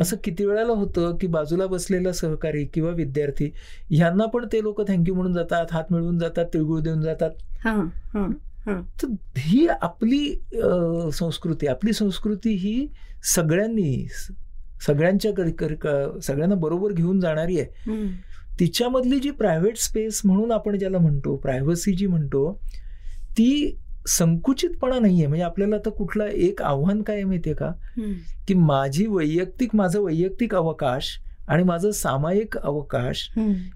असं 0.00 0.16
किती 0.24 0.44
वेळाला 0.44 0.72
होतं 0.72 1.16
की 1.20 1.26
बाजूला 1.26 1.66
बसलेला 1.66 2.12
सहकारी 2.12 2.64
किंवा 2.64 2.90
विद्यार्थी 2.90 3.50
ह्यांना 3.90 4.26
पण 4.26 4.46
ते 4.52 4.62
लोक 4.62 4.80
थँक्यू 4.88 5.14
म्हणून 5.14 5.32
जातात 5.34 5.72
हात 5.72 5.92
मिळवून 5.92 6.18
जातात 6.18 6.46
तिळगुळ 6.52 6.80
देऊन 6.80 7.00
जातात. 7.02 7.30
तर 9.02 9.06
ही 9.38 9.66
आपली 9.80 10.24
संस्कृती 11.12 11.66
आपली 11.66 11.92
संस्कृती 11.92 12.54
ही 12.54 12.86
सगळ्यांनी 13.34 14.06
सगळ्यांच्या 14.86 15.32
सगळ्यांना 16.22 16.54
बरोबर 16.54 16.92
घेऊन 16.92 17.20
जाणारी 17.20 17.60
आहे. 17.60 17.92
तिच्यामधली 18.60 19.18
जी 19.20 19.30
प्रायव्हेट 19.30 19.76
स्पेस 19.78 20.20
म्हणून 20.24 20.52
आपण 20.52 20.78
ज्याला 20.78 20.98
म्हणतो 20.98 21.36
प्रायव्हसी 21.36 21.92
जी 21.92 22.06
म्हणतो 22.06 22.52
ती 23.38 23.76
संकुचितपणा 24.08 24.98
नाहीये. 24.98 25.26
म्हणजे 25.26 25.44
आपल्याला 25.44 25.76
आता 25.76 25.90
कुठलं 25.90 26.24
एक 26.24 26.62
आव्हान 26.62 27.02
काय 27.02 27.22
माहितीये 27.24 27.56
का? 27.56 27.70
की 28.48 28.54
माझी 28.54 29.06
वैयक्तिक 29.06 29.74
माझं 29.76 30.00
वैयक्तिक 30.00 30.54
अवकाश 30.54 31.18
आणि 31.48 31.62
माझं 31.62 31.90
सामायिक 31.90 32.56
अवकाश 32.58 33.28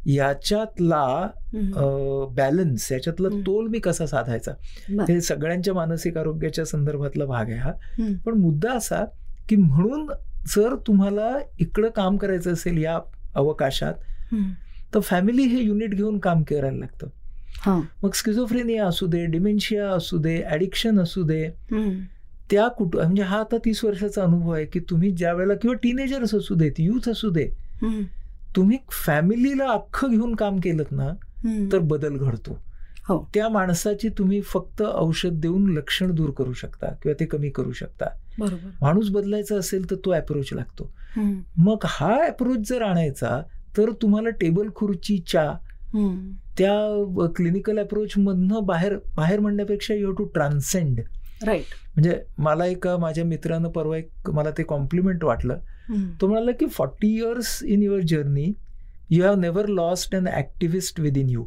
याच्यातला 0.07 1.28
बॅलन्स 2.37 2.91
याच्यातला 2.93 3.28
तोल 3.47 3.66
मी 3.66 3.78
कसा 3.78 4.07
साधायचा? 4.07 4.53
हे 5.09 5.20
सगळ्यांच्या 5.20 5.74
मानसिक 5.74 6.16
आरोग्याच्या 6.18 6.64
संदर्भातला 6.64 7.24
भाग 7.24 7.51
आहे 7.51 7.59
हा. 7.59 7.72
पण 8.26 8.39
मुद्दा 8.39 8.72
असा 8.72 9.05
की 9.49 9.57
म्हणून 9.57 10.07
जर 10.57 10.74
तुम्हाला 10.87 11.30
इकडं 11.61 11.89
काम 11.89 12.16
करायचं 12.16 12.53
असेल 12.53 12.78
या 12.78 12.99
अवकाशात 13.35 13.95
तर 14.95 15.01
फॅमिली 15.01 15.43
हे 15.43 15.61
युनिट 15.62 15.95
घेऊन 15.95 16.18
काम 16.18 16.43
करायला 16.43 16.78
लागतं. 16.78 17.07
मग 18.03 18.12
स्किझोफ्रेनिया 18.14 18.86
असू 18.86 19.07
दे 19.07 19.24
डिमेन्शिया 19.26 19.90
असू 19.90 20.18
दे 20.18 20.43
ऍडिक्शन 20.51 20.99
असू 21.01 21.22
दे 21.22 21.49
त्या 22.51 22.66
कुटुंब 22.68 23.03
म्हणजे 23.03 23.22
हा 23.22 23.38
आता 23.40 23.57
तीस 23.64 23.84
वर्षाचा 23.84 24.22
अनुभव 24.22 24.51
आहे 24.53 24.64
की 24.66 24.80
तुम्ही 24.80 25.11
ज्या 25.11 25.32
वेळेला 25.32 25.55
किंवा 25.55 25.74
टीनेजर्स 25.82 26.34
असू 26.34 26.55
देत 26.55 26.72
युथ 26.78 27.09
असू 27.09 27.30
दे 27.30 27.49
तुम्ही 28.57 28.78
फॅमिलीला 28.90 29.66
अख्खं 29.66 30.11
घेऊन 30.11 30.34
काम 30.34 30.59
केलं 30.61 30.82
ना 30.90 31.09
तर 31.72 31.78
बदल 31.78 32.16
घडतो. 32.16 32.59
हो. 33.09 33.30
त्या 33.34 33.49
माणसाची 33.49 34.09
तुम्ही 34.09 34.40
फक्त 34.40 34.82
औषध 34.82 35.40
देऊन 35.40 35.70
लक्षण 35.72 36.14
दूर 36.14 36.30
करू 36.30 36.53
शकता 36.53 36.86
किंवा 37.03 37.20
ते 37.20 37.24
कमी 37.26 37.51
करू 37.51 37.72
शकता. 37.72 38.07
माणूस 38.82 39.09
बदलायचा 39.11 39.57
असेल 39.57 39.90
तर 39.90 39.97
तो 40.05 40.11
अप्रोच 40.11 40.53
लागतो. 40.53 40.90
मग 41.57 41.84
हा 41.84 42.14
अप्रोच 42.26 42.68
जर 42.68 42.82
आणायचा 42.82 43.43
तर 43.78 43.90
तुम्हाला 44.02 44.30
टेबल 44.30 44.68
खुर्चीच्या 44.74 45.52
त्या 46.58 47.28
क्लिनिकल 47.36 47.78
अप्रोच 47.78 48.12
मधनं 48.16 48.64
बाहेर 48.66 48.96
बाहेर 49.16 49.40
म्हणण्यापेक्षा 49.40 49.94
यू 49.94 50.12
टू 50.12 50.24
ट्रान्सेंड 50.24 51.00
राईट 51.46 51.74
म्हणजे 51.94 52.18
मला 52.38 52.66
एक 52.66 52.86
माझ्या 53.00 53.24
मित्रानं 53.24 53.68
परवा 53.68 53.96
एक 53.96 54.30
मला 54.30 54.50
ते 54.50 54.62
कॉम्प्लिमेंट 54.62 55.24
वाटलं. 55.24 55.58
तो 56.20 56.26
म्हणाला 56.26 56.52
की 56.60 56.66
forty 56.66 57.14
years 57.16 57.62
in 57.62 57.82
your 57.82 58.00
journey 58.08 58.52
you 59.10 59.22
have 59.24 59.34
never 59.34 59.66
lost 59.68 60.14
an 60.16 60.28
activist 60.28 61.00
within 61.16 61.28
you 61.28 61.44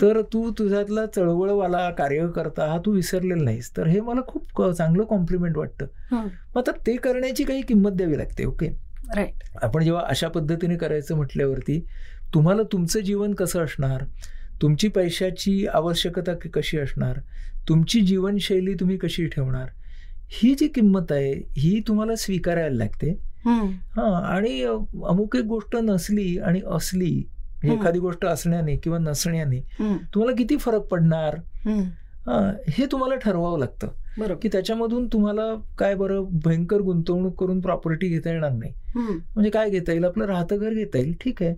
तर 0.00 0.20
तू 0.32 0.50
तुझ्यातला 0.58 1.04
चळवळवाला 1.06 1.88
कार्यकर्ता 1.90 2.66
हा 2.70 2.78
तू 2.86 2.92
विसरलेला 2.92 3.42
नाहीस. 3.44 3.70
तर 3.76 3.86
हे 3.86 4.00
मला 4.00 4.20
खूप 4.28 4.62
चांगलं 4.62 5.04
कॉम्प्लिमेंट 5.04 5.56
वाटतं. 5.56 5.86
मग 6.12 6.58
आता 6.58 6.72
ते 6.86 6.96
करण्याची 6.96 7.44
काही 7.44 7.62
किंमत 7.62 7.92
द्यावी 7.92 8.18
लागते 8.18 8.44
ओके 8.44 8.68
राईट 9.14 9.44
आपण 9.62 9.84
जेव्हा 9.84 10.02
अशा 10.08 10.28
पद्धतीने 10.28 10.76
करायचं 10.76 11.16
म्हटल्यावरती 11.16 11.80
तुम्हाला 12.34 12.62
तुमचं 12.62 13.00
जीवन 13.00 13.34
कसं 13.34 13.64
असणार? 13.64 14.04
तुमची 14.62 14.88
पैशाची 14.88 15.66
आवश्यकता 15.66 16.32
कशी 16.54 16.78
असणार? 16.78 17.18
तुमची 17.68 18.00
जीवनशैली 18.00 18.74
तुम्ही 18.74 18.96
कशी 18.96 19.26
ठेवणार? 19.26 19.68
ही 20.30 20.54
जी 20.54 20.68
किंमत 20.68 21.12
आहे 21.12 21.32
ही 21.56 21.80
तुम्हाला 21.88 22.16
स्वीकारायला 22.16 22.76
लागते. 22.76 23.10
हा 23.96 24.26
आणि 24.36 24.62
अमुक 24.62 25.36
एक 25.36 25.44
गोष्ट 25.44 25.76
नसली 25.76 26.38
आणि 26.38 26.60
असली 26.66 27.22
एखादी 27.64 27.98
गोष्ट 27.98 28.24
असण्याने 28.24 28.76
किंवा 28.76 28.98
नसण्याने 28.98 29.60
तुम्हाला 30.14 30.36
किती 30.36 30.56
फरक 30.56 30.80
पडणार? 30.80 31.36
हे 32.28 32.86
तुम्हाला 32.92 33.14
ठरवावं 33.14 33.58
लागतं. 33.58 33.88
की 34.34 34.48
त्याच्यामधून 34.48 35.06
तुम्हाला 35.06 35.42
काय 35.78 35.94
बरं 35.94 36.24
भयंकर 36.44 36.80
गुंतवणूक 36.80 37.38
करून 37.40 37.60
प्रॉपर्टी 37.60 38.08
घेता 38.08 38.30
येणार 38.30 38.52
नाही. 38.52 38.72
म्हणजे 38.96 39.50
काय 39.50 39.70
घेता 39.70 39.92
येईल? 39.92 40.04
आपलं 40.04 40.24
राहतं 40.26 40.56
घर 40.56 40.74
घेता 40.74 40.98
येईल. 40.98 41.14
ठीक 41.20 41.42
आहे. 41.42 41.54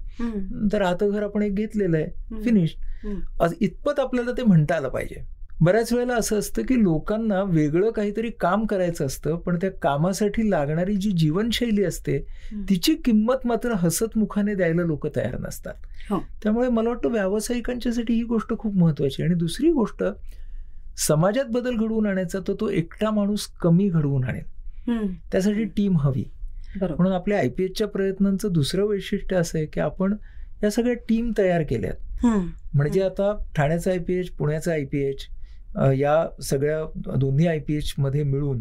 तर 0.72 0.78
राहतं 0.78 1.10
घर 1.10 1.22
आपण 1.22 1.42
एक 1.42 1.54
घेतलेलं 1.54 1.96
आहे. 1.96 2.40
फिनिश 2.44 2.74
इतपत 3.60 4.00
आपल्याला 4.00 4.32
ते 4.32 4.42
म्हणता 4.42 4.76
आलं 4.76 4.88
पाहिजे. 4.88 5.24
बऱ्याच 5.60 5.92
वेळेला 5.92 6.14
असं 6.14 6.38
असतं 6.38 6.62
की 6.62 6.82
लोकांना 6.82 7.42
वेगळं 7.42 7.90
काहीतरी 7.90 8.30
काम 8.40 8.64
करायचं 8.66 9.06
असतं 9.06 9.36
पण 9.36 9.56
त्या 9.60 9.70
कामासाठी 9.82 10.48
लागणारी 10.50 10.94
जी 10.96 11.10
जीवनशैली 11.10 11.84
असते 11.84 12.18
तिची 12.68 12.94
किंमत 12.94 13.46
मात्र 13.46 13.72
हसतमुखाने 13.72 14.54
द्यायला 14.54 14.82
लोक 14.82 15.06
तयार 15.16 15.36
नसतात. 15.40 15.74
हो. 16.10 16.18
त्यामुळे 16.42 16.68
मला 16.68 16.88
वाटतं 16.88 17.10
व्यावसायिकांच्यासाठी 17.10 18.14
ही 18.14 18.22
गोष्ट 18.22 18.52
खूप 18.58 18.76
महत्वाची 18.76 19.22
आणि 19.22 19.34
दुसरी 19.34 19.70
गोष्ट 19.70 20.04
समाजात 21.06 21.44
बदल 21.44 21.76
घडवून 21.76 22.06
आणायचा 22.06 22.38
तर 22.48 22.52
तो 22.60 22.68
एकटा 22.68 23.10
माणूस 23.10 23.46
कमी 23.46 23.88
घडवून 23.88 24.24
आणेल. 24.24 24.44
त्यासाठी 25.32 25.64
टीम 25.64 25.96
हवी. 25.98 26.24
म्हणून 26.96 27.12
आपल्या 27.12 27.38
आयपीएचच्या 27.38 27.88
प्रयत्नांचं 27.88 28.52
दुसरं 28.52 28.84
वैशिष्ट्य 28.84 29.36
असं 29.36 29.58
आहे 29.58 29.66
की 29.66 29.80
आपण 29.80 30.16
या 30.62 30.70
सगळ्या 30.70 30.94
टीम 30.94 31.32
तयार 31.38 31.62
केल्यात. 31.62 32.24
म्हणजे 32.74 33.02
आता 33.02 33.44
ठाण्याचा 33.56 33.90
आयपीएच 33.90 34.30
पुण्याचा 34.30 34.72
आयपीएच 34.72 35.26
या 35.98 36.42
सगळ्या 36.42 36.84
दोन्ही 37.16 37.46
आय 37.46 37.58
पी 37.58 37.74
एच 37.74 37.94
मध्ये 37.98 38.22
मिळून 38.22 38.60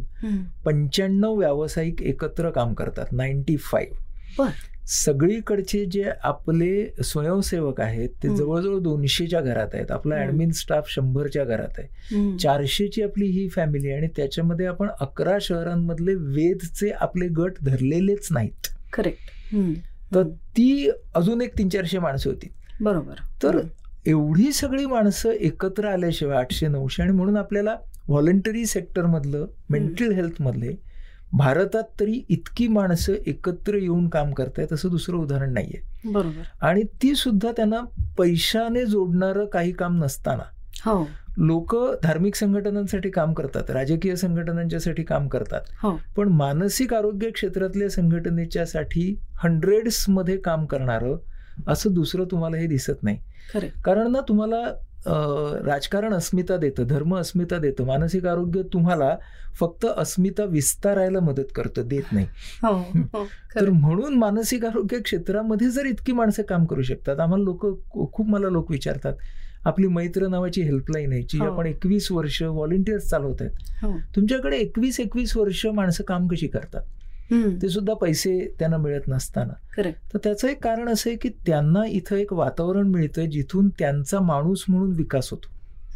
पंच्याण्णव 0.66 1.36
व्यावसायिक 1.36 2.02
एकत्र 2.02 2.50
काम 2.50 2.74
करतात 2.74 3.06
नाईन्टी 3.12 3.58
फाईव्ह. 3.58 4.44
सगळीकडचे 4.88 5.86
जे 5.86 6.12
आपले 6.24 7.04
स्वयंसेवक 7.04 7.82
आहेत 7.82 8.10
ते 8.10 8.36
जवळजवळ 8.36 8.80
दोनशेच्या 8.80 9.42
घरात 9.42 9.68
आहेत. 9.74 9.92
आपला 9.92 10.16
ऍडमिन 10.16 10.52
स्टाफ 10.52 10.90
शंभरच्या 10.90 11.44
घरात 11.44 11.80
आहे. 11.80 12.38
चारशेची 12.38 13.02
आपली 13.02 13.26
ही 13.26 13.50
फॅमिली 13.50 13.92
आणि 13.92 14.08
त्याच्यामध्ये 14.08 14.66
आपण 14.66 14.88
अकरा 15.00 15.38
शहरांमधले 15.42 16.14
वेदचे 16.14 16.90
आपले 16.90 17.28
गट 17.28 17.54
धरलेलेच 17.62 18.28
नाहीत. 18.32 18.68
करेक्ट. 18.94 19.54
तर 20.16 20.24
ती 20.24 20.90
अजून 21.16 21.42
एक 21.42 21.58
तीन 21.58 21.70
चारशे 21.70 22.00
माणसं 22.00 22.30
होती. 22.30 22.48
बरोबर. 22.82 23.14
तर 23.44 23.60
एवढी 24.06 24.52
सगळी 24.52 24.86
माणसं 24.86 25.30
एकत्र 25.30 25.86
आल्याशिवाय 25.86 26.38
आठशे 26.38 26.68
नऊशे 26.68 27.04
आणि 27.04 27.12
म्हणून 27.12 27.38
आपल्याला 27.38 27.76
व्हॉलंटरी 28.08 28.66
सेक्टरमधलं 28.66 29.46
मेंटल 29.70 30.12
हेल्थमधले 30.12 30.87
भारतात 31.34 31.84
तरी 32.00 32.22
इतकी 32.30 32.68
माणसं 32.68 33.14
एकत्र 33.28 33.76
येऊन 33.76 34.10
काम 34.10 34.34
करतायत 34.34 34.74
असं 34.74 34.90
दुसरं 34.90 35.18
उदाहरण 35.18 35.54
नाहीये. 35.54 36.12
बरोबर. 36.12 36.68
आणि 36.68 36.84
ती 36.84 37.16
सुद्धा 37.16 37.52
त्यांना 37.52 37.82
पैशाने 38.18 38.86
जोडणारं 38.86 39.46
काही 39.46 39.72
काम 39.72 40.04
नसताना. 40.04 40.44
हो. 40.86 41.08
लोक 41.38 41.76
धार्मिक 42.04 42.36
संघटनांसाठी 42.36 43.10
काम 43.10 43.34
करतात 43.34 43.72
राजकीय 43.72 44.16
संघटनांच्यासाठी 44.16 45.04
काम 45.04 45.28
करतात. 45.28 45.62
हो. 45.84 46.00
पण 46.16 46.28
मानसिक 46.28 46.94
आरोग्य 46.94 47.30
क्षेत्रातल्या 47.30 47.90
संघटनेच्यासाठी 47.90 49.20
हंड्रेड्समध्ये 49.34 50.38
काम 50.38 50.66
करणारं 50.66 51.16
असं 51.68 51.94
दुसरं 51.94 52.26
तुम्हाला 52.32 52.58
हे 52.58 52.68
दिसत 52.68 53.04
नाही. 53.04 53.18
कारण 53.84 54.12
ना 54.12 54.20
तुम्हाला 54.22 54.64
राजकारण 55.66 56.14
अस्मिता 56.14 56.58
देतं 56.58 56.88
धर्म 56.88 57.16
अस्मिता 57.18 57.58
देतं 57.58 57.86
मानसिक 57.86 58.26
आरोग्य 58.26 58.62
तुम्हाला 58.74 59.16
फक्त 59.60 59.86
अस्मिता 59.98 60.44
विस्तारायला 60.46 61.20
मदत 61.20 61.52
करतं 61.56 61.88
देत 61.88 62.12
नाही 62.12 62.26
हो 62.64 62.74
हो 63.14 63.24
तर. 63.56 63.70
म्हणून 63.70 64.16
मानसिक 64.16 64.66
आरोग्य 64.66 65.00
क्षेत्रामध्ये 65.00 65.70
जर 65.70 65.86
इतकी 65.86 66.12
माणसं 66.12 66.44
काम 66.44 66.66
करू 66.66 66.82
शकतात 66.82 67.20
आम्हाला 67.20 67.44
लोक 67.44 67.66
खूप 68.12 68.28
मला 68.30 68.50
लोक 68.50 68.72
विचारतात 68.72 69.14
आपली 69.66 69.88
मैत्र 69.88 70.28
नावाची 70.28 70.62
हेल्पलाईन 70.62 71.12
आहे 71.14 71.22
जी 71.22 71.38
हो. 71.38 71.46
आपण 71.46 71.66
एकवीस 71.66 72.12
वर्ष 72.12 72.42
व्हॉलेंटियर्स 72.42 73.10
चालवत 73.10 73.42
आहेत. 73.42 74.06
तुमच्याकडे 74.16 74.58
एकवीस 74.58 75.00
एकवीस 75.00 75.36
वर्ष 75.38 75.66
माणसं 75.66 76.04
काम 76.04 76.28
कशी 76.28 76.48
करतात 76.48 76.82
ते 77.62 77.70
सुद्धा 77.70 77.94
पैसे 77.94 78.56
त्यांना 78.60 78.78
मिळत 78.78 79.02
नसताना. 79.08 79.54
तर 80.14 80.18
त्याचं 80.24 80.48
एक 80.48 80.64
कारण 80.64 80.90
असं 80.90 81.10
आहे 81.10 81.18
की 81.18 81.30
त्यांना 81.30 81.86
इथं 81.88 82.16
एक 82.16 82.34
वातावरण 82.34 82.88
मिळतं 82.88 83.26
जिथून 83.26 83.70
त्यांचा 83.70 84.20
माणूस 84.20 84.66
म्हणून 84.68 84.92
विकास 84.92 85.30
होतो. 85.32 85.48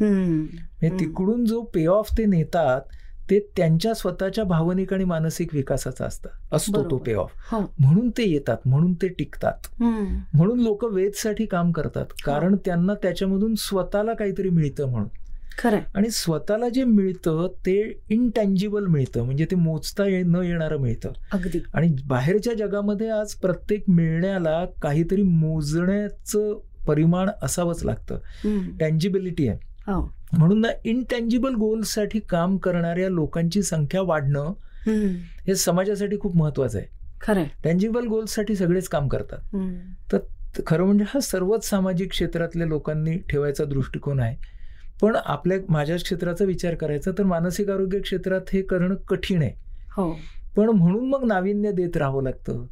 म्हणजे. 0.03 0.99
तिकडून 0.99 1.45
जो 1.45 1.61
पे 1.61 1.85
ऑफ 1.85 2.09
ते 2.17 2.25
नेतात 2.25 2.81
ते 3.29 3.39
त्यांच्या 3.57 3.93
स्वतःच्या 3.93 4.43
भावनिक 4.43 4.93
आणि 4.93 5.03
मानसिक 5.03 5.49
विकासाचा 5.53 6.05
असतं. 6.05 6.29
असतो 6.51 6.91
तो. 6.91 6.97
पे 6.97 7.13
ऑफ 7.13 7.31
हो. 7.51 7.59
म्हणून 7.79 8.09
ते 8.09 8.23
येतात 8.23 8.57
म्हणून 8.65 8.93
ते 8.93 9.07
टिकतात. 9.07 9.81
म्हणून 10.33 10.59
लोक 10.59 10.85
वेदसाठी 10.85 11.45
काम 11.45 11.71
करतात. 11.71 12.05
कारण 12.25 12.55
त्यांना 12.65 12.93
त्याच्यामधून 12.93 13.55
स्वतःला 13.57 14.13
काहीतरी 14.13 14.49
मिळतं 14.49 14.85
म्हणून. 14.85 15.09
खरंय. 15.59 15.81
आणि 15.95 16.09
स्वतःला 16.09 16.69
जे 16.69 16.83
मिळतं 16.83 17.47
ते 17.65 17.99
इनटँजिबल 18.09 18.85
मिळतं. 18.85 19.23
म्हणजे 19.23 19.45
ते 19.45 19.55
मोजता 19.55 20.05
ये- 20.05 20.25
न 20.25 20.35
येणारं 20.35 20.77
मिळतं. 20.77 21.11
अगदी. 21.33 21.63
आणि 21.73 21.95
बाहेरच्या 22.05 22.53
जगामध्ये 22.53 23.09
आज 23.09 23.33
प्रत्येक 23.33 23.83
मिळण्याला 23.87 24.65
काहीतरी 24.81 25.21
मोजण्याचं 25.21 26.59
परिमाण 26.87 27.29
असावंच 27.41 27.85
लागतं. 27.85 28.15
टँजिबिलिटी 28.79 29.47
आहे. 29.47 29.57
हो. 29.91 30.13
म्हणून 30.37 30.61
ना 30.61 30.67
इनटँजिबल 30.85 31.53
गोल्ससाठी 31.53 32.19
काम 32.19 32.57
करणाऱ्या 32.57 33.09
लोकांची 33.09 33.63
संख्या 33.63 34.01
वाढणं 34.01 34.53
हे 35.47 35.55
समाजासाठी 35.55 36.19
खूप 36.19 36.37
महत्वाचं 36.37 36.77
आहे. 36.77 36.87
खरंय. 37.21 37.45
टँजिबल 37.63 38.05
गोल्ससाठी 38.05 38.55
सगळेच 38.55 38.87
काम 38.87 39.07
करतात. 39.07 39.55
तर 40.11 40.17
खरं 40.67 40.83
म्हणजे 40.83 41.05
हा 41.07 41.19
सर्वच 41.19 41.69
सामाजिक 41.69 42.09
क्षेत्रातल्या 42.09 42.67
लोकांनी 42.67 43.17
ठेवायचा 43.17 43.65
दृष्टिकोन 43.65 44.19
आहे. 44.19 44.50
पण 45.01 45.17
आपल्या 45.25 45.57
माझ्या 45.69 45.95
क्षेत्राचा 45.95 46.45
विचार 46.45 46.75
करायचा 46.75 47.11
तर 47.17 47.23
मानसिक 47.23 47.69
आरोग्य 47.69 47.99
क्षेत्रात 47.99 48.41
हे 48.53 48.61
करणं 48.61 48.95
कठीण 48.95 49.41
आहे. 49.41 49.51
हो. 49.97 50.19
पण 50.55 50.69
म्हणून 50.69 51.09
मग 51.09 51.23
नाविन्य 51.23 51.71
देत 51.71 51.97
राहावं 51.97 52.23
लागतं. 52.23 52.65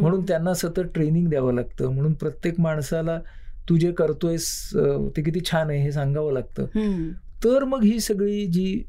म्हणून 0.00 0.24
त्यांना 0.28 0.54
सतत 0.54 0.80
ट्रेनिंग 0.94 1.28
द्यावं 1.28 1.54
लागतं. 1.54 1.88
म्हणून 1.88 2.14
प्रत्येक 2.14 2.60
माणसाला 2.60 3.20
तू 3.68 3.76
जे 3.76 3.92
करतोयस 3.92 4.70
अं, 4.74 5.08
ते 5.16 5.22
किती 5.22 5.40
छान 5.50 5.70
आहे 5.70 5.82
हे 5.82 5.92
सांगावं 5.92 6.32
लागतं. 6.32 6.64
तर 7.44 7.64
मग 7.64 7.82
ही 7.82 8.00
सगळी 8.00 8.46
जी 8.46 8.82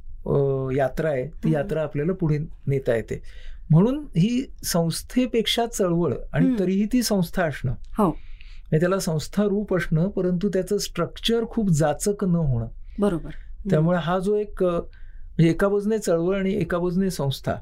यात्रा 0.78 1.10
आहे 1.10 1.28
ती. 1.28 1.52
यात्रा 1.54 1.84
आपल्याला 1.84 2.14
पुढे 2.14 2.38
नेता 2.68 2.96
येते. 2.96 3.22
म्हणून 3.70 3.98
ही 3.98 4.46
संस्थेपेक्षा 4.64 5.66
चळवळ 5.66 6.14
आणि. 6.34 6.46
तरीही 6.60 6.86
ती 6.94 7.04
संस्था 7.04 7.44
असणं. 7.44 7.72
हो. 7.98 8.06
म्हणजे 8.06 8.80
त्याला 8.80 9.00
संस्था 9.00 9.44
रूप 9.44 9.76
असणं 9.76 10.10
परंतु 10.10 10.50
त्याचं 10.50 10.78
स्ट्रक्चर 10.78 11.46
खूप 11.50 11.70
जाचक 11.70 12.24
न 12.24 12.36
होणं. 12.36 12.68
बरोबर. 13.00 13.32
त्यामुळे 13.70 13.98
हा 14.02 14.20
जो 14.20 14.36
एक 14.36 14.64
म्हणजे 14.64 15.50
एका 15.50 15.68
बाजूने 15.68 15.98
चळवळ 15.98 16.36
आणि 16.36 16.54
एका 16.54 16.78
बाजूने 16.78 17.10
संस्था 17.10 17.56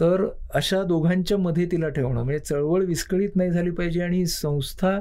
तर 0.00 0.24
अशा 0.54 0.82
दोघांच्या 0.82 1.36
मध्ये 1.38 1.66
तिला 1.72 1.88
ठेवणं 1.88 2.22
म्हणजे 2.22 2.38
चळवळ 2.38 2.84
विस्कळीत 2.84 3.36
नाही 3.36 3.50
झाली 3.50 3.70
पाहिजे 3.70 4.00
आणि 4.02 4.24
संस्था 4.26 4.98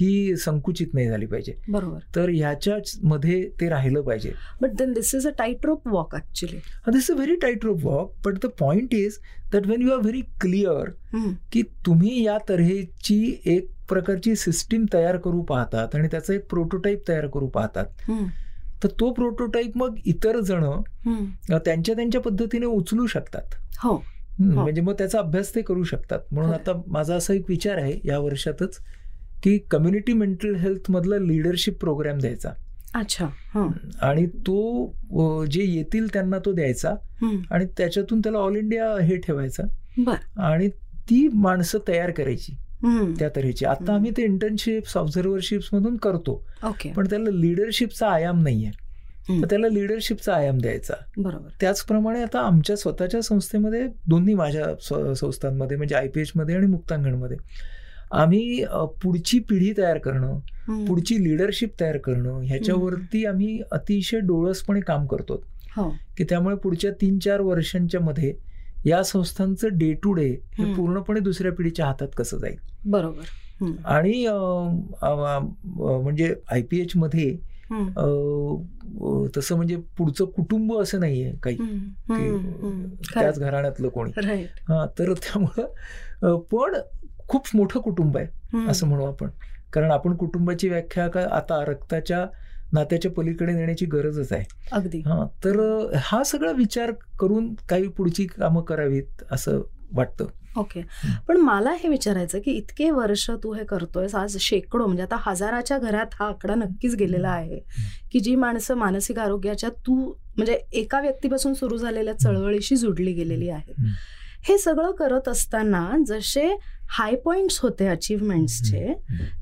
ही 0.00 0.36
संकुचित 0.36 0.86
नाही 0.94 1.08
झाली 1.08 1.26
पाहिजे. 1.26 1.52
बरोबर. 1.68 1.98
तर 2.16 2.28
ह्याच्याच 2.28 2.98
मध्ये 3.02 3.42
ते 3.60 3.68
राहिलं 3.68 4.02
पाहिजे. 4.02 4.32
But 4.62 4.70
then 4.70 4.92
this 4.92 5.14
is 5.14 5.26
a 5.26 5.30
tight 5.38 5.66
rope 5.66 5.88
walk 5.88 6.14
actually 6.14 6.56
this 6.92 7.10
a 7.10 7.14
very 7.14 7.36
tight 7.36 7.64
rope 7.64 7.84
walk 7.84 8.12
but 8.26 8.38
the 8.44 8.46
point 8.60 8.94
is 8.94 9.18
that 9.52 9.66
when 9.66 9.82
you 9.82 9.92
are 9.92 9.98
very 9.98 10.20
clear 10.40 10.90
की 11.52 11.62
तुम्ही 11.86 12.22
या 12.26 12.36
तऱ्हेची 12.48 13.40
एक 13.46 13.70
प्रकारची 13.88 14.34
सिस्टीम 14.36 14.84
तयार 14.92 15.16
करू 15.16 15.42
पाहतात 15.42 15.94
आणि 15.94 16.08
त्याचं 16.10 16.32
एक 16.34 16.46
प्रोटोटाईप 16.50 17.08
तयार 17.08 17.26
करू 17.26 17.46
पाहतात 17.46 18.10
तर 18.82 18.88
तो 19.00 19.12
प्रोटोटाईप 19.12 19.76
मग 19.76 19.98
इतर 20.04 20.40
जण 20.40 20.64
त्यांच्या 21.58 21.94
त्यांच्या 21.94 22.20
पद्धतीने 22.20 22.66
उचलू 22.66 23.06
शकतात. 23.06 23.42
हो. 23.78 23.94
हो. 23.94 24.44
म्हणजे 24.44 24.80
मग 24.80 24.92
त्याचा 24.92 25.18
अभ्यास 25.18 25.54
ते 25.54 25.62
करू 25.62 25.82
शकतात. 25.82 26.18
म्हणून. 26.32 26.52
आता 26.52 26.82
माझा 26.86 27.14
असा 27.16 27.34
एक 27.34 27.44
विचार 27.48 27.78
आहे 27.78 28.00
या 28.04 28.18
वर्षातच 28.18 28.78
की 29.42 29.58
कम्युनिटी 29.58 30.12
मेंटल 30.12 30.54
हेल्थ 30.54 30.90
मधला 30.90 31.18
लिडरशिप 31.18 31.80
प्रोग्राम 31.80 32.18
द्यायचा. 32.18 32.50
अच्छा. 32.94 33.26
हं, 33.54 33.70
आणि 34.02 34.26
तो 34.26 34.86
जे 35.44 35.62
येतील 35.62 36.06
त्यांना 36.12 36.38
तो 36.38 36.52
द्यायचा. 36.52 36.94
आणि 37.50 37.64
त्याच्यातून 37.78 38.20
त्याला 38.20 38.38
ऑल 38.38 38.56
इंडिया 38.56 39.02
हे 39.02 39.16
ठेवायचा. 39.16 39.62
आणि 40.36 40.68
ती 41.10 41.28
माणसं 41.28 41.78
तयार 41.88 42.10
करायची. 42.10 42.56
त्या 43.18 43.28
तऱ्हेची. 43.36 43.64
आता. 43.64 43.94
आम्ही 43.94 44.10
ते 44.16 44.22
इंटर्नशिप्स 44.22 44.96
ऑब्झर्वरशिप्स 44.96 45.68
मधून 45.72 45.96
करतो. 45.96 46.44
ओके 46.64 46.92
पण 46.92 47.06
त्याला 47.10 47.30
लिडरशिपचा 47.30 48.08
आयाम 48.08 48.42
नाहीये. 48.42 48.86
तर 49.42 49.46
त्याला 49.50 49.68
लिडरशिपचा 49.68 50.34
आयाम 50.34 50.58
द्यायचा. 50.58 50.94
बरोबर. 51.18 51.48
त्याचप्रमाणे 51.60 52.22
आता 52.22 52.40
आमच्या 52.40 52.76
स्वतःच्या 52.76 53.22
संस्थेमध्ये 53.22 53.86
दोन्ही 54.06 54.34
माझ्या 54.34 55.14
संस्थांमध्ये 55.14 55.76
म्हणजे 55.76 55.94
आय 55.94 56.08
पी 56.08 56.20
एचमध्ये 56.20 56.54
आणि 56.56 56.66
मुक्तांगणमध्ये 56.66 57.36
आम्ही 58.12 58.64
पुढची 59.02 59.38
पिढी 59.38 59.72
तयार 59.78 59.98
करणं 59.98 60.38
पुढची 60.86 61.24
लिडरशिप 61.24 61.70
तयार 61.80 61.96
करणं 61.96 62.40
ह्याच्यावरती 62.44 63.24
आम्ही 63.26 63.60
अतिशय 63.72 64.18
डोळसपणे 64.18 64.80
काम 64.80 65.06
करतो. 65.06 65.44
हो. 65.76 65.90
की 66.16 66.24
त्यामुळे 66.24 66.56
पुढच्या 66.56 66.90
तीन 66.90 67.18
चार 67.18 67.40
वर्षांच्या 67.40 68.00
मध्ये 68.00 68.34
या 68.86 69.02
संस्थांचं 69.02 69.68
डे 69.72 69.92
टू 69.92 70.12
डे 70.12 70.28
हे. 70.58 70.64
पूर्णपणे 70.74 71.20
दुसऱ्या 71.20 71.52
पिढीच्या 71.52 71.86
हातात 71.86 72.08
कसं 72.16 72.38
जाईल? 72.38 72.56
बरोबर. 72.90 73.22
आणि 73.84 74.26
म्हणजे 76.02 76.34
आय 76.50 76.62
पी 76.62 76.80
एचमध्ये 76.80 77.56
अ, 77.96 78.04
अ, 79.04 79.26
तसं 79.36 79.56
म्हणजे 79.56 79.76
पुढचं 79.76 80.24
कुटुंब 80.24 80.78
असं 80.78 81.00
नाहीये 81.00 81.32
काही. 81.42 81.56
त्याच 83.20 83.40
घराण्यातलं 83.40 83.88
कोणी. 83.88 84.10
हा 84.68 84.86
तर 84.98 85.12
त्यामुळं 85.12 86.38
पण 86.38 86.74
खूप 87.28 87.46
मोठं 87.54 87.80
कुटुंब 87.80 88.16
आहे 88.18 88.26
असं 88.68 88.86
म्हणू 88.86 89.04
आपण. 89.04 89.28
कारण 89.72 89.90
आपण 89.90 90.16
कुटुंबाची 90.16 90.68
व्याख्या 90.68 91.08
का 91.08 91.26
आता 91.30 91.64
रक्ताच्या 91.64 92.26
नात्याच्या 92.72 93.10
पलीकडे 93.10 93.52
नेण्याची 93.52 93.86
गरजच 93.86 94.32
आहे. 94.32 94.44
अगदी. 94.72 95.00
हा 95.06 95.26
तर 95.44 95.60
हा 95.96 96.22
सगळा 96.24 96.52
विचार 96.52 96.90
करून 97.18 97.54
काही 97.68 97.88
पुढची 97.88 98.26
कामं 98.26 98.62
करावीत 98.62 99.22
असं 99.30 99.60
वाटतं. 99.92 100.26
ओके. 100.56 100.82
पण 101.28 101.36
मला 101.36 101.72
हे 101.72 101.88
विचारायचं 101.88 102.38
की 102.44 102.50
इतके 102.50 102.90
वर्ष 102.90 103.30
तू 103.30 103.52
हे 103.52 103.64
करतोयस 103.64 104.14
आज 104.14 104.36
शेकडो 104.40 104.86
म्हणजे 104.86 105.02
आता 105.02 105.16
हजाराच्या 105.20 105.78
घरात 105.78 106.14
हा 106.20 106.26
आकडा 106.26 106.54
नक्कीच 106.54 106.94
गेलेला 106.94 107.28
आहे 107.28 107.60
की 108.12 108.20
जी 108.20 108.34
माणसं 108.34 108.74
मानसिक 108.74 109.18
आरोग्याच्या 109.18 109.70
तू 109.70 109.94
म्हणजे 110.36 110.58
एका 110.72 111.00
व्यक्तीपासून 111.00 111.54
सुरू 111.54 111.76
झालेल्या 111.76 112.14
चळवळीशी 112.18 112.76
जुडली 112.76 113.12
गेलेली 113.12 113.50
हम्म. 113.50 113.90
हे 114.48 114.58
सगळं 114.58 114.90
करत 114.90 115.28
असताना 115.28 115.90
जसे 116.06 116.48
हाय 116.88 117.14
पॉइंट्स 117.14 117.58
होते 117.60 117.86
अचीवमेंट्सचे 117.86 118.94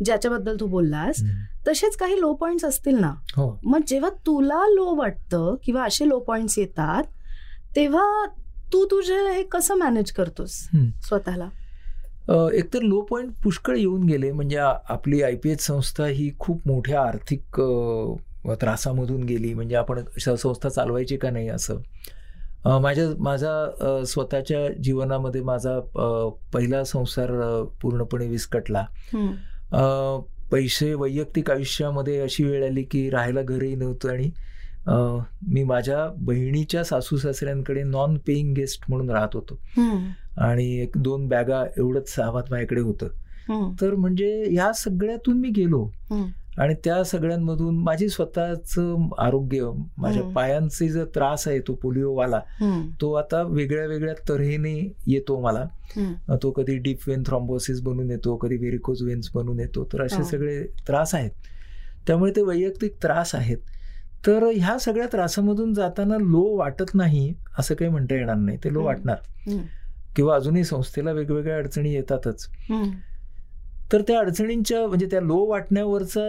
ज्याच्याबद्दल 0.05 0.57
तू 0.61 0.67
बोललास 0.67 1.23
तसेच 1.69 1.97
काही 1.97 2.21
लो 2.21 2.33
पॉइंट्स 2.35 2.65
असतील 2.65 2.99
ना? 2.99 3.13
हो. 3.37 3.59
मग 3.65 3.81
जेव्हा 3.87 4.11
तुला 4.27 4.61
लो 4.69 4.95
वाटतं 4.97 5.55
किंवा 5.65 5.85
असे 5.85 6.09
लो 6.09 6.19
पॉइंट्स 6.19 6.59
येतात 6.59 7.05
तेव्हा 7.77 8.25
तू 8.73 8.85
तुझे 8.85 9.17
हे 9.33 9.43
कसं 9.43 9.75
मॅनेज 9.75 10.13
करतोस. 10.13 10.59
स्वतःला? 11.07 11.49
एकतर 12.55 12.83
लो 12.83 13.01
पॉईंट 13.01 13.33
पुष्कळ 13.43 13.77
येऊन 13.77 14.05
गेले. 14.05 14.33
म्हणजे 14.33 14.57
आपली 14.57 15.23
आय 15.23 15.35
पी 15.37 15.51
एच 15.51 15.61
संस्था 15.61 16.07
ही 16.07 16.31
खूप 16.39 16.67
मोठ्या 16.67 17.01
आर्थिक 17.01 17.61
त्रासामधून 18.61 19.23
गेली. 19.25 19.53
म्हणजे 19.55 19.77
आपण 19.77 20.01
संस्था 20.19 20.69
चालवायची 20.69 21.17
का 21.17 21.31
नाही 21.31 21.49
असं. 21.49 21.79
माझ्या 22.67 23.05
माझा 23.19 24.05
स्वतःच्या 24.07 24.69
जीवनामध्ये 24.83 25.43
माझा 25.43 25.81
पहिला 26.53 26.85
संसार 26.85 27.31
पूर्णपणे 27.83 28.27
विस्कटला 28.29 28.85
पैसे 30.51 30.95
वैयक्तिक 30.95 31.51
आयुष्यामध्ये 31.51 32.21
अशी 32.21 32.45
वेळ 32.45 32.67
आली 32.67 32.83
की 32.83 33.11
राहायला 33.11 33.43
घरही 33.43 33.75
नव्हतं 33.75 34.09
आणि 34.09 34.31
मी 35.49 35.65
माझ्या 35.65 36.09
बहिणीच्या 36.17 36.85
सासू 36.85 37.17
सासऱ्यांकडे 37.17 37.83
नॉन 37.83 38.19
पेईंग 38.19 38.55
गेस्ट 38.55 38.85
म्हणून 38.89 39.11
राहत 39.11 39.29
होतो. 39.35 39.61
आणि 40.37 40.81
एक 40.81 40.93
दोन 40.97 41.29
बॅगा 41.29 41.65
एवढंच 41.79 42.15
सामान 42.15 42.43
माझ्याकडे 42.51 42.81
होतं. 42.81 43.07
तर 43.81 43.95
म्हणजे 43.95 44.55
या 44.55 44.73
सगळ्यातून 44.73 45.41
मी 45.41 45.49
गेलो. 45.49 45.91
आणि 46.59 46.75
त्या 46.85 47.03
सगळ्यांमधून 47.05 47.79
माझी 47.79 48.09
स्वतःच 48.09 48.75
आरोग्य 49.19 49.71
माझ्या 49.99 50.23
पायांचे 50.33 50.89
जो 50.89 51.05
त्रास 51.05 51.47
आहे 51.49 51.59
तो 51.59 51.75
पोलिओवाला 51.75 52.41
तो 53.01 53.13
आता 53.13 53.43
वेगळ्या 53.43 53.87
वेगळ्या 53.87 54.15
तऱ्हेने 54.29 54.75
येतो 55.07 55.41
मला. 55.41 55.65
तो 56.43 56.51
कधी 56.51 56.77
डीप 56.79 57.09
वेन 57.09 57.23
थ्रॉम्बोसिस 57.27 57.81
बनून 57.81 58.11
येतो 58.11 58.37
कधी 58.37 58.57
व्हेरिकोज 58.57 59.03
वेन्स 59.03 59.31
बनून 59.35 59.61
येतो 59.61 59.85
तर 59.93 60.03
असे 60.03 60.17
सगळे 60.25 60.63
त्रास 60.89 61.15
आहेत. 61.15 61.31
त्यामुळे 62.07 62.33
ते 62.37 62.43
वैयक्तिक 62.43 62.95
त्रास 63.03 63.35
आहेत. 63.35 63.59
तर 64.27 64.45
ह्या 64.55 64.79
सगळ्या 64.79 65.07
त्रासामधून 65.13 65.73
जाताना 65.75 66.17
लो 66.21 66.43
वाटत 66.57 66.95
नाही 66.95 67.33
असं 67.59 67.75
काही 67.75 67.91
म्हणता 67.91 68.15
येणार 68.15 68.37
नाही. 68.37 68.59
ते 68.65 68.73
लो 68.73 68.83
वाटणार. 68.85 69.17
किंवा 70.17 70.35
अजूनही 70.37 70.65
संस्थेला 70.65 71.13
वेगवेगळ्या 71.13 71.57
अडचणी 71.57 71.93
येतातच. 71.95 72.47
तर 73.93 74.03
त्या 74.03 74.19
अडचणींच्या 74.19 74.87
म्हणजे 74.87 75.07
त्या 75.07 75.21
लो 75.21 75.45
वाटण्यावरचा 75.47 76.21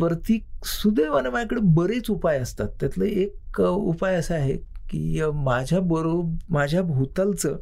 वरती 0.00 0.38
सुदैवाने 0.64 1.28
माझ्याकडे 1.30 1.60
बरेच 1.74 2.10
उपाय 2.10 2.38
असतात. 2.38 2.68
त्यातलं 2.80 3.04
एक 3.04 3.60
उपाय 3.60 4.14
असा 4.16 4.34
आहे 4.34 4.56
की 4.90 5.20
माझ्या 5.34 5.80
बरोबर 5.80 6.52
माझ्या 6.52 6.82
भोवतालचं 6.82 7.56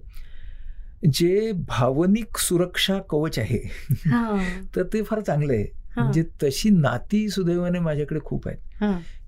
जे 1.13 1.53
भावनिक 1.69 2.39
सुरक्षा 2.39 2.99
कवच 3.11 3.39
आहे 3.39 3.59
तर 4.77 4.83
ते 4.83 5.03
फार 5.03 5.21
चांगलं 5.21 5.53
आहे. 5.53 5.65
म्हणजे 5.97 6.23
तशी 6.43 6.71
नाती 6.71 7.29
सुदैवाने 7.29 7.79
माझ्याकडे 7.79 8.21
खूप 8.25 8.49
आहेत. 8.49 8.59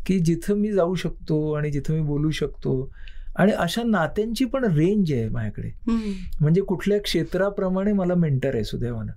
की 0.07 0.19
जिथं 0.19 0.55
मी 0.55 0.73
जाऊ 0.73 0.95
शकतो 0.95 1.53
आणि 1.53 1.71
जिथं 1.71 1.95
मी 1.95 2.01
बोलू 2.01 2.31
शकतो 2.31 2.91
आणि 3.37 3.53
अशा 3.53 3.83
नात्यांची 3.83 4.45
पण 4.45 4.65
रेंज 4.65 5.13
आहे 5.13 5.29
माझ्याकडे. 5.29 5.71
म्हणजे 6.41 6.61
कुठल्या 6.61 6.99
क्षेत्राप्रमाणे 7.03 7.93
मला 7.93 8.15
मेंटर 8.15 8.55
आहे 8.55 8.65
सुदैवानं. 8.65 9.13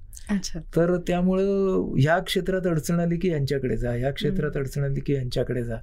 तर 0.76 0.96
त्यामुळं 1.08 1.94
ह्या 2.00 2.18
क्षेत्रात 2.20 2.68
अडचण 2.68 3.00
आली 3.00 3.18
की 3.18 3.30
यांच्याकडे 3.30 3.78
जा 3.78 3.92
ह्या 3.92 4.12
क्षेत्रात 4.12 4.58
अडचण 4.58 4.84
आली 4.84 5.00
की 5.00 5.14
यांच्याकडे 5.14 5.64
जा. 5.64 5.76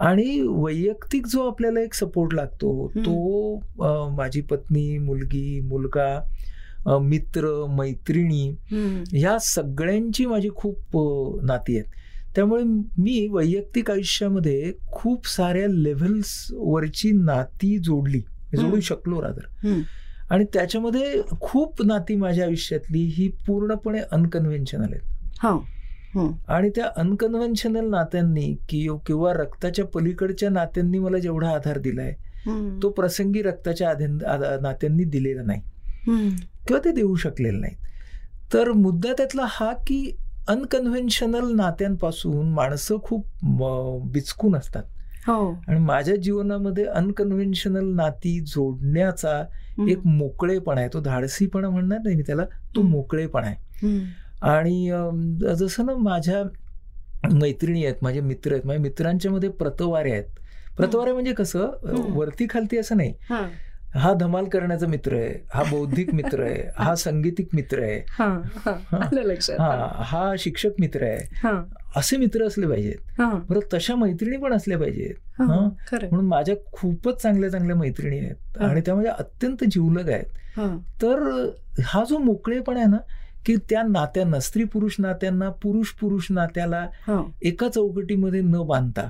आणि 0.00 0.40
वैयक्तिक 0.42 1.26
जो 1.26 1.46
आपल्याला 1.48 1.80
एक 1.80 1.94
सपोर्ट 1.94 2.34
लागतो 2.34 2.90
तो 2.96 4.14
माझी 4.16 4.40
पत्नी 4.40 4.98
मुलगी 4.98 5.60
मुलगा 5.60 6.98
मित्र 7.02 7.48
मैत्रिणी 7.68 8.48
ह्या 9.12 9.36
सगळ्यांची 9.38 10.26
माझी 10.26 10.48
खूप 10.56 10.96
नाती 11.44 11.76
आहेत. 11.78 11.88
त्यामुळे 12.34 12.62
मी 12.64 13.26
वैयक्तिक 13.30 13.90
आयुष्यामध्ये 13.90 14.72
खूप 14.92 15.26
साऱ्या 15.28 15.66
लेव्हल्स 15.68 16.34
वरची 16.52 17.10
नाती 17.14 17.76
जोडली. 17.78 18.22
जोडू 18.52 18.80
शकलो 18.80 19.20
रादर 19.22 19.66
आणि 20.30 20.44
त्याच्यामध्ये 20.44 21.22
खूप 21.40 21.82
नाती 21.82 22.16
माझ्या 22.16 22.44
आयुष्यातली 22.44 22.98
ही 22.98 23.28
पूर्णपणे 23.46 24.00
अनकन्व्हेन्शनल 24.12 24.92
आहेत. 24.92 25.46
आणि 26.48 26.70
त्या 26.70 26.88
अनकन्व्हेन्शनल 26.96 27.90
नात्यांनी 27.90 28.56
किंवा 28.68 29.32
रक्ताच्या 29.32 29.84
पलीकडच्या 29.84 30.50
नात्यांनी 30.50 30.98
मला 30.98 31.18
जेवढा 31.18 31.50
आधार 31.50 31.78
दिलाय 31.78 32.12
तो 32.82 32.88
प्रसंगी 32.88 33.42
रक्ताच्या 33.42 33.92
नात्यांनी 34.60 35.04
दिलेला 35.04 35.42
नाही. 35.42 35.60
किंवा 36.66 36.80
ते 36.84 36.92
देऊ 36.92 37.14
शकलेले 37.14 37.58
नाहीत. 37.58 37.76
तर 38.54 38.70
मुद्दा 38.72 39.12
त्यातला 39.12 39.42
हा 39.48 39.72
की 39.86 40.16
अनकन्व्हेन्शनल 40.48 41.54
नात्यांपासून 41.54 42.48
माणसं 42.48 42.96
खूप 43.02 43.26
बिचकून 44.12 44.56
असतात. 44.56 44.82
हो. 45.26 45.52
आणि 45.68 45.80
माझ्या 45.80 46.16
जीवनामध्ये 46.16 46.84
अनकन्व्हेन्शनल 46.84 47.94
नाती 47.94 48.40
जोडण्याचा 48.40 49.42
एक 49.90 50.06
मोकळेपणा 50.06 50.80
आहे. 50.80 50.88
तो 50.94 51.00
धाडसीपणा 51.00 51.68
म्हणणार 51.70 51.98
नाही 52.04 52.16
मी 52.16 52.22
त्याला 52.22 52.44
तो 52.76 52.82
मोकळेपणा 52.82 53.46
आहे. 53.46 53.56
आणि 54.50 54.90
जसं 55.58 55.86
ना 55.86 55.94
माझ्या 55.98 56.42
मैत्रिणी 57.32 57.84
आहेत 57.84 58.02
माझे 58.02 58.20
मित्र 58.20 58.52
आहेत 58.52 58.66
माझ्या 58.66 58.82
मित्रांच्या 58.82 59.32
मध्ये 59.32 59.48
प्रतवारे 59.48 60.12
आहेत. 60.12 60.24
प्रतवारे 60.76 61.12
म्हणजे 61.12 61.32
कसं 61.32 61.70
वरती 62.14 62.46
खालती 62.50 62.78
असं 62.78 62.96
नाही. 62.96 63.12
हा 63.94 64.12
धमाल 64.14 64.44
करण्याचा 64.44 64.86
मित्र 64.86 65.14
आहे 65.16 65.32
हा 65.54 65.62
बौद्धिक 65.62 66.14
मित्र 66.14 66.42
आहे 66.42 66.62
हा 66.78 66.94
संगीतिक 66.94 67.48
मित्र 67.54 67.82
आहे. 67.82 67.98
हा 70.02 70.32
शिक्षक 70.38 70.80
मित्र 70.80 71.02
आहे. 71.02 71.46
असे 71.96 72.16
मित्र 72.16 72.46
असले 72.46 72.66
पाहिजेत. 72.66 73.20
बरं 73.48 73.60
तशा 73.74 73.94
मैत्रिणी 73.94 74.36
पण 74.36 74.52
असल्या 74.52 74.78
पाहिजेत. 74.78 75.14
म्हणून 76.08 76.26
माझ्या 76.26 76.54
खूपच 76.72 77.22
चांगल्या 77.22 77.50
चांगल्या 77.50 77.76
मैत्रिणी 77.76 78.18
आहेत 78.18 78.58
आणि 78.58 78.80
त्या 78.86 78.94
माझ्या 78.94 79.12
अत्यंत 79.18 79.64
जीवलग 79.70 80.08
आहेत. 80.08 80.24
तर 81.02 81.48
हा 81.84 82.04
जो 82.04 82.18
मोकळेपण 82.18 82.76
आहे 82.76 82.86
ना 82.86 82.96
की 83.46 83.56
त्या 83.70 83.82
नात्यांना 83.82 84.40
स्त्री 84.40 84.64
पुरुष 84.64 84.96
नात्यांना 84.98 85.48
पुरुष 85.50 85.90
पुरुष 85.90 86.26
नात्याला 86.30 86.86
एका 87.42 87.68
चौकटीमध्ये 87.68 88.40
न 88.40 88.62
बांधता 88.62 89.08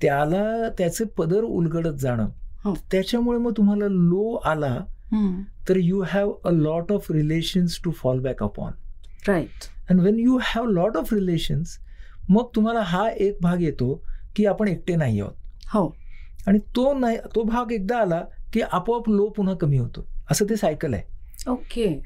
त्याला 0.00 0.68
त्याचे 0.78 1.04
पदर 1.18 1.42
उलगडत 1.42 1.94
जाणं. 1.98 2.28
त्याच्यामुळे 2.74 3.38
मग 3.38 3.52
तुम्हाला 3.56 3.84
लो 3.88 4.34
आला 4.34 4.78
तर 5.68 5.76
you 5.76 6.02
have 6.02 6.32
a 6.44 6.50
lot 6.50 6.92
of 6.92 7.10
relations 7.10 7.80
to 7.84 7.90
fall 7.90 8.20
back 8.20 8.42
upon 8.42 8.72
right 9.28 9.64
and 9.90 10.00
when 10.00 10.18
you 10.18 10.38
have 10.42 10.66
lot 10.66 10.96
of 10.96 11.14
relations 11.14 11.78
मग 12.28 12.46
तुम्हाला 12.54 12.80
हा 12.80 13.10
एक 13.10 13.38
भाग 13.40 13.60
येतो 13.60 14.02
की 14.36 14.46
आपण 14.46 14.68
एकटे 14.68 14.96
नाही 14.96 15.20
आहोत. 15.20 15.32
हो. 15.72 15.96
आणि 16.46 16.58
तो 16.58 16.98
नाही 16.98 17.16
तो 17.34 17.42
भाग 17.42 17.72
एकदा 17.72 17.98
आला 17.98 18.24
की 18.52 18.60
आपोआप 18.60 19.08
लो 19.08 19.28
पुन्हा 19.28 19.54
कमी 19.54 19.78
होतो. 19.78 20.06
असं 20.30 20.44
ते 20.44 20.56
सायकल 20.56 20.94
आहे. 20.94 21.02
ओके. 21.50 22.02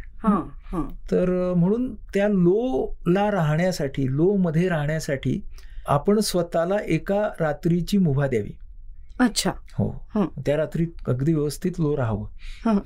तर 1.10 1.54
म्हणून 1.56 1.94
त्या 1.94 2.28
लो 2.28 2.94
ला 3.06 3.30
राहण्यासाठी 3.30 4.16
लो 4.16 4.36
मध्ये 4.36 4.68
राहण्यासाठी 4.68 5.40
आपण 5.86 6.18
स्वतःला 6.18 6.76
एका 6.86 7.28
रात्रीची 7.40 7.98
मुभा 7.98 8.26
द्यावी. 8.26 8.56
अच्छा. 9.20 9.52
हो. 9.72 10.06
त्या 10.46 10.56
रात्री 10.56 10.86
अगदी 11.06 11.34
व्यवस्थित 11.34 11.72
लो 11.78 11.96
राहावं. 11.96 12.78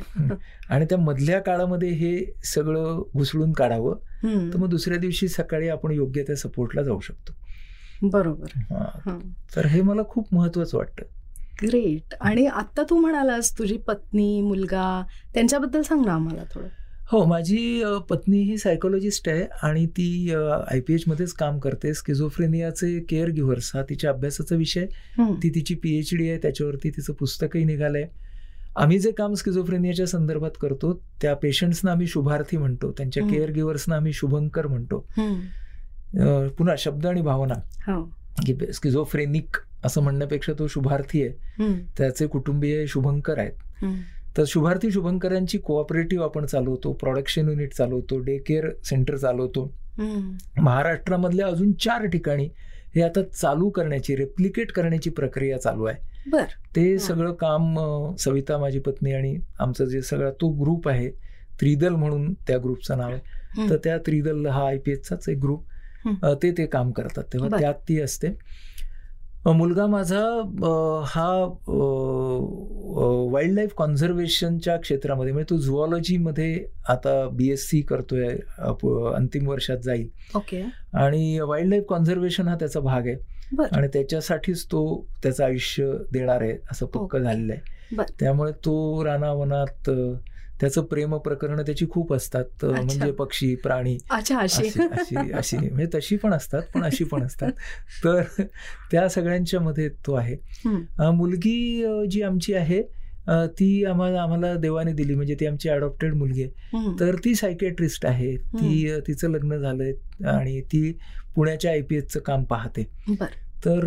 आणि 0.68 0.84
त्या 0.84 0.98
मधल्या 0.98 1.40
काळामध्ये 1.40 1.88
हे 1.88 2.32
सगळं 2.44 3.02
घुसळून 3.16 3.52
काढावं 3.52 3.94
तर 4.52 4.56
मग 4.56 4.68
दुसऱ्या 4.68 4.98
दिवशी 4.98 5.28
सकाळी 5.28 5.68
आपण 5.68 5.90
योग्य 5.90 6.22
त्या 6.22 6.36
सपोर्टला 6.36 6.82
जाऊ 6.82 7.00
शकतो. 7.00 7.32
बरोबर. 8.02 8.46
तर 9.56 9.66
हे 9.66 9.82
मला 9.82 10.02
खूप 10.08 10.34
महत्वाचं 10.34 10.78
वाटतं. 10.78 11.02
ग्रेट. 11.62 12.14
आणि 12.20 12.46
आता 12.46 12.82
तू 12.90 12.96
म्हणालास 12.96 13.58
तुझी 13.58 13.76
पत्नी 13.76 14.40
मुलगा 14.40 15.04
त्यांच्याबद्दल 15.34 15.82
सांग 15.82 16.04
ना 16.04 16.12
आम्हाला 16.12 16.42
थोडं. 16.54 16.68
हो 17.10 17.24
माझी 17.24 17.84
पत्नी 18.10 18.38
ही 18.42 18.56
सायकोलॉजिस्ट 18.58 19.28
आहे 19.28 19.44
आणि 19.62 19.86
ती 19.86 20.34
आय 20.70 20.80
पी 20.80 20.94
एचमध्येच 20.94 21.32
काम 21.32 21.58
करते. 21.58 21.94
स्किझोफ्रेनियाचे 21.94 23.00
केअर 23.00 23.28
गिव्हर्स 23.28 23.70
हा 23.74 23.82
तिच्या 23.82 24.10
अभ्यासाचा 24.10 24.56
विषय. 24.56 24.86
ती 25.42 25.50
तिची 25.50 25.74
पीएच 25.74 26.10
डी 26.14 26.28
आहे 26.28 26.38
त्याच्यावरती 26.38 26.90
तिचं 26.90 27.12
पुस्तकही 27.12 27.64
निघालंय. 27.64 28.08
आम्ही 28.76 28.98
जे 28.98 29.10
काम 29.10 29.34
स्किझोफ्रेनियाच्या 29.34 30.06
संदर्भात 30.06 30.50
करतो 30.60 30.92
त्या 31.22 31.34
पेशंट्सना 31.34 31.90
आम्ही 31.90 32.06
शुभार्थी 32.06 32.56
म्हणतो 32.56 32.92
त्यांच्या 32.92 33.22
केअर 33.22 33.50
गिव्हर्सना 33.50 33.96
आम्ही 33.96 34.12
शुभंकर 34.12 34.66
म्हणतो. 34.66 34.98
पुन्हा 36.58 36.74
शब्द 36.78 37.06
आणि 37.06 37.20
भावना. 37.20 37.54
हो. 37.92 38.02
की 38.46 38.72
स्किझोफ्रेनिक 38.72 39.56
असं 39.84 40.02
म्हणण्यापेक्षा 40.02 40.52
तो 40.58 40.66
शुभार्थी 40.66 41.22
आहे. 41.22 41.30
त्याचे 41.98 42.26
कुटुंबीय 42.26 42.86
शुभंकर 42.86 43.38
आहेत. 43.38 43.84
तर 44.36 44.44
शुभार्थी 44.48 44.90
शुभंकरांची 44.90 45.58
कोऑपरेटिव्ह 45.58 46.24
आपण 46.24 46.46
चालवतो 46.46 46.92
प्रोडक्शन 46.92 47.48
युनिट 47.48 47.72
चालवतो 47.74 48.18
डे 48.18 48.36
केअर 48.46 48.68
सेंटर 48.84 49.16
चालवतो 49.16 49.64
महाराष्ट्रामधल्या 50.60 51.46
अजून 51.46 51.72
चार 51.80 52.06
ठिकाणी 52.06 52.48
हे 52.94 53.02
आता 53.02 53.22
चालू 53.22 53.68
करण्याची 53.70 54.16
रेप्लिकेट 54.16 54.72
करण्याची 54.72 55.10
प्रक्रिया 55.10 55.58
चालू 55.60 55.84
आहे. 55.84 56.30
ते 56.76 56.98
सगळं 56.98 57.32
काम 57.40 58.14
सविता 58.18 58.58
माझी 58.58 58.78
पत्नी 58.78 59.12
आणि 59.12 59.36
आमचं 59.60 59.84
जे 59.84 60.02
सगळा 60.02 60.30
तो 60.40 60.48
ग्रुप 60.62 60.88
आहे 60.88 61.08
त्रिदल 61.60 61.94
म्हणून 61.94 62.32
त्या 62.46 62.58
ग्रुपचं 62.58 62.98
नाव 62.98 63.10
आहे. 63.10 63.68
तर 63.70 63.76
त्या 63.84 63.96
त्रिदल 64.06 64.46
हा 64.46 64.66
आय 64.68 64.78
पी 64.78 64.92
एचचाच 64.92 65.28
एक 65.28 65.38
ग्रुप 65.42 65.64
ते 66.42 66.50
ते 66.58 66.66
काम 66.66 66.90
करतात 66.92 67.24
तेव्हा 67.32 67.48
त्यात 67.60 67.74
ती 67.88 68.00
असते. 68.00 68.28
मुलगा 69.52 69.86
माझा 69.86 70.20
हा 71.06 71.44
वाईल्ड 73.32 73.54
लाईफ 73.54 73.72
कॉन्झर्वेशनच्या 73.76 74.76
क्षेत्रामध्ये 74.76 75.32
म्हणजे 75.32 75.50
तो 75.50 75.58
झुऑलॉजीमध्ये 75.58 76.64
आता 76.88 77.28
बी 77.28 77.50
एस 77.50 77.66
सी 77.68 77.80
करतोय 77.80 78.36
अंतिम 79.14 79.48
वर्षात 79.48 79.78
जाईल. 79.78 80.08
ओके. 80.36 80.62
आणि 80.94 81.40
वाईल्ड 81.40 81.70
लाईफ 81.70 81.84
कॉन्झर्वेशन 81.88 82.48
हा 82.48 82.54
त्याचा 82.54 82.80
भाग 82.80 83.06
आहे. 83.06 83.16
आणि 83.72 83.88
त्याच्यासाठीच 83.88 84.64
तो 84.66 85.06
त्याचं 85.22 85.44
आयुष्य 85.44 85.92
देणार 86.12 86.42
आहे 86.42 86.56
असं 86.70 86.86
पक्क 86.86 87.16
झालेलं 87.16 87.52
आहे. 87.52 87.96
त्यामुळे 88.20 88.52
तो 88.52 89.04
रानावनात 89.04 89.90
त्याचं 90.60 90.82
प्रेम 90.82 91.16
प्रकरण 91.16 91.60
त्याची 91.60 91.86
खूप 91.90 92.12
असतात 92.14 92.64
म्हणजे 92.64 93.10
पक्षी 93.12 93.54
प्राणी. 93.54 93.96
अशी. 94.60 95.30
अशी 95.32 95.56
म्हणजे 95.56 95.86
तशी 95.94 96.16
पण 96.16 96.32
असतात 96.32 96.62
पण 96.74 96.84
अशी 96.84 97.04
पण 97.04 97.22
असतात. 97.22 97.52
तर 98.04 98.22
त्या 98.90 99.08
सगळ्यांच्या 99.08 99.60
मध्ये 99.60 99.88
तो 100.06 100.14
आहे. 100.14 100.36
मुलगी 101.14 102.06
जी 102.10 102.22
आमची 102.22 102.54
आहे 102.54 102.82
ती 103.58 103.84
आम्हाला 103.84 104.22
आम्हाला 104.22 104.54
देवाने 104.54 104.92
दिली 104.92 105.14
म्हणजे 105.14 105.34
ती 105.40 105.46
आमची 105.46 105.68
अडॉप्टेड 105.68 106.14
मुलगी 106.14 106.42
आहे. 106.42 106.96
तर 107.00 107.16
ती 107.24 107.34
सायकॅट्रिस्ट 107.34 108.06
आहे. 108.06 108.36
ती 108.36 109.00
तिचं 109.06 109.30
लग्न 109.30 109.58
झालंय 109.58 109.92
आणि 110.30 110.60
ती 110.62 110.90
पुण्याच्या 111.36 111.70
आय 111.70 111.80
पी 111.80 111.96
एसचं 111.96 112.20
काम 112.20 112.44
पाहते. 112.44 112.82
तर 113.66 113.86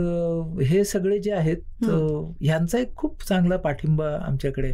हे 0.64 0.84
सगळे 0.84 1.20
जे 1.20 1.32
आहेत 1.32 1.84
ह्यांचा 2.42 2.78
एक 2.80 2.96
खूप 2.96 3.24
चांगला 3.24 3.58
पाठिंबा 3.58 4.08
आमच्याकडे 4.18 4.74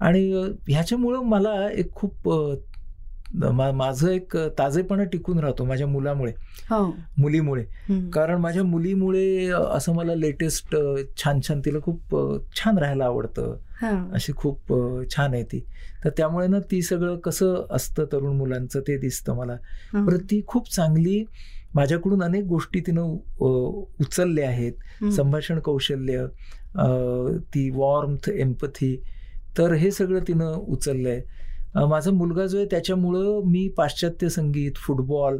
आणि 0.00 0.30
ह्याच्यामुळं 0.68 1.22
मला 1.22 1.70
एक 1.70 1.92
खूप 1.94 2.28
माझं 3.34 4.08
एक 4.10 4.36
ताजेपणा 4.58 5.04
टिकून 5.04 5.38
राहतो 5.38 5.64
माझ्या 5.64 5.86
मुलामुळे. 5.86 6.32
हो. 6.70 6.84
मुलीमुळे. 7.18 7.64
कारण 8.10 8.40
माझ्या 8.40 8.62
मुलीमुळे 8.64 9.46
असं 9.48 9.94
मला 9.94 10.14
लेटेस्ट 10.14 10.74
छान 11.18 11.40
छान 11.48 11.60
तिला 11.64 11.78
खूप 11.82 12.16
छान 12.56 12.78
राहायला 12.78 13.04
आवडतं. 13.04 13.56
अशी 14.14 14.32
खूप 14.36 14.72
छान 15.12 15.34
आहे 15.34 15.42
ती. 15.42 15.60
तर 16.04 16.10
त्यामुळे 16.16 16.46
ना 16.46 16.58
ती 16.70 16.82
सगळं 16.82 17.16
कसं 17.16 17.66
असतं 17.70 18.04
तरुण 18.12 18.36
मुलांचं 18.36 18.80
ते 18.80 18.96
दिसतं 18.98 19.36
मला. 19.36 19.56
परत 20.06 20.24
ती 20.30 20.40
खूप 20.46 20.70
चांगली 20.72 21.24
माझ्याकडून 21.74 22.22
अनेक 22.22 22.44
गोष्टी 22.44 22.80
तिनं 22.80 23.16
उचलल्या 24.00 24.48
आहेत. 24.48 24.72
संभाषण 25.12 25.58
कौशल्य 25.58 26.26
ती 27.54 27.70
वॉर्मथ 27.70 28.28
एम्पथी 28.28 28.96
तर 29.58 29.72
हे 29.72 29.90
सगळं 29.90 30.20
तिनं 30.28 30.52
उचललंय. 30.52 31.22
माझा 31.88 32.10
मुलगा 32.10 32.46
जो 32.46 32.56
आहे 32.56 32.66
त्याच्यामुळं 32.66 33.42
मी 33.44 33.68
पाश्चात्य 33.68 34.28
संगीत 34.28 34.72
फुटबॉल 34.76 35.38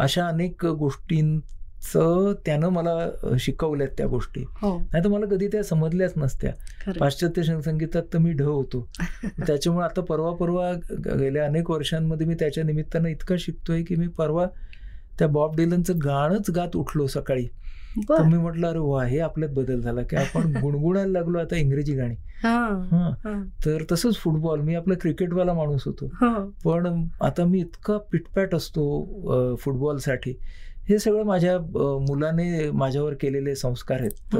अशा 0.00 0.26
अनेक 0.26 0.66
गोष्टींचं 0.66 2.32
त्यानं 2.46 2.68
मला 2.68 3.10
शिकवल्यात 3.38 3.88
त्या 3.98 4.06
गोष्टी. 4.06 4.44
हो. 4.48 4.78
नाही 4.78 5.04
तर 5.04 5.08
मला 5.08 5.26
कधी 5.26 5.48
त्या 5.48 5.62
समजल्याच 5.62 6.12
नसत्या. 6.16 6.52
पाश्चात्य 7.00 7.42
संगीतात 7.42 8.02
तर 8.12 8.18
मी 8.18 8.32
ढ 8.32 8.42
होतो. 8.42 8.88
त्याच्यामुळे 9.46 9.84
आता 9.84 10.00
परवा 10.00 10.30
परवा 10.32 10.72
गेल्या 11.18 11.46
अनेक 11.46 11.70
वर्षांमध्ये 11.70 12.26
मी 12.26 12.34
त्याच्या 12.34 12.64
निमित्तानं 12.64 13.08
इतकं 13.08 13.36
शिकतोय 13.36 13.82
की 13.82 13.94
मी 13.94 14.08
परवा 14.08 14.46
त्या 15.18 15.28
बॉब 15.28 15.56
डिलनचं 15.56 15.92
गाणंच 15.96 16.50
गात 16.50 16.76
उठलो 16.76 17.06
सकाळी. 17.06 17.46
तर 18.02 18.22
मी 18.22 18.38
म्हटलं 18.38 18.68
अरे 18.68 18.78
वा 18.78 19.04
हे 19.04 19.18
आपल्यात 19.18 19.50
बदल 19.50 19.80
झाला 19.80 20.02
की 20.02 20.16
आपण 20.16 20.52
गुणगुणायला 20.62 21.12
लागलो 21.12 21.38
आता 21.38 21.56
इंग्रजी 21.56 21.92
गाणी. 21.92 22.14
तर 23.66 23.82
तसंच 23.92 24.16
फुटबॉल 24.16 24.60
मी 24.60 24.74
आपला 24.74 24.94
क्रिकेटवाला 25.00 25.52
माणूस 25.52 25.82
होतो. 25.86 26.06
पण 26.64 27.06
आता 27.20 27.44
मी 27.44 27.60
इतका 27.60 27.98
पिटपॅट 27.98 28.54
असतो 28.54 29.56
फुटबॉलसाठी. 29.60 30.38
हे 30.88 30.98
सगळं 30.98 31.24
माझ्या 31.24 31.58
मुलाने 32.08 32.70
माझ्यावर 32.70 33.14
केलेले 33.14 33.54
संस्कार 33.54 34.00
आहेत. 34.00 34.36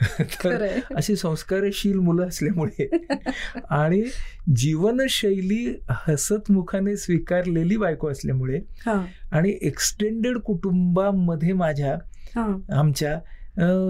अशी 0.96 1.16
संस्कारशील 1.16 1.98
मुलं 1.98 2.26
असल्यामुळे. 2.26 2.88
आणि 3.70 4.02
जीवनशैली 4.56 5.76
हसतमुखाने 5.90 6.96
स्वीकारलेली 6.96 7.76
बायको 7.76 8.08
असल्यामुळे 8.08 8.60
आणि 9.30 9.58
एक्सटेंडेड 9.62 10.38
कुटुंबामध्ये 10.38 11.52
माझ्या 11.52 11.98
आमच्या 12.72 13.18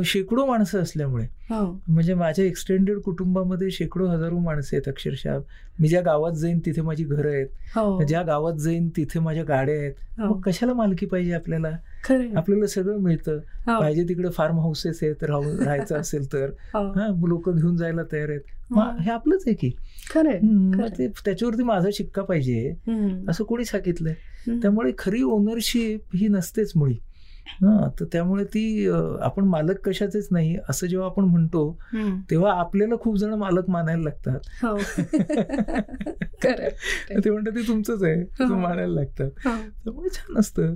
शेकडो 0.05 0.45
माणसं 0.47 0.81
असल्यामुळे. 0.81 1.25
हो. 1.51 1.81
म्हणजे 1.89 2.15
माझ्या 2.15 2.45
एक्सटेंडेड 2.45 2.99
कुटुंबामध्ये 2.99 3.71
शेकडो 3.71 4.07
हजारो 4.07 4.39
माणसं 4.39 4.77
आहेत 4.77 4.89
अक्षरशः. 4.89 5.39
मी 5.81 5.89
ज्या 5.89 6.01
गावात 6.01 6.33
जाईन 6.33 6.59
तिथे 6.67 6.81
माझी 6.83 7.05
घरं 7.05 7.31
आहेत. 7.31 7.47
हो. 7.77 8.03
ज्या 8.05 8.23
गावात 8.23 8.55
जाईन 8.55 8.89
तिथे 8.97 9.21
माझ्या 9.21 9.45
गाड्या 9.45 9.75
आहेत. 9.75 9.93
हो. 10.19 10.35
मग 10.35 10.41
कशाला 10.41 10.73
मालकी 10.73 11.07
पाहिजे 11.07 11.33
आपल्याला? 11.33 11.69
आपल्याला 12.37 12.67
सगळं 12.67 12.99
मिळतं. 12.99 13.39
पाहिजे 13.67 14.03
तिकडे 14.03 14.29
फार्म 14.29 14.61
हाऊसेस 14.61 14.99
आहेत 15.03 15.25
राहून 15.25 15.59
राहायचं 15.59 15.97
असेल 15.97 16.33
तर. 16.33 16.51
हा. 16.75 17.15
लोक 17.29 17.51
घेऊन 17.51 17.77
जायला 17.77 18.03
तयार 18.13 18.29
आहेत. 18.29 18.41
हे 19.01 19.11
आपलंच 19.11 19.45
आहे 19.47 19.57
की. 19.57 19.71
त्याच्यावरती 21.25 21.63
माझा 21.63 21.89
शिक्का 21.93 22.23
पाहिजे. 22.23 22.75
असं 23.29 23.45
कोणी 23.45 23.65
सांगितलंय. 23.65 24.15
त्यामुळे 24.63 24.93
खरी 24.99 25.23
ओनरशिप 25.23 26.01
ही 26.15 26.29
नसतेच 26.29 26.73
मुळी. 26.77 26.95
हा 27.47 27.89
तर 28.01 28.05
त्यामुळे 28.05 28.45
ती 28.45 28.89
आपण 29.23 29.45
मालक 29.45 29.81
कशाचेच 29.85 30.29
नाही 30.31 30.57
असं 30.69 30.87
जेव्हा 30.87 31.09
आपण 31.09 31.25
म्हणतो 31.25 31.71
तेव्हा 32.31 32.53
आपल्याला 32.53 32.95
खूप 33.01 33.17
जण 33.17 33.35
मालक 33.35 33.71
मानायला 33.71 34.03
लागतात. 34.03 34.39
हो. 34.63 34.77
ते 36.45 37.31
म्हणतात 37.31 37.53
ते 37.55 37.67
तुमचंच 37.69 38.03
आहे 38.03 38.21
हो. 38.41 38.55
मानायला 38.55 38.93
लागतात. 38.95 39.31
हो. 39.47 39.53
त्यामुळे 39.85 40.09
छान 40.09 40.39
असतं. 40.39 40.75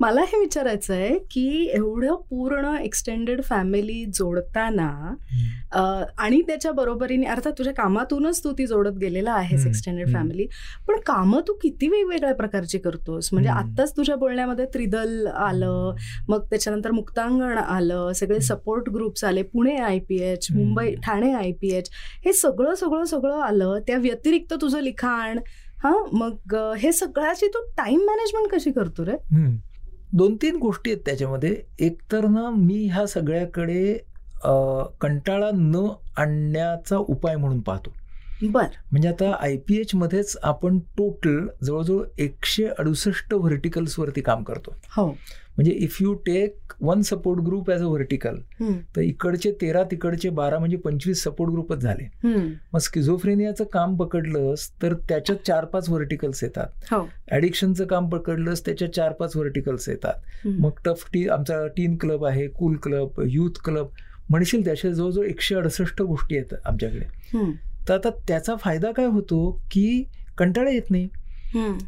मला 0.00 0.20
हे 0.20 0.38
विचारायचं 0.38 0.94
आहे 0.94 1.18
की 1.30 1.46
एवढं 1.74 2.14
पूर्ण 2.30 2.74
एक्सटेंडेड 2.82 3.42
फॅमिली 3.42 4.04
जोडताना 4.14 4.88
आणि 6.18 6.40
त्याच्या 6.42 6.72
बरोबरीने 6.72 7.26
अर्थात 7.26 7.52
तुझ्या 7.58 7.72
कामातूनच 7.74 8.42
तू 8.44 8.52
ती 8.52 8.66
जोडत 8.66 8.98
गेलेला 8.98 9.32
आहेस 9.32 9.66
एक्सटेंडेड 9.66 10.12
फॅमिली 10.12 10.46
पण 10.88 11.00
कामं 11.06 11.40
तू 11.48 11.52
किती 11.52 11.88
वेगवेगळ्या 11.88 12.34
प्रकारची 12.34 12.78
करतोस? 12.78 13.28
म्हणजे 13.32 13.50
आत्ताच 13.50 13.96
तुझ्या 13.96 14.16
बोलण्यामध्ये 14.16 14.64
त्रिदल 14.74 15.26
आलं 15.38 15.94
मग 16.28 16.44
त्याच्यानंतर 16.50 16.90
मुक्तांगण 16.90 17.58
आलं 17.58 18.12
सगळे 18.16 18.40
सपोर्ट 18.40 18.88
ग्रुप्स 18.94 19.24
आले 19.24 19.42
Pune 19.42 19.76
I 19.76 19.98
P 20.08 20.16
H 20.22 20.46
Mumbai 20.54 20.94
Thane 21.04 21.32
I 21.34 21.52
P 21.60 21.68
H 21.76 21.90
हे 22.24 22.32
सगळं 22.32 22.74
सगळं 22.74 23.04
सगळं 23.04 23.40
आलं. 23.42 23.78
त्या 23.86 23.96
व्यतिरिक्त 23.98 24.54
तुझं 24.60 24.80
लिखाण 24.80 25.38
हा 25.82 25.92
मग 26.12 26.54
हे 26.78 26.92
सगळ्याची 26.92 27.46
तू 27.46 27.60
टाइम 27.76 28.00
मॅनेजमेंट 28.06 28.50
कशी 28.52 28.70
करतो 28.72 29.04
रे? 29.06 29.16
दोन 30.12 30.36
तीन 30.42 30.56
गोष्टी 30.56 30.90
आहेत 30.90 31.02
त्याच्यामध्ये. 31.06 31.54
एक 31.78 32.00
तर 32.12 32.26
ना 32.26 32.48
मी 32.50 32.84
ह्या 32.86 33.06
सगळ्याकडे 33.06 33.96
कंटाळा 35.00 35.50
न 35.54 35.86
आणण्याचा 36.16 36.96
उपाय 36.98 37.36
म्हणून 37.36 37.60
पाहतो. 37.60 37.92
बर. 38.42 38.66
म्हणजे 38.90 39.08
आता 39.08 39.32
आय 39.40 39.56
पी 39.56 39.76
एच 39.76 39.94
मध्येच 39.94 40.36
आपण 40.42 40.78
टोटल 40.78 41.46
जवळजवळ 41.64 42.04
एकशे 42.18 42.66
अडुसष्ट 42.78 43.34
व्हर्टिकल्स 43.34 43.98
वरती 43.98 44.20
काम 44.20 44.42
करतो. 44.42 44.74
हो. 44.96 45.06
म्हणजे 45.56 45.72
if 45.72 45.96
you 46.00 46.14
take 46.14 46.72
one 46.80 47.00
support 47.02 47.40
group 47.40 47.70
as 47.70 47.82
a 47.82 47.86
vertical 47.86 48.36
तर 48.96 49.00
इकडचे 49.00 49.52
तेरा 49.52 49.82
तिकडचे 49.82 50.28
बारा 50.30 50.58
म्हणजे 50.58 50.76
पंचवीस 50.76 51.22
सपोर्ट 51.24 51.52
ग्रुपच 51.52 51.78
झाले. 51.78 52.08
मग 52.72 52.78
स्किझोफ्रेनियाचं 52.78 53.64
काम 53.64 53.96
पकडलंस 53.96 54.70
तर 54.82 54.94
त्याच्यात 54.94 55.38
चार 55.46 55.64
पाच 55.64 55.88
व्हर्टिकल्स 55.88 56.42
येतात. 56.44 56.94
ऍडिक्शनचं 57.32 57.82
हो. 57.84 57.88
काम 57.88 58.08
पकडलंस 58.08 58.64
त्याच्यात 58.66 58.90
चार 58.90 59.12
पाच 59.12 59.36
व्हर्टिकल्स 59.36 59.88
येतात. 59.88 60.46
मग 60.46 60.70
टफ 60.84 61.08
टी 61.12 61.28
आमचा 61.28 61.66
टीन 61.66 61.96
क्लब 61.96 62.24
आहे 62.24 62.46
कूल 62.48 62.76
क्लब 62.76 63.20
युथ 63.26 63.60
क्लब 63.64 63.86
म्हणशील 64.30 64.64
त्याच्या 64.64 64.90
जवळजवळ 64.90 65.26
एकशे 65.26 65.54
अडुसष्ट 65.54 66.02
गोष्टी 66.02 66.36
आहेत 66.36 66.54
आमच्याकडे. 66.64 67.04
तर 67.88 67.94
आता 67.94 68.10
त्याचा 68.28 68.56
फायदा 68.56 68.92
काय 68.92 69.06
होतो 69.06 69.50
की 69.70 70.04
कंटाळा 70.38 70.70
येत 70.70 70.90
नाही. 70.90 71.08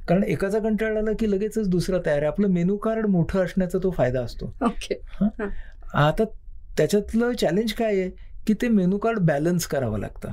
कारण 0.08 0.22
एकाचा 0.22 0.58
कंटाळा 0.58 0.98
आला 0.98 1.10
की 1.20 1.30
लगेचच 1.30 1.68
दुसरा 1.68 1.98
तयार 2.06 2.16
आहे. 2.16 2.26
आपलं 2.26 2.48
मेनू 2.48 2.76
कार्ड 2.76 3.06
मोठं 3.06 3.44
असण्याचा 3.44 3.78
तो 3.82 3.90
फायदा 3.90 4.20
असतो. 4.20 4.52
आता 5.94 6.24
त्याच्यातलं 6.76 7.32
चॅलेंज 7.32 7.72
काय 7.72 8.00
आहे 8.00 8.10
की 8.46 8.54
ते 8.62 8.68
मेनू 8.68 8.98
कार्ड 8.98 9.18
बॅलन्स 9.18 9.66
करावं 9.66 9.98
लागतं. 9.98 10.28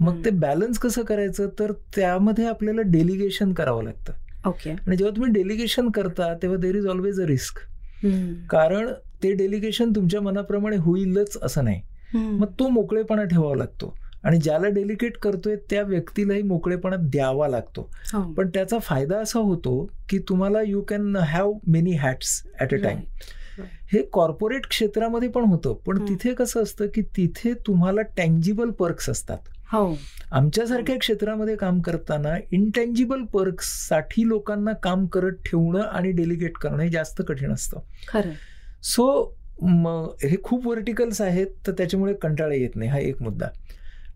मग 0.00 0.24
ते 0.24 0.30
बॅलन्स 0.30 0.78
कसं 0.78 1.02
करायचं? 1.02 1.48
तर 1.58 1.72
त्यामध्ये 1.96 2.46
आपल्याला 2.46 2.82
डेलिगेशन 2.82 3.52
करावं 3.52 3.84
लागतं. 3.84 4.12
ओके. 4.48 4.70
आणि 4.70 4.96
जेव्हा 4.96 5.16
तुम्ही 5.16 5.32
डेलिगेशन 5.32 5.90
करता 5.90 6.34
तेव्हा 6.34 6.58
there 6.58 6.76
is 6.76 6.86
always 6.86 7.20
a 7.20 7.26
risk 7.26 7.58
कारण 8.50 8.92
ते 9.22 9.32
डेलिगेशन 9.32 9.90
तुमच्या 9.90 10.20
मनाप्रमाणे 10.20 10.76
होईलच 10.76 11.36
असं 11.42 11.64
नाही. 11.64 11.80
मग 12.14 12.52
तो 12.58 12.68
मोकळेपणा 12.68 13.24
ठेवावा 13.24 13.56
लागतो. 13.56 13.94
आणि 14.24 14.38
ज्याला 14.38 14.68
डेलिकेट 14.68 15.16
करतोय 15.16 15.56
त्या 15.70 15.82
व्यक्तीलाही 15.82 16.42
मोकळेपणा 16.42 16.96
द्यावा 17.00 17.48
लागतो. 17.48 17.88
हो. 18.12 18.22
पण 18.32 18.48
त्याचा 18.48 18.78
फायदा 18.78 19.18
असा 19.18 19.40
होतो 19.40 19.84
की 20.08 20.18
तुम्हाला 20.28 20.62
you 20.62 20.80
can 20.82 21.16
have 21.16 21.52
many 21.66 21.92
hats 21.92 22.42
at 22.60 22.74
a 22.74 22.82
time 22.82 23.00
हे 23.92 24.02
कॉर्पोरेट 24.12 24.66
क्षेत्रामध्ये 24.66 25.28
पण 25.28 25.44
होतं 25.44 25.74
पण 25.86 25.98
तिथे 26.08 26.32
कसं 26.34 26.62
असतं 26.62 26.86
की 26.94 27.02
तिथे 27.16 27.52
तुम्हाला 27.66 28.02
टँजिबल 28.16 28.70
पर्क्स 28.70 29.08
असतात. 29.10 29.38
हो. 29.72 29.94
आमच्यासारख्या 30.30 30.96
क्षेत्रामध्ये 30.98 31.56
काम 31.56 31.80
करताना 31.80 32.34
इंटेंजिबल 32.52 33.22
पर्क्ससाठी 33.32 34.26
लोकांना 34.28 34.72
काम 34.82 35.06
करत 35.06 35.36
ठेवणं 35.46 35.80
आणि 35.80 36.10
डेलिगेट 36.12 36.56
करणं 36.56 36.82
हे 36.82 36.88
जास्त 36.88 37.22
कठीण 37.28 37.52
असतं. 37.52 38.30
सो 38.82 39.36
हे 40.22 40.36
खूप 40.42 40.66
वर्टिकल्स 40.66 41.20
आहेत 41.20 41.46
तर 41.66 41.72
त्याच्यामुळे 41.72 42.14
कंटाळा 42.14 42.54
येत 42.54 42.76
नाही. 42.76 42.90
हा 42.90 42.98
एक 42.98 43.22
मुद्दा. 43.22 43.48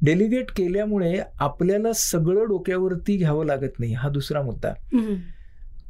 डेलिगेट 0.03 0.51
केल्यामुळे 0.51 1.21
आपल्याला 1.39 1.93
सगळं 1.93 2.45
डोक्यावरती 2.45 3.17
घ्यावं 3.17 3.47
लागत 3.47 3.79
नाही. 3.79 3.93
हा 3.95 4.09
दुसरा 4.09 4.43
मुद्दा. 4.43 4.73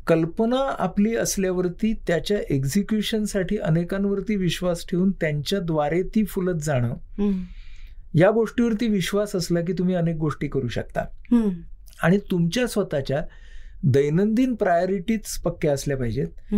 कल्पना 0.07 0.75
आपली 0.79 1.17
असल्यावरती 1.17 1.93
त्याच्या 2.07 2.39
एक्झिक्युशनसाठी 2.51 3.57
अनेकांवरती 3.57 4.37
विश्वास 4.37 4.85
ठेवून 4.91 5.11
त्यांच्याद्वारे 5.11 6.03
ती 6.03 6.25
फुलत 6.25 6.61
जाणं 6.63 6.95
या 8.15 8.31
गोष्टीवरती 8.31 8.89
विश्वास 8.89 9.37
असला 9.37 9.61
की 9.61 9.73
तुम्ही 9.73 9.95
अनेक 9.95 10.17
गोष्टी 10.17 10.49
करू 10.49 10.69
शकता. 10.69 11.01
आणि 12.03 12.19
तुमच्या 12.31 12.67
स्वतःच्या 12.67 13.23
दैनंदिन 13.85 14.55
प्रायोरिटीज 14.55 15.39
पक्क्या 15.39 15.73
असल्या 15.73 15.97
पाहिजेत. 15.97 16.55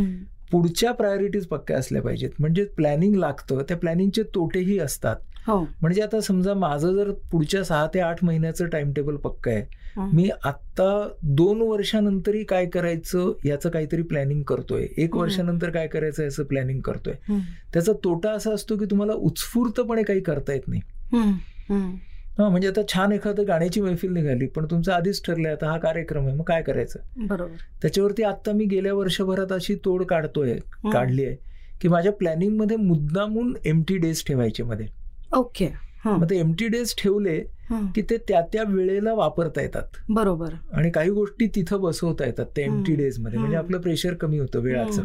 पुढच्या 0.50 0.92
प्रायोरिटीज 0.92 1.46
पक्क्या 1.46 1.78
असल्या 1.78 2.02
पाहिजेत. 2.02 2.30
म्हणजे 2.38 2.64
प्लॅनिंग 2.64 3.14
लागतं 3.14 3.62
त्या 3.68 3.76
प्लॅनिंगचे 3.76 4.22
तोटेही 4.22 4.78
असतात. 4.78 5.16
म्हणजे 5.50 6.02
आता 6.02 6.20
समजा 6.20 6.54
माझं 6.54 6.94
जर 6.94 7.10
पुढच्या 7.32 7.62
सहा 7.64 7.86
ते 7.86 8.00
आठ 8.00 8.24
महिन्याचं 8.24 8.68
टाइम 8.68 8.92
टेबल 8.92 9.16
पक्क 9.16 9.48
आहे 9.48 9.62
हं. 9.96 10.08
मी 10.14 10.28
आत्ता 10.44 11.08
दोन 11.22 11.60
वर्षानंतरही 11.62 12.42
काय 12.44 12.66
करायचं 12.66 13.32
याचं 13.44 13.70
काहीतरी 13.70 14.02
प्लॅनिंग 14.02 14.42
करतोय 14.42 14.86
एक 14.96 15.14
हं. 15.14 15.20
वर्षानंतर 15.20 15.70
काय 15.70 15.86
करायचं 15.86 16.22
याचं 16.22 16.44
प्लॅनिंग 16.44 16.80
करतोय 16.80 17.14
हं. 17.28 17.38
त्याचा 17.72 17.92
तोटा 18.04 18.30
असा 18.30 18.52
असतो 18.54 18.76
की 18.76 18.84
तुम्हाला 18.84 19.12
उत्स्फूर्तपणे 19.12 20.02
काही 20.02 20.20
करता 20.20 20.52
येत 20.52 20.68
नाही 20.68 20.80
हं. 21.12 21.32
हं. 21.70 21.90
हा 22.38 22.48
म्हणजे 22.48 22.68
आता 22.68 22.80
छान 22.88 23.12
एखादं 23.12 23.46
गाण्याची 23.48 23.80
मैफिल 23.80 24.12
निघाली 24.12 24.46
पण 24.46 24.66
तुमचं 24.66 24.92
आधीच 24.92 25.22
ठरलंय 25.24 25.52
आता 25.52 25.70
हा 25.70 25.78
कार्यक्रम 25.78 26.26
आहे 26.26 26.36
मग 26.36 26.44
काय 26.44 26.62
करायचं 26.62 27.26
बरोबर 27.26 27.56
त्याच्यावरती 27.82 28.22
आता 28.22 28.52
मी 28.52 28.64
गेल्या 28.64 28.94
वर्षभरात 28.94 29.52
अशी 29.52 29.74
तोड 29.74 30.04
काढतोय 30.04 30.52
हं. 30.52 30.90
काढली 30.90 31.24
आहे 31.24 31.36
की 31.80 31.88
माझ्या 31.88 32.12
प्लॅनिंगमध्ये 32.12 32.76
मुद्दामून 32.76 33.54
एम 33.64 33.82
टी 33.82 33.96
डेज 33.96 34.24
ठेवायचे 34.26 34.62
मध्ये 34.62 34.86
ओके. 35.36 35.68
मग 36.06 36.28
ते 36.30 36.38
एम 36.38 36.52
टी 36.52 36.68
डेज 36.68 36.94
ठेवले. 36.98 37.38
की 37.94 38.02
ते 38.02 38.16
त्या 38.28 38.40
त्या 38.52 38.62
वेळेला 38.68 39.12
वापरता 39.14 39.62
येतात 39.62 39.96
बरोबर 40.08 40.54
आणि 40.72 40.90
काही 40.90 41.10
गोष्टी 41.10 41.46
तिथं 41.46 41.80
बसवता 41.80 42.26
येतात 42.26 42.46
ते 42.56 42.62
एम 42.62 42.82
टी 42.82 42.92
हं. 42.92 42.98
डेजमध्ये 42.98 43.38
म्हणजे. 43.38 43.56
आपलं 43.56 43.80
प्रेशर 43.80 44.14
कमी 44.14 44.38
होतं 44.38 44.60
वेळाचं. 44.60 45.04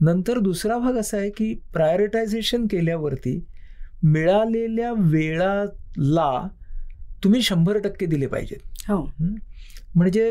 नंतर 0.00 0.38
दुसरा 0.38 0.78
भाग 0.78 0.96
असा 0.96 1.16
आहे 1.16 1.30
की 1.30 1.52
प्रायोरिटायझेशन 1.72 2.66
केल्यावरती 2.66 3.38
मिळालेल्या 4.02 4.92
वेळाला 4.92 6.48
तुम्ही 7.24 7.42
शंभर 7.42 7.78
टक्के 7.78 8.06
दिले 8.06 8.26
पाहिजेत 8.26 8.90
हो 8.90 9.02
म्हणजे 9.96 10.30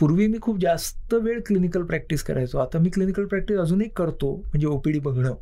पूर्वी 0.00 0.26
मी 0.26 0.38
खूप 0.42 0.58
जास्त 0.60 1.14
वेळ 1.14 1.40
क्लिनिकल 1.46 1.82
प्रॅक्टिस 1.82 2.22
करायचो 2.22 2.58
आता 2.58 2.78
मी 2.78 2.90
क्लिनिकल 2.90 3.24
प्रॅक्टिस 3.24 3.58
अजूनही 3.58 3.88
करतो 3.88 4.34
म्हणजे 4.36 4.66
ओपीडी 4.66 4.98
बघणं. 4.98 5.34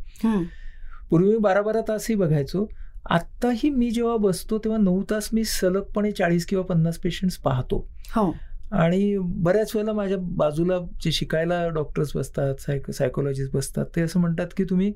पूर्वी 1.10 1.30
मी 1.30 1.38
बारा 1.38 1.62
बारा 1.62 1.80
तासही 1.80 2.14
बघायचो 2.14 2.68
आत्ताही 3.10 3.70
मी 3.70 3.90
जेव्हा 3.90 4.16
बसतो 4.16 4.58
तेव्हा 4.58 4.78
नऊ 4.78 5.02
तास 5.02 5.28
मी 5.32 5.44
सलगपणे 5.44 6.10
चाळीस 6.10 6.46
किंवा 6.46 6.64
पन्नास 6.64 6.98
पेशंट्स 6.98 7.36
पाहतो. 7.36 7.88
हो. 8.16 8.34
आणि 8.72 9.18
बऱ्याच 9.20 9.72
वेळेला 9.74 9.92
माझ्या 9.92 10.18
बाजूला 10.20 10.78
जे 10.78 11.12
शिकायला 11.12 11.68
डॉक्टर्स 11.68 12.12
बसतात 12.14 12.54
सायको 12.60 12.92
सायकोलॉजिस्ट 12.92 13.52
बसतात 13.52 13.86
ते 13.96 14.00
असं 14.00 14.20
म्हणतात 14.20 14.46
की 14.56 14.64
तुम्ही 14.64 14.92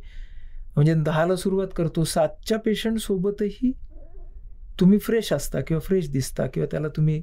म्हणजे 0.76 0.94
दहाला 0.94 1.36
सुरुवात 1.36 1.68
करतो 1.76 2.04
सातच्या 2.04 2.58
पेशंट 2.58 2.98
सोबतही 2.98 3.72
तुम्ही 4.80 4.98
फ्रेश 4.98 5.32
असता 5.32 5.60
किंवा 5.60 5.80
फ्रेश 5.80 6.10
दिसता 6.10 6.46
किंवा 6.46 6.66
त्याला 6.70 6.88
तुम्ही 6.88 7.22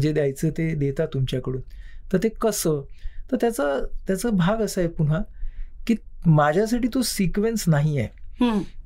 जे 0.00 0.12
द्यायचं 0.12 0.50
ते 0.50 0.74
देता 0.74 1.06
तुमच्याकडून. 1.06 1.60
तर 2.12 2.18
ते 2.22 2.28
कसं? 2.28 2.82
तर 3.32 3.36
त्याचा 3.40 3.86
त्याचा 4.06 4.30
भाग 4.30 4.60
असा 4.60 4.80
आहे 4.80 4.90
पुन्हा 4.90 5.22
की 5.86 5.94
माझ्यासाठी 6.26 6.88
तो 6.94 7.02
सिक्वेन्स 7.02 7.64
नाही 7.66 7.98
आहे. 7.98 8.19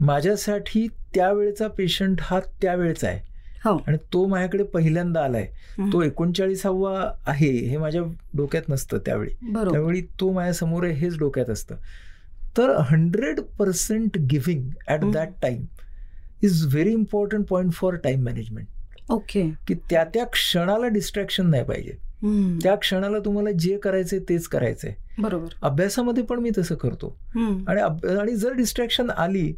माझ्यासाठी 0.01 0.89
त्यावेळेचा 1.15 1.69
पेशंट 1.69 2.19
हा 2.21 2.41
त्यावेळेचा 2.41 3.09
आहे. 3.09 3.21
हो. 3.65 3.77
आणि 3.87 3.97
तो 4.13 4.27
माझ्याकडे 4.27 4.63
पहिल्यांदा 4.63 5.25
आलाय. 5.25 5.47
तो 5.79 6.03
एकोणचाळीसावा 6.03 7.11
आहे 7.27 7.51
हे 7.51 7.77
माझ्या 7.77 8.03
डोक्यात 8.37 8.63
नसतं 8.69 8.99
त्यावेळी. 8.99 9.31
त्यावेळी 9.55 10.01
तो 10.01 10.33
माझ्यासमोर 10.33 10.85
आहे 10.85 10.95
हेच 10.95 11.19
डोक्यात 11.19 11.51
असतं. 11.51 11.75
तर 12.59 12.77
hundred 12.81 13.41
percent 13.41 14.19
giving 14.19 14.71
at 14.89 15.01
hmm. 15.01 15.13
That 15.13 15.29
time 15.43 15.65
is 16.43 16.67
very 16.67 16.93
important 16.93 17.47
point 17.47 17.73
for 17.73 17.95
time 17.95 18.25
management 18.25 18.67
okay 19.11 19.51
की 19.69 19.75
त्या 19.75 20.05
त्या 20.05 20.25
क्षणाला 20.25 20.89
डिस्ट्रॅक्शन 20.89 21.51
नाही 21.51 21.65
पाहिजे. 21.65 21.93
त्या 22.63 22.75
क्षणाला 22.75 23.19
तुम्हाला 23.19 23.51
जे 23.59 23.79
करायचंय 23.79 24.19
तेच 24.19 24.47
करायचंय. 24.47 24.95
बरोबर. 25.19 25.47
अभ्यासामध्ये 25.63 26.23
पण 26.23 26.39
मी 26.39 26.51
तसं 26.59 26.75
करतो. 26.75 27.19
आणि 27.69 27.81
आणि 28.07 28.37
जर 28.37 28.53
डिस्ट्रॅक्शन 28.53 29.11
आली 29.11 29.53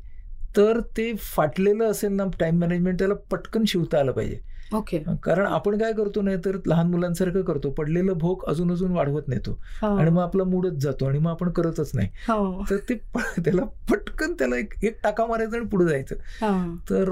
तर 0.57 0.80
ते 0.80 1.14
फाटलेलं 1.14 1.90
असेल 1.90 2.12
ना 2.12 2.24
टाइम 2.40 2.59
मॅनेजमेंट 2.59 2.98
त्याला 2.98 3.14
पटकन 3.14 3.64
शिवता 3.64 3.98
आलं 3.98 4.12
पाहिजे. 4.12 4.40
ओके 4.75 4.99
कारण 5.23 5.47
आपण 5.47 5.77
काय 5.79 5.93
करतो 5.93 6.23
नाही 6.23 6.37
तर 6.45 6.57
लहान 6.67 6.87
मुलांसारखं 6.87 7.43
करतो 7.43 7.71
पडलेलं 7.71 8.12
भोग 8.19 8.45
अजून 8.49 8.71
अजून 8.73 8.93
वाढवत 8.93 9.29
नेतो 9.29 9.51
हो. 9.83 9.95
आणि 9.97 10.11
मग 10.11 10.23
आपला 10.23 10.45
मूडच 10.45 10.73
जातो 10.73 11.07
आणि 11.07 11.19
मग 11.19 11.31
आपण 11.31 11.51
करतच 11.51 11.91
नाही 11.95 12.09
हो 12.29 12.64
तर 12.71 12.77
ते 12.89 12.95
त्याला 13.37 13.64
पटकन 13.91 14.33
त्याला 14.33 14.57
एक 14.57 14.75
एक 14.83 14.99
टाका 15.03 15.27
मारायचा 15.27 15.57
आणि 15.57 15.67
पुढे 15.67 15.85
जायचं 15.85 16.14
हो. 16.43 16.77
तर 16.91 17.11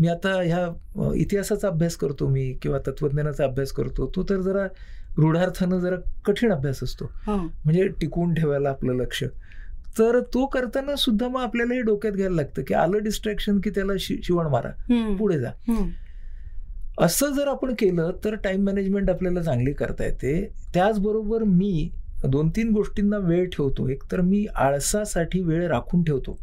मी 0.00 0.08
आता 0.08 0.34
ह्या 0.42 1.12
इतिहासाचा 1.14 1.68
अभ्यास 1.68 1.96
करतो 1.96 2.28
मी 2.28 2.52
किंवा 2.62 2.78
तत्वज्ञानाचा 2.86 3.44
अभ्यास 3.44 3.72
करतो 3.72 4.10
तो 4.16 4.22
तर 4.22 4.40
जरा 4.40 4.66
रूढार्थानं 5.16 5.78
जरा 5.80 5.96
कठीण 6.24 6.52
अभ्यास 6.52 6.82
असतो. 6.82 7.10
म्हणजे 7.64 7.86
टिकवून 8.00 8.34
ठेवायला 8.34 8.70
आपलं 8.70 8.96
लक्ष 8.96 9.24
तर 9.98 10.20
तो 10.34 10.44
करताना 10.46 10.94
सुद्धा 10.96 11.28
मग 11.28 11.40
आपल्याला 11.40 11.74
हे 11.74 11.80
डोक्यात 11.82 12.14
घ्यायला 12.14 12.36
लागतं 12.36 12.62
की 12.62 12.74
आलं 12.74 13.02
डिस्ट्रॅक्शन 13.02 13.58
की 13.60 13.70
त्याला 13.70 13.92
शिवण 14.00 14.46
मारा. 14.46 14.68
पुढे 15.16 15.38
जा. 15.38 15.50
असं 17.00 17.32
जर 17.32 17.48
आपण 17.48 17.74
केलं 17.78 18.10
तर 18.24 18.34
टाइम 18.34 18.64
मॅनेजमेंट 18.64 19.10
आपल्याला 19.10 19.42
चांगली 19.42 19.72
करता 19.72 20.04
येते. 20.04 20.52
त्याचबरोबर 20.74 21.42
मी 21.42 21.90
दोन 22.26 22.48
तीन 22.48 22.70
गोष्टींना 22.70 23.18
वेळ 23.18 23.48
ठेवतो. 23.48 23.88
एक 23.88 24.02
तर 24.12 24.20
मी 24.20 24.46
आळसासाठी 24.56 25.40
वेळ 25.40 25.68
राखून 25.68 26.02
ठेवतो. 26.02 26.38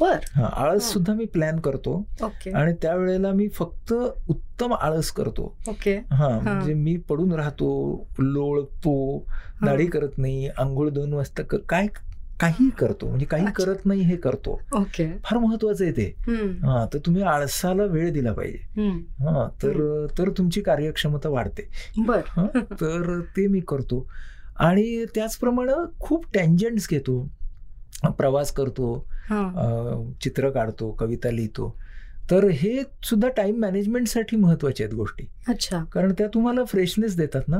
बर. 0.00 0.16
हा 0.34 0.44
आळस. 0.44 0.92
सुद्धा 0.92 1.14
मी 1.14 1.24
प्लॅन 1.24 1.58
करतो. 1.60 2.04
ओके. 2.22 2.50
आणि 2.50 2.72
त्यावेळेला 2.82 3.32
मी 3.32 3.48
फक्त 3.48 3.94
उत्तम 4.28 4.72
आळस 4.72 5.10
करतो. 5.10 5.56
ओके. 5.68 5.96
हा 5.96 6.40
म्हणजे 6.42 6.74
मी 6.74 6.96
पडून 6.96 7.32
राहतो 7.32 8.06
लोळतो 8.18 9.26
दाढी 9.62 9.86
करत 9.86 10.18
नाही 10.18 10.48
आंघोळ 10.58 10.90
दोन 10.90 11.12
वाजता 11.12 11.42
काय 11.68 11.86
काही 12.40 12.70
करतो. 12.70 13.08
म्हणजे 13.08 13.26
काही. 13.26 13.46
करत 13.56 13.76
नाही 13.84 14.00
हे 14.00 14.16
करतो. 14.16 14.60
ओके. 14.72 15.18
फार 15.24 15.38
महत्वाचं 15.38 15.84
आहे 15.84 15.92
ते. 15.92 16.14
हं. 16.20 16.86
तर 16.92 16.98
तुम्ही 16.98 17.22
आळसाला 17.22 17.84
वेळ 17.84 18.12
दिला 18.12 18.32
पाहिजे. 18.32 18.58
हं. 18.76 19.48
तर 19.62 20.06
तर 20.18 20.30
तुमची 20.30 20.60
कार्यक्षमता 20.60 21.28
वाढते. 21.28 21.68
बर. 21.98 22.20
तर 22.56 23.20
ते 23.36 23.46
मी 23.46 23.60
करतो. 23.60 24.10
आणि 24.56 25.04
त्याचप्रमाणे 25.14 25.72
खूप 26.00 26.26
टँजंट्स 26.34 26.86
घेतो. 26.90 27.30
प्रवास 28.04 28.52
करतो. 28.52 29.06
हा. 29.30 30.12
चित्र 30.22 30.50
काढतो 30.50 30.90
कविता 30.90 31.30
लिहितो. 31.30 31.76
तर 32.30 32.48
हे 32.48 32.82
सुद्धा 33.04 33.28
टाइम 33.28 33.60
मॅनेजमेंटसाठी 33.60 34.36
महत्त्वाच्या 34.36 34.86
आहेत 34.86 34.96
गोष्टी. 34.96 35.24
अच्छा. 35.48 35.84
कारण 35.92 36.12
त्या 36.18 36.26
तुम्हाला 36.26 36.64
फ्रेशनेस 36.64 37.16
देतात 37.16 37.42
ना. 37.48 37.58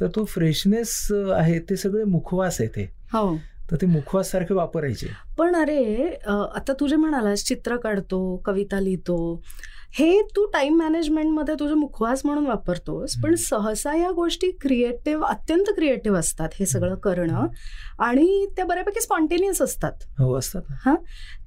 तर 0.00 0.06
तो 0.06 0.24
फ्रेशनेस 0.24 1.12
आहे 1.34 1.58
ते 1.58 1.76
सगळे 1.76 2.04
मुखवास 2.04 2.60
आहे 2.60 2.68
ते. 2.68 2.90
हो. 3.12 3.38
तर 3.70 3.76
ते 3.76 3.86
मुखवास 3.86 4.30
सारखे 4.30 4.54
वापरायचे. 4.54 5.06
पण 5.38 5.54
अरे 5.56 6.06
आता 6.28 6.72
तुझे 6.80 6.96
म्हणालास 6.96 7.44
चित्र 7.44 7.76
काढतो 7.76 8.36
कविता 8.44 8.80
लिहितो 8.80 9.40
हे 9.94 10.20
तू 10.36 10.44
टाइम 10.52 10.76
मॅनेजमेंटमध्ये 10.78 11.54
तुझे 11.60 11.74
मुखवास 11.74 12.20
म्हणून 12.24 12.46
वापरतोस 12.46 13.14
पण. 13.22 13.34
सहसा 13.38 13.94
या 13.96 14.10
गोष्टी 14.10 14.50
क्रिएटिव्ह 14.60 15.26
अत्यंत 15.26 15.70
क्रिएटिव्ह 15.76 16.18
असतात 16.18 16.48
हे 16.54 16.66
सगळं 16.66 16.94
करणं 17.04 17.46
आणि 18.04 18.46
त्या 18.56 18.64
बऱ्यापैकी 18.64 19.00
स्पॉन्टेनियस 19.00 19.62
असतात. 19.62 19.92
हो 20.18 20.36
असतात 20.38 20.96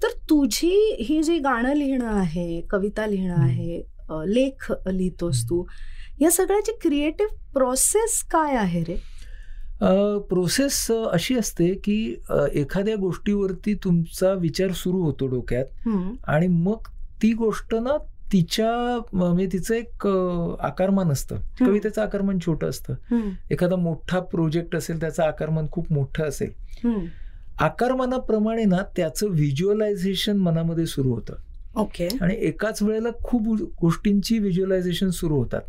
तर 0.04 0.18
तुझी 0.30 0.76
ही 1.00 1.22
जी 1.24 1.38
गाणं 1.40 1.74
लिहिणं 1.74 2.10
आहे 2.10 2.62
कविता 2.72 3.06
लिहिणं. 3.08 3.36
आहे 3.36 3.82
लेख 4.28 4.72
लिहितोस 4.88 5.44
तू 5.44 5.64
या 6.22 6.32
सगळ्याची 6.32 6.72
क्रिएटिव्ह 6.82 7.36
प्रोसेस 7.54 8.22
काय 8.32 8.56
आहे 8.56 8.84
रे? 8.84 8.96
प्रोसेस 10.30 10.92
अशी 10.92 11.36
असते 11.36 11.74
की 11.74 12.16
एखाद्या 12.54 12.96
गोष्टीवरती 12.96 13.74
तुमचा 13.74 14.34
विचार 14.34 14.72
सुरू 14.72 15.02
होतो 15.02 15.28
डोक्यात. 15.28 15.66
आणि 16.28 16.48
मग 16.48 16.78
ती 17.22 17.34
गोष्ट 17.34 17.76
ना 17.76 17.98
तिच्या 18.34 19.00
म- 19.14 19.24
म्हणजे 19.24 19.48
तिचं 19.54 19.76
एक 19.76 20.08
आकारमान 20.60 21.12
असतं 21.12 21.36
कवितेचं 21.66 22.02
आकारमान 22.02 22.38
छोटं 22.46 22.70
असतं. 22.70 22.94
एखादा 23.52 23.76
मोठा 23.76 24.20
प्रोजेक्ट 24.20 24.76
असेल 24.76 25.00
त्याचं 25.00 25.24
आकारमान 25.24 25.68
खूप 25.72 25.92
मोठं 25.92 26.24
असेल. 26.24 26.52
आकारमानाप्रमाणे 27.60 28.64
ना 28.66 28.78
त्याचं 28.96 29.28
व्हिज्युअलायझेशन 29.28 30.38
मनामध्ये 30.38 30.86
सुरू 30.86 31.10
होतं 31.10 31.34
ओके 31.76 32.08
आणि 32.22 32.36
एकाच 32.40 32.84
वेळेला 32.84 33.10
खूप 33.24 33.62
गोष्टींची 33.82 34.40
व्हिज्युअलायझेशन 34.40 35.10
सुरू 35.10 35.36
होतात. 35.36 35.62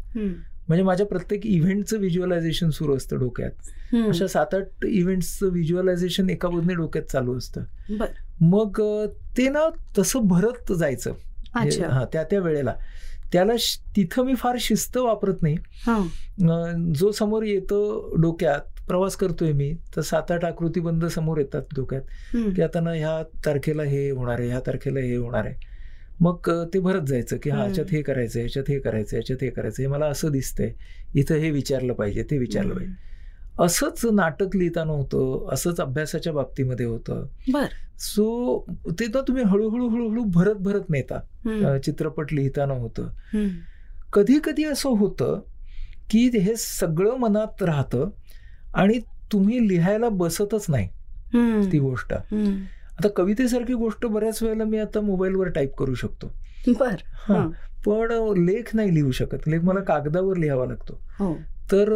म्हणजे 0.68 0.82
माझ्या 0.84 1.06
प्रत्येक 1.06 1.46
इव्हेंटचं 1.46 1.98
व्हिज्युअलायझेशन 1.98 2.70
सुरू 2.70 2.96
असतं 2.96 3.18
डोक्यात. 3.18 3.50
अशा 4.08 4.26
सात 4.26 4.54
आठ 4.54 4.84
इव्हेंट्सचं 4.84 5.46
व्हिज्युअलायझेशन 5.46 6.30
एका 6.30 6.48
बाजूने 6.48 6.74
डोक्यात 6.74 7.04
चालू 7.04 7.36
असतं. 7.38 7.60
मग 8.40 8.80
ते 9.38 9.48
ना 9.48 9.68
तसं 9.98 10.20
भरत 10.20 10.72
जायचं. 10.72 11.12
अच्छा. 11.54 11.88
हा 11.88 12.04
त्या 12.12 12.22
त्या 12.22 12.40
वेळेला. 12.40 12.74
त्याला 13.32 13.52
तिथं 13.96 14.24
मी 14.24 14.34
फार 14.34 14.56
शिस्त 14.60 14.96
वापरत 14.96 15.42
नाही. 15.42 15.56
हा. 15.86 15.98
जो 16.94 17.12
समोर 17.12 17.42
येतो 17.42 18.14
डोक्यात 18.22 18.60
प्रवास 18.88 19.16
करतोय 19.16 19.52
मी 19.52 19.74
तर 19.96 20.00
सात 20.00 20.30
आठ 20.30 20.44
आकृतीबंद 20.44 21.04
समोर 21.04 21.38
येतात 21.38 21.62
डोक्यात. 21.76 22.02
की 22.56 22.62
आता 22.62 22.80
ना 22.80 22.90
ह्या 22.90 23.22
तारखेला 23.46 23.82
हे 23.82 24.10
होणार 24.10 24.38
आहे 24.38 24.48
ह्या 24.48 24.60
तारखेला 24.60 25.00
हे 25.00 25.16
होणार 25.16 25.44
आहे. 25.44 25.71
मग 26.20 26.50
ते 26.74 26.78
भरत 26.78 27.02
जायचं 27.06 27.36
की 27.42 27.50
हा. 27.50 27.62
ह्याच्यात 27.62 27.86
हे 27.92 28.02
करायचं 28.02 28.38
ह्याच्यात 28.38 28.64
हे 28.68 28.78
करायचं 28.78 29.16
ह्याच्यात 29.16 29.42
हे 29.42 29.50
करायचं 29.50 29.82
हे 29.82 29.88
मला 29.88 30.06
असं 30.06 30.30
दिसतंय. 30.30 30.72
इथं 31.14 31.34
हे 31.34 31.50
विचारलं 31.50 31.92
पाहिजे 31.92 32.22
ते 32.22 32.38
विचारलं 32.38 32.74
पाहिजे. 32.74 32.94
असंच 33.60 34.04
नाटक 34.12 34.56
लिहिताना 34.56 34.92
होतं 34.92 35.54
असंच 35.54 35.80
अभ्यासाच्या 35.80 36.32
बाबतीमध्ये 36.32 36.86
होतं. 36.86 37.26
बर. 37.52 37.66
सो 37.98 38.64
ते 38.90 39.06
ना 39.06 39.20
तुम्ही 39.20 39.42
हळूहळू 39.42 39.88
हळूहळू 39.88 40.24
भरत 40.24 40.54
भरत 40.54 40.90
नेता. 40.90 41.18
चित्रपट 41.78 42.32
लिहिताना 42.32 42.74
होतं. 42.74 43.08
कधी 44.12 44.38
कधी 44.44 44.64
असं 44.64 44.88
होतं 44.88 45.40
की 46.10 46.28
हे 46.38 46.54
सगळं 46.56 47.16
मनात 47.16 47.62
राहतं 47.62 48.10
आणि 48.74 48.98
तुम्ही 49.32 49.68
लिहायला 49.68 50.08
बसतच 50.08 50.66
नाही. 50.68 50.88
ती 51.72 51.78
गोष्ट. 51.78 52.14
आता 53.03 53.09
कवितेसारखी 53.16 53.74
गोष्ट 53.74 54.07
बऱ्याच 54.07 54.42
वेळेला 54.42 54.64
मी 54.64 54.78
आता 54.78 55.00
मोबाईलवर 55.00 55.48
टाईप 55.48 55.74
करू 55.74 55.94
शकतो. 55.94 56.26
बर 56.68 56.96
पण 57.86 58.12
लेख 58.44 58.62
नाही 58.74 58.94
लिहू 58.94 59.11
शकत. 59.11 59.38
लेख 59.46 59.61
मला 59.61 59.80
कागदावर 59.80 60.36
लिहावा 60.36 60.66
लागतो. 60.66 61.00
हो. 61.18 61.34
तर 61.72 61.90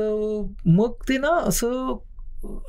मग 0.66 0.92
ते 1.08 1.18
ना 1.18 1.28
असं 1.28 1.96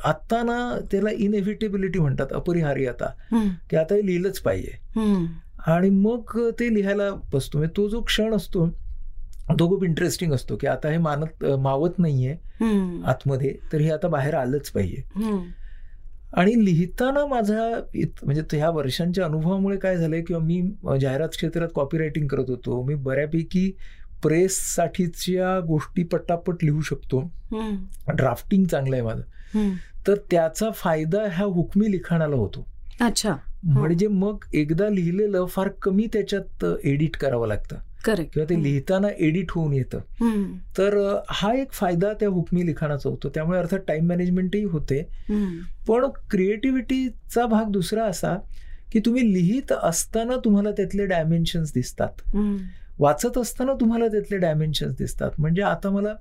आता 0.03 0.43
ना 0.43 0.79
त्याला 0.91 1.09
इनएव्हिटेबिलिटी 1.09 1.99
म्हणतात 1.99 2.27
अपरिहार्यता. 2.33 3.05
की 3.69 3.75
आता 3.77 3.95
हे 3.95 4.05
लिहिलंच 4.05 4.39
पाहिजे. 4.39 4.77
आणि 5.67 5.89
मग 5.89 6.51
ते 6.59 6.73
लिहायला 6.73 7.09
बसतो. 7.33 7.57
म्हणजे 7.57 7.73
तो 7.77 7.89
जो 7.89 8.01
क्षण 8.01 8.33
असतो 8.33 8.67
तो 9.59 9.67
खूप 9.69 9.83
इंटरेस्टिंग 9.83 10.33
असतो 10.33 10.55
की 10.55 10.67
आता 10.67 10.89
हे 10.89 10.97
मानत 10.97 11.45
मावत 11.45 11.99
नाहीये 11.99 12.31
आतमध्ये 13.05 13.55
तर 13.73 13.77
हे 13.77 13.91
आता 13.91 14.07
बाहेर 14.07 14.33
आलंच 14.33 14.69
पाहिजे. 14.69 15.01
आणि 16.33 16.65
लिहिताना 16.65 17.25
माझा 17.25 17.81
म्हणजे 18.23 18.57
ह्या 18.57 18.69
वर्षांच्या 18.69 19.25
अनुभवामुळे 19.25 19.77
काय 19.77 19.97
झालंय 19.97 20.21
किंवा 20.21 20.43
मी 20.43 20.61
जाहिरात 21.01 21.29
क्षेत्रात 21.29 21.67
कॉपी 21.75 21.97
रायटिंग 21.97 22.27
करत 22.27 22.45
होतो 22.47 22.83
मी 22.83 22.95
बऱ्यापैकी 22.95 23.71
प्रेस 24.23 24.75
साठीच्या 24.75 25.59
गोष्टी 25.59 26.03
पटापट 26.03 26.63
लिहू 26.63 26.81
शकतो. 26.81 27.31
ड्राफ्टिंग 28.13 28.65
चांगलं 28.65 28.95
आहे 28.95 29.05
माझं. 29.05 29.21
तर 30.07 30.15
त्याचा 30.31 30.69
फायदा 30.71 31.21
ह्या 31.21 31.45
हुकमी 31.45 31.91
लिखाणाला 31.91 32.35
होतो. 32.35 32.67
अच्छा. 33.01 33.35
म्हणजे 33.63 34.07
मग 34.07 34.37
एकदा 34.53 34.89
लिहिलेलं 34.89 35.45
फार 35.45 35.67
कमी 35.67 36.07
त्याच्यात 36.13 36.65
एडिट 36.83 37.17
करावं 37.17 37.47
लागतं. 37.47 37.75
किंवा 38.15 38.49
ते 38.49 38.63
लिहिताना 38.63 39.07
एडिट 39.19 39.51
होऊन 39.51 39.73
येतं. 39.73 39.99
तर 40.77 41.19
हा 41.29 41.53
एक 41.53 41.71
फायदा 41.71 42.13
त्या 42.13 42.29
हुकमी 42.29 42.65
लिखाणाचा 42.65 43.09
होतो. 43.09 43.29
त्यामुळे 43.29 43.59
अर्थात 43.59 43.79
टाइम 43.87 44.07
मॅनेजमेंटही 44.07 44.63
होते. 44.63 45.01
पण 45.87 46.05
क्रिएटिव्हिटीचा 46.29 47.45
भाग 47.45 47.71
दुसरा 47.71 48.03
असा 48.03 48.37
की 48.91 48.99
तुम्ही 48.99 49.33
लिहित 49.33 49.71
असताना 49.83 50.35
तुम्हाला 50.45 50.71
त्यातले 50.71 51.05
डायमेन्शन्स 51.05 51.73
दिसतात. 51.73 52.35
वाचत 52.99 53.37
असताना 53.37 53.73
तुम्हाला 53.73 54.07
त्यातले 54.07 54.37
डायमेन्शन्स 54.37 54.97
दिसतात. 54.97 55.31
म्हणजे 55.37 55.61
आता 55.61 55.89
मला 55.89 56.13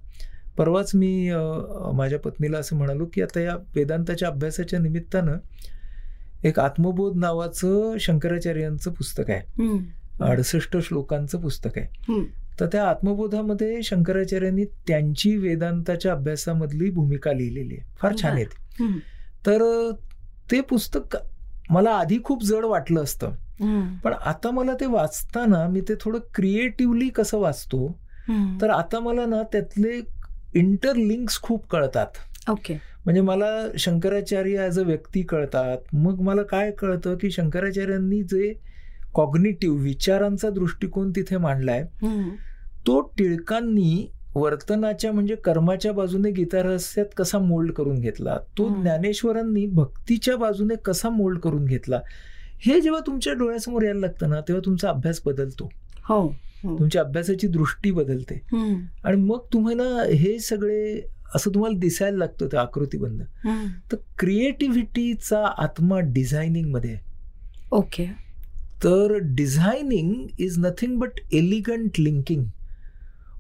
परवाच 0.59 0.91
मी 0.95 1.31
माझ्या 1.95 2.19
पत्नीला 2.19 2.59
असं 2.59 2.77
म्हणालो 2.77 3.07
की 3.15 3.23
आता 3.23 3.41
या 3.41 3.57
वेदांताच्या 3.77 4.29
अभ्यासाच्या 4.29 4.79
निमित्तानं 4.79 5.37
एक 6.45 6.61
आत्मबोध 6.61 7.17
नावाचं 7.17 7.97
शंकराचार्यांचं 8.01 8.93
पुस्तक 8.93 9.31
आहे. 9.31 9.63
अडसष्ट 10.21 10.77
श्लोकांचं 10.79 11.41
पुस्तक 11.41 11.79
आहे. 11.79 12.21
तर 12.61 12.67
त्या 12.67 12.85
आत्मबोधामध्ये 12.89 13.83
शंकराचार्यांनी 13.83 14.65
त्यांची 14.65 15.37
वेदांताच्या 15.37 16.13
अभ्यासामधली 16.13 16.91
भूमिका 16.91 17.33
लिहिलेली 17.33 17.75
आहे. 17.75 17.85
फार 17.97 18.13
छान 18.23 18.33
आहे 18.33 18.45
ती. 18.45 18.57
तर 19.47 19.63
ते 20.51 20.61
पुस्तक 20.61 21.17
मला 21.71 21.91
आधी 21.91 22.19
खूप 22.25 22.45
जड 22.45 22.65
वाटलं 22.65 23.03
असतं. 23.03 23.33
पण 24.05 24.13
आता 24.13 24.51
मला 24.51 24.75
ते 24.75 24.87
वाचताना 24.87 25.67
मी 25.69 25.81
ते 25.81 25.95
थोडं 26.01 26.19
क्रिएटिव्हली 26.35 27.09
कसं 27.09 27.39
वाचतो 27.39 27.87
तर 28.61 28.71
आता 28.71 29.01
मला 29.01 29.27
ना 29.27 29.43
त्यातले 29.43 30.01
इंटरलिंक्स 30.55 31.41
खूप 31.43 31.67
कळतात. 31.67 32.07
ओके. 32.51 32.75
म्हणजे 33.05 33.21
मला 33.21 33.47
शंकराचार्य 33.79 34.59
ॲज 34.59 34.79
अ 34.81 34.83
व्यक्ती 34.83 35.23
कळतात. 35.23 35.79
मग 35.93 36.21
मला 36.21 36.43
काय 36.43 36.71
कळतं 36.71 37.17
की 37.17 37.31
शंकराचार्यांनी 37.31 38.23
जे 38.23 38.53
कॉग्निटिव्ह 39.17 39.83
विचारांचा 39.83 40.51
दृष्टिकोन 40.51 41.11
तिथे 41.11 41.37
मांडलाय. 41.37 41.85
तो 42.87 43.01
टिळकांनी 43.01 44.11
वर्तनाच्या 44.35 45.13
म्हणजे 45.13 45.35
कर्माच्या 45.35 45.93
बाजूने 45.93 46.31
गीतारहस्यात 46.31 47.07
कसा 47.17 47.39
मोल्ड 47.39 47.73
करून 47.73 48.01
घेतला? 48.01 48.37
तो 48.59 48.69
ज्ञानेश्वरांनी 48.83 49.67
भक्तीच्या 49.67 50.37
बाजूने 50.37 50.75
कसा 50.75 51.09
मोल्ड 51.09 51.39
करून 51.39 51.65
घेतला? 51.65 52.01
हे 52.59 52.81
जेव्हा 52.81 53.01
तुमच्या 53.07 53.33
डोळ्यासमोर 53.33 53.83
यायला 53.83 54.01
लागतं 54.01 54.31
ना 54.31 54.41
तेव्हा 54.41 54.67
तुमचा 54.67 54.89
अभ्यास 54.89 55.21
बदलतो. 55.27 55.69
हो, 56.05 56.23
हो. 56.63 56.79
तुमच्या 56.79 57.03
अभ्यासाची 57.03 57.47
दृष्टी 57.47 57.91
बदलते. 57.91 58.41
आणि 59.05 59.17
मग 59.17 59.39
तुम्हाला 59.53 60.13
हे 60.15 60.39
सगळे 60.39 61.09
असं 61.35 61.51
तुम्हाला 61.55 61.79
दिसायला 61.79 62.19
लागतं 62.19 62.47
ते 62.47 62.57
आकृतीबंध 62.57 63.23
तर 63.93 63.97
क्रिएटिव्हिटीचा 64.19 65.45
आत्मा 65.59 66.01
डिझायनिंगमध्ये 66.01 66.97
ओके 67.73 68.26
तर 68.85 69.19
designing 69.23 70.27
is 70.39 70.59
nothing 70.59 70.99
but 70.99 71.21
elegant 71.33 71.91
linking 71.99 72.45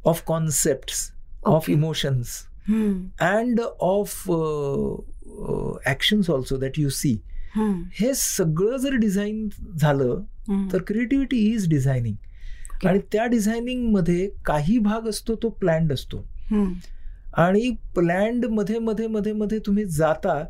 of 0.04 0.22
concept 0.26 0.90
of 1.46 1.70
emotions 1.70 2.28
and 3.20 3.60
of 3.80 4.30
actions 5.88 6.30
also 6.30 6.56
that 6.56 6.78
you 6.78 6.88
see 6.88 7.20
हे 7.92 8.14
सगळं 8.14 8.76
जर 8.76 8.94
डिझाईन 8.94 9.48
झालं 9.78 10.22
तर 10.72 10.82
क्रिएटिव्हिटी 10.86 11.36
इज 11.52 11.68
डिझायनिंग 11.68 12.86
आणि 12.86 12.98
त्या 13.12 13.26
डिझायनिंगमध्ये 13.26 14.30
काही 14.44 14.78
भाग 14.78 15.08
असतो 15.08 15.34
तो 15.34 15.48
प्लॅन्ड 15.48 15.92
असतो. 15.92 16.26
आणि 17.32 17.70
प्लॅन्डमध्ये 17.94 18.78
मध्ये 18.78 19.06
मध्ये 19.06 19.32
मध्ये 19.32 19.58
तुम्ही 19.58 19.84
जाता 19.84 20.44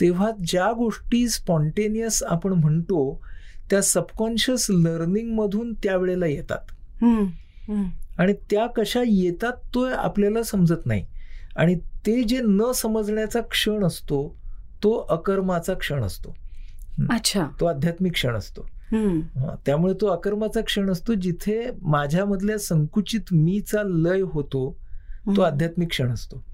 तेव्हा 0.00 0.30
ज्या 0.46 0.72
गोष्टी 0.72 1.28
स्पॉन्टेनियस 1.28 2.22
आपण 2.22 2.52
म्हणतो 2.52 3.20
त्या 3.70 3.82
सबकॉन्शियस 3.82 4.66
लर्निंग 4.70 5.32
मधून 5.32 5.74
त्यावेळेला 5.74 6.26
येतात. 6.26 6.58
आणि 8.18 8.32
त्या 8.50 8.66
कशा 8.66 9.02
येतात 9.06 9.52
तो 9.74 9.84
आपल्याला 9.84 10.42
समजत 10.42 10.86
नाही. 10.86 11.06
आणि 11.56 11.74
ते 12.06 12.22
जे 12.22 12.40
न 12.44 12.72
समजण्याचा 12.74 13.40
क्षण 13.40 13.84
असतो 13.84 14.36
तो 14.82 15.06
अकर्माचा 15.10 15.74
क्षण 15.74 16.02
असतो. 16.02 16.34
अच्छा. 17.10 17.46
तो 17.60 17.66
आध्यात्मिक 17.66 18.12
क्षण 18.12 18.34
असतो. 18.34 18.68
त्यामुळे 19.66 19.94
तो 20.00 20.06
अकर्माचा 20.06 20.60
क्षण 20.60 20.90
असतो 20.90 21.14
जिथे 21.14 21.70
माझ्यामधल्या 21.82 22.58
संकुचित 22.58 23.32
मीचा 23.32 23.82
लय 23.82 24.20
होतो 24.20 24.76
तो 25.36 25.40
आध्यात्मिक 25.40 25.88
क्षण 25.88 26.12
असतो. 26.12 26.44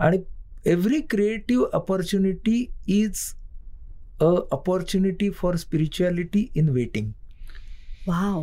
आणि 0.00 0.22
every 0.66 1.00
creative 1.00 1.66
opportunity 1.72 2.70
is 2.86 3.16
a 4.22 4.34
opportunity 4.52 5.30
for 5.30 5.56
spirituality 5.56 6.46
in 6.54 6.68
waiting 6.68 7.10
wow 8.08 8.42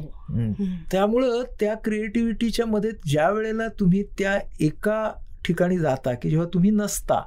त्यामुळं 0.91 1.43
त्या 1.59 1.75
क्रिएटिव्हिटीच्या 1.75 2.65
मध्ये 2.65 2.91
ज्या 3.05 3.29
वेळेला 3.29 3.67
तुम्ही 3.79 4.03
त्या 4.03 4.39
एका 4.59 5.11
ठिकाणी 5.45 5.77
जाता 5.79 6.13
की 6.13 6.29
जेव्हा 6.29 6.47
तुम्ही 6.53 6.69
नसता 6.71 7.21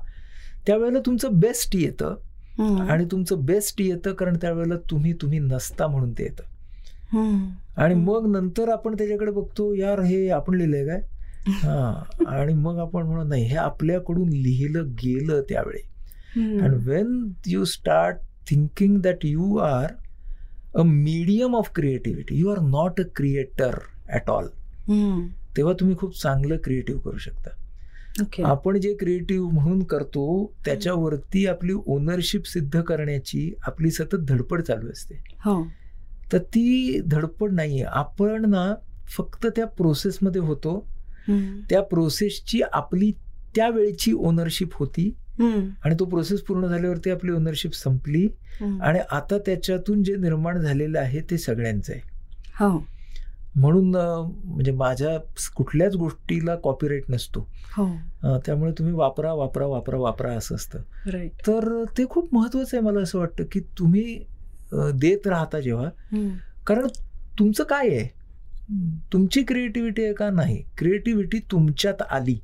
त्यावेळेला 0.67 0.99
तुमचं 1.07 1.39
बेस्ट 1.41 1.77
येतं. 1.77 2.15
आणि 2.89 3.05
तुमचं 3.05 3.45
बेस्ट 3.45 3.81
येतं 3.81 4.13
कारण 4.13 4.37
त्यावेळेला 4.37 4.75
तुम्ही 4.91 5.13
तुम्ही 5.13 5.39
नसता 5.39 5.87
म्हणून 5.87 6.13
ते 6.13 6.23
येतं. 6.23 6.43
आणि 7.77 7.95
मग 7.95 8.27
नंतर 8.31 8.69
आपण 8.69 8.95
त्याच्याकडे 8.95 9.31
बघतो 9.31 9.75
यार 9.75 10.01
हे 10.01 10.29
आपण 10.29 10.55
लिहिलंय 10.55 10.87
काय? 10.87 11.01
हा. 11.49 12.03
आणि 12.27 12.55
मग 12.55 12.79
आपण 12.79 13.03
म्हणत 13.03 13.29
नाही 13.29 13.45
हे 13.45 13.57
आपल्याकडून 13.57 14.29
लिहिलं 14.29 14.89
गेलं 15.05 15.43
त्यावेळी. 15.43 15.83
And 16.61 16.75
when 16.89 17.33
you 17.47 17.65
start 17.65 18.17
thinking 18.51 19.01
that 19.01 19.25
you 19.25 19.57
are 19.57 19.87
a 20.75 20.83
medium 20.83 21.57
of 21.57 21.71
creativity 21.75 22.37
you 22.37 22.49
are 22.49 22.61
not 22.61 23.01
a 23.01 23.05
creator 23.17 23.79
at 24.09 24.31
all 24.31 24.47
तेव्हा 25.57 25.75
तुम्ही 25.81 25.97
खूप 25.97 26.23
चांगलं 26.23 26.57
क्रिएटिव्ह 26.65 27.01
करू 27.01 27.19
शकता. 27.19 27.51
आपण 28.45 28.81
जे 28.81 28.95
क्रिएटिव्ह 28.95 29.53
म्हणून 29.53 29.83
करतो 29.83 30.53
त्याच्यावरती 30.65 31.47
आपली 31.47 31.73
ओनरशिप 31.87 32.47
सिद्ध 32.47 32.81
करण्याची 32.81 33.55
आपली 33.67 33.91
सतत 33.91 34.17
धडपड 34.29 34.63
चालू 34.63 34.91
असते. 34.91 35.15
हो. 35.45 35.67
तर 36.33 36.39
ती 36.39 37.01
धडपड 37.07 37.53
नाहीये. 37.53 37.83
आपण 37.83 38.51
ना 38.51 38.75
फक्त 39.17 39.47
त्या 39.47 39.67
प्रोसेसमध्ये 39.67 40.41
होतो. 40.41 40.89
त्या 41.71 41.83
प्रोसेसची 41.83 42.61
आपली 42.73 43.13
त्यावेळची 43.57 44.13
ओनरशिप 44.13 44.69
होती. 44.73 45.15
आणि 45.85 45.95
तो 46.01 46.05
प्रोसेस 46.05 46.41
पूर्ण 46.41 46.67
झाल्यावरती 46.67 47.11
आपली 47.11 47.33
ओनरशिप 47.33 47.75
संपली. 47.75 48.27
आणि 48.83 48.99
आता 49.11 49.39
त्याच्यातून 49.39 50.03
जे 50.03 50.17
निर्माण 50.17 50.61
झालेलं 50.61 50.99
आहे 50.99 51.21
ते 51.31 51.39
सगळ्यांचं 51.39 51.93
आहे. 51.93 52.01
हो. 52.59 52.87
म्हणून 53.57 53.91
म्हणजे 54.45 54.73
माझ्या 54.73 55.17
कुठल्याच 55.55 55.95
गोष्टीला 55.97 56.55
कॉपीराईट 56.57 57.05
नसतो. 57.09 57.47
हो. 57.77 57.87
त्यामुळे 58.47 58.73
तुम्ही 58.73 58.95
वापरा 58.95 59.33
वापरा 59.33 59.67
वापरा 59.67 59.99
वापरा 59.99 60.33
असं 60.33 60.55
असतं. 60.55 60.79
तर 61.47 61.85
ते 61.99 62.05
खूप 62.11 62.35
महत्वाचं 62.35 62.77
आहे 62.77 62.87
मला 62.87 63.01
असं 63.01 63.19
वाटतं 63.19 63.45
की 63.53 63.61
तुम्ही 63.79 64.19
देत 64.95 65.27
राहता 65.27 65.61
जेव्हा. 65.61 65.89
कारण 66.67 66.87
तुमचं 67.39 67.65
काय 67.65 67.89
आहे? 67.89 68.09
तुमची 69.13 69.43
क्रिएटिव्हिटी 69.43 70.05
आहे 70.05 70.13
का 70.13 70.31
नाही? 70.31 70.63
क्रिएटिव्हिटी 70.79 71.39
तुमच्यात 71.51 72.03
आली. 72.11 72.39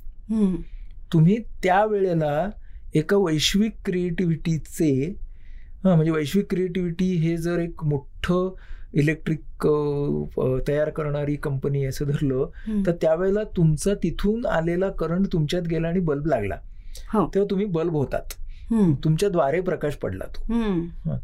तुम्ही 1.13 1.37
त्या 1.63 1.85
वेळेला 1.85 2.49
एका 2.93 3.17
वैश्विक 3.17 3.75
क्रिएटिव्हिटीचे 3.85 5.15
हा 5.83 5.95
म्हणजे 5.95 6.11
वैश्विक 6.11 6.49
क्रिएटिव्हिटी 6.49 7.15
हे 7.15 7.37
जर 7.37 7.59
एक 7.59 7.83
मोठं 7.83 8.53
इलेक्ट्रिक 8.93 9.67
तयार 10.67 10.89
करणारी 10.89 11.35
कंपनी 11.35 11.85
असं 11.85 12.05
धरलं 12.05 12.45
तर 12.85 12.91
त्यावेळेला 12.91 13.43
तुमचा 13.43 13.93
तिथून 13.93 14.45
आलेला 14.45 14.89
करंट 14.89 15.27
तुमच्यात 15.33 15.61
गेला 15.61 15.87
आणि 15.87 15.99
बल्ब 15.99 16.25
लागला. 16.25 16.55
हो. 17.13 17.31
तेव्हा 17.33 17.49
तुम्ही 17.49 17.65
बल्ब 17.65 17.93
होतात. 17.93 18.21
तुमच्याद्वारे 19.03 19.61
प्रकाश 19.61 19.93
पडला 19.93 20.25
तो. 20.25 20.53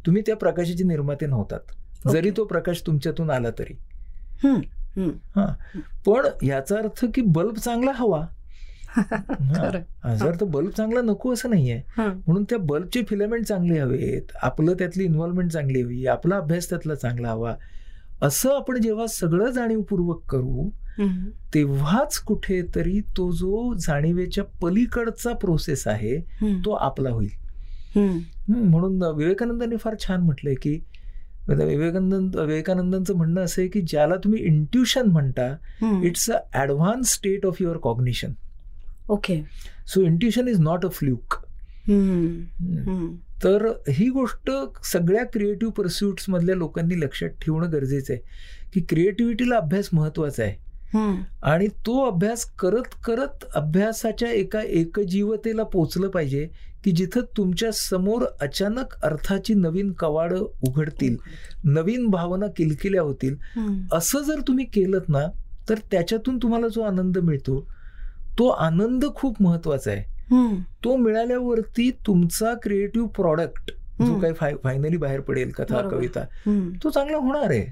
तुम्ही 0.06 0.24
त्या 0.26 0.36
प्रकाशाची 0.36 0.84
निर्माते 0.84 1.26
नव्हतात. 1.26 1.60
जरी 2.12 2.32
तो 2.38 2.46
प्रकाश 2.46 2.84
तुमच्यातून 2.88 3.30
आला 3.30 3.50
तरी. 3.50 3.74
हा 5.36 5.54
पण 6.06 6.46
याचा 6.46 6.78
अर्थ 6.78 7.06
की 7.14 7.22
बल्ब 7.22 7.56
चांगला 7.56 7.92
हवा. 7.96 8.26
जर 10.20 10.36
तर 10.42 10.46
बल्ब 10.46 10.70
चांगला 10.70 11.02
नको 11.02 11.34
असं 11.34 11.50
नाहीये 11.50 11.82
म्हणून 11.98 12.44
त्या 12.44 12.58
बल्बचे 12.58 13.02
फिलामेंट 13.10 13.46
चांगले 13.46 13.80
हवेत 13.80 14.22
आपलं 14.42 14.74
त्यातली 14.74 15.04
इन्व्हॉल्वमेंट 15.04 15.52
चांगली 15.52 15.82
हवी 15.82 16.06
आपला 16.06 16.38
अभ्यास 16.38 16.70
त्यातला 16.70 16.96
चांगला 16.96 17.30
हवा 17.30 17.56
असं 18.22 18.56
आपण 18.56 18.82
जेव्हा 18.82 19.08
सगळं 19.08 19.52
जाणीवपूर्वक 19.52 20.22
करू 20.30 20.70
तेव्हाच 21.54 22.18
कुठेतरी 22.18 23.00
तो 23.18 23.32
जो 23.32 23.74
जाणीवेच्या 23.74 24.44
पलीकडचा 24.62 25.34
प्रोसेस 25.34 25.88
आहे 25.88 26.20
तो 26.66 26.72
आपला 26.72 27.10
होईल. 27.10 27.30
म्हणून 28.48 29.04
विवेकानंदांनी 29.04 29.76
फार 29.76 29.96
छान 30.00 30.22
म्हटलंय 30.22 30.56
की 30.56 30.80
विवेकानंद 31.48 32.36
विवेकानंदांचं 32.36 33.16
म्हणणं 33.16 33.42
असं 33.42 33.62
आहे 33.62 33.70
की 33.70 33.82
ज्याला 33.82 34.16
तुम्ही 34.16 34.44
इंट्युशन 34.44 35.06
म्हणता 35.06 35.56
it's 36.04 36.32
a 36.32 36.38
advance 36.54 37.14
state 37.14 37.46
of 37.46 37.62
your 37.62 37.78
cognition 37.78 38.32
okay 39.10 39.42
so 39.88 40.02
intuition 40.02 40.48
is 40.48 40.60
not 40.60 40.86
a 40.86 40.90
fluke 40.90 41.36
तर 43.44 43.66
ही 43.90 44.10
गोष्ट 44.10 44.50
सगळ्या 44.84 45.24
क्रिएटिव्ह 45.26 45.74
परस्युट्स 45.74 46.30
मधल्या 46.30 46.56
लोकांनी 46.56 47.00
लक्षात 47.00 47.30
ठेवणं 47.42 47.72
गरजेचं 47.72 48.14
आहे. 48.14 48.22
की 48.74 48.82
क्रिएटिव्हिटीला 48.82 49.56
अभ्यास 49.56 49.90
महत्त्वाचा 49.94 50.44
आहे. 50.44 50.56
आणि 51.42 51.68
तो 51.68 52.00
अभ्यास 52.06 52.46
करत 52.60 52.96
करत 53.06 53.46
अभ्यासाच्या 53.56 54.32
एका 54.32 54.62
एकजीवतेला 54.62 55.64
पोचलं 55.64 56.08
पाहिजे 56.08 56.48
की 56.84 56.92
जिथं 56.92 57.22
तुमच्यासमोर 57.38 58.26
अचानक 58.42 58.96
अर्थाची 59.04 59.54
नवीन 59.54 59.92
कवाड 59.92 60.34
उघडतील 60.34 61.18
नवीन 61.64 62.08
भावना 62.08 62.48
किलकिल्या 62.58 63.02
होतील. 63.02 63.36
असं 63.92 64.24
जर 64.24 64.42
तुम्ही 64.48 64.66
केलं 64.66 65.00
ना 65.10 65.28
तर 65.70 65.80
त्याच्यातून 65.92 66.38
तुम्हाला 66.38 66.68
जो 66.68 66.82
आनंद 66.82 67.18
मिळतो 67.18 67.68
तो 68.40 68.48
आनंद 68.48 69.06
खूप 69.16 69.42
महत्त्वाचा 69.42 69.92
आहे. 69.92 70.04
तो 70.84 70.96
मिळाल्यावरती 70.98 71.90
तुमचा 72.08 72.54
क्रिएटिव्ह 72.54 73.08
प्रॉडक्ट 73.08 73.72
जो 74.02 74.20
काही 74.20 74.56
फायनली 74.64 74.98
बाहेर 74.98 75.20
पडेल 75.22 75.52
कथा 75.52 75.82
कविता 75.90 76.24
तो 76.84 76.90
चांगला 76.90 77.18
होणार 77.18 77.50
आहे. 77.50 77.66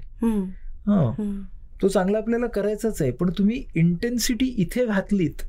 तो 1.82 1.88
चांगला 1.88 2.18
आपल्याला 2.18 2.46
करायचाच 2.46 3.02
आहे 3.02 3.10
पण 3.10 3.30
तुम्ही 3.30 3.62
इंटेन्सिटी 3.74 4.46
इथे 4.58 4.84
घातलीत 4.86 5.42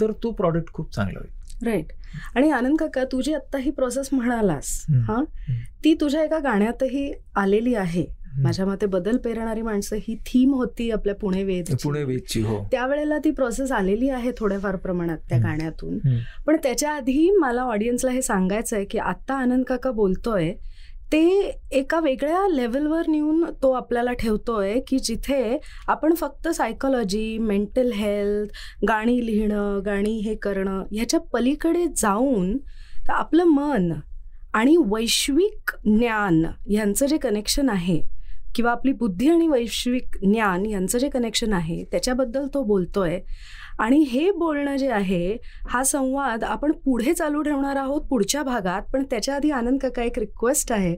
तर 0.00 0.12
तो 0.22 0.30
प्रॉडक्ट 0.30 0.72
खूप 0.72 0.94
चांगला 0.94 1.18
होईल. 1.18 1.66
राईट 1.66 1.92
आणि 2.36 2.50
आनंद 2.50 2.76
काका 2.78 3.04
तू 3.04 3.20
जी 3.20 3.32
आता 3.34 3.58
ही 3.58 3.70
प्रोसेस 3.70 4.08
म्हणालास 4.12 4.84
हा 5.08 5.22
ती 5.84 5.94
तुझ्या 5.94 6.22
एका 6.24 6.38
गाण्यातही 6.38 7.12
आलेली 7.36 7.74
आहे. 7.74 8.04
माझ्या 8.32 8.66
मते 8.66 8.86
बदल 8.86 9.16
पेरणारी 9.16 9.62
माणसं 9.62 9.96
ही 9.98 10.16
थीम 10.26 10.54
होती 10.54 10.90
आपल्या 10.90 11.14
पुणे 11.14 11.42
वेद 11.44 11.74
पुणे 11.82 12.02
वेदची 12.04 12.40
हो. 12.42 12.58
त्यावेळेला 12.70 13.18
ती 13.18 13.30
प्रोसेस 13.30 13.72
आलेली 13.72 14.08
आहे 14.08 14.30
थोड्याफार 14.38 14.76
प्रमाणात 14.76 15.18
त्या 15.28 15.38
गाण्यातून. 15.38 15.98
पण 16.46 16.56
त्याच्या 16.62 16.92
आधी 16.92 17.30
मला 17.30 17.62
ऑडियन्सला 17.62 18.10
हे 18.10 18.22
सांगायचं 18.22 18.76
आहे 18.76 18.84
की 18.84 18.98
आता 18.98 19.34
आनंद 19.34 19.64
काका 19.64 19.90
बोलतोय 19.90 20.52
ते 21.12 21.20
एका 21.72 21.98
वेगळ्या 22.00 22.46
लेवलवर 22.48 23.06
नेऊन 23.08 23.44
तो 23.62 23.70
आपल्याला 23.72 24.12
ठेवतोय 24.12 24.78
की 24.88 24.98
जिथे 24.98 25.58
आपण 25.88 26.14
फक्त 26.14 26.48
सायकोलॉजी 26.48 27.38
मेंटल 27.38 27.90
हेल्थ 27.92 28.84
गाणी 28.88 29.18
लिहिणं 29.26 29.80
गाणी 29.86 30.16
हे 30.18 30.34
करणं 30.34 30.82
ह्याच्या 30.92 31.20
पलीकडे 31.32 31.86
जाऊन 31.96 32.56
तर 33.08 33.12
आपलं 33.12 33.44
मन 33.44 33.92
आणि 34.54 34.76
वैश्विक 34.86 35.70
ज्ञान 35.84 36.42
यांचं 36.70 37.06
जे 37.06 37.18
कनेक्शन 37.18 37.68
आहे 37.68 38.00
किंवा 38.54 38.70
आपली 38.72 38.92
बुद्धी 38.92 39.28
आणि 39.28 39.48
वैश्विक 39.48 40.16
ज्ञान 40.22 40.66
यांचं 40.66 40.98
जे 40.98 41.08
कनेक्शन 41.08 41.52
आहे 41.52 41.82
त्याच्याबद्दल 41.84 42.46
तो 42.54 42.62
बोलतोय. 42.62 43.18
आणि 43.78 43.98
हे 44.02 44.30
बोलणं 44.30 44.76
जे 44.76 44.88
आहे 44.88 45.36
हा 45.68 45.82
संवाद 45.84 46.44
आपण 46.44 46.72
पुढे 46.84 47.12
चालू 47.14 47.42
ठेवणार 47.42 47.76
आहोत 47.76 48.00
पुढच्या 48.00 48.42
भागात 48.42 48.82
पण 48.92 49.04
त्याच्या 49.10 49.34
आधी 49.34 49.50
आनंद 49.50 49.78
काका 49.80 50.02
एक 50.02 50.18
रिक्वेस्ट 50.18 50.72
आहे 50.72 50.94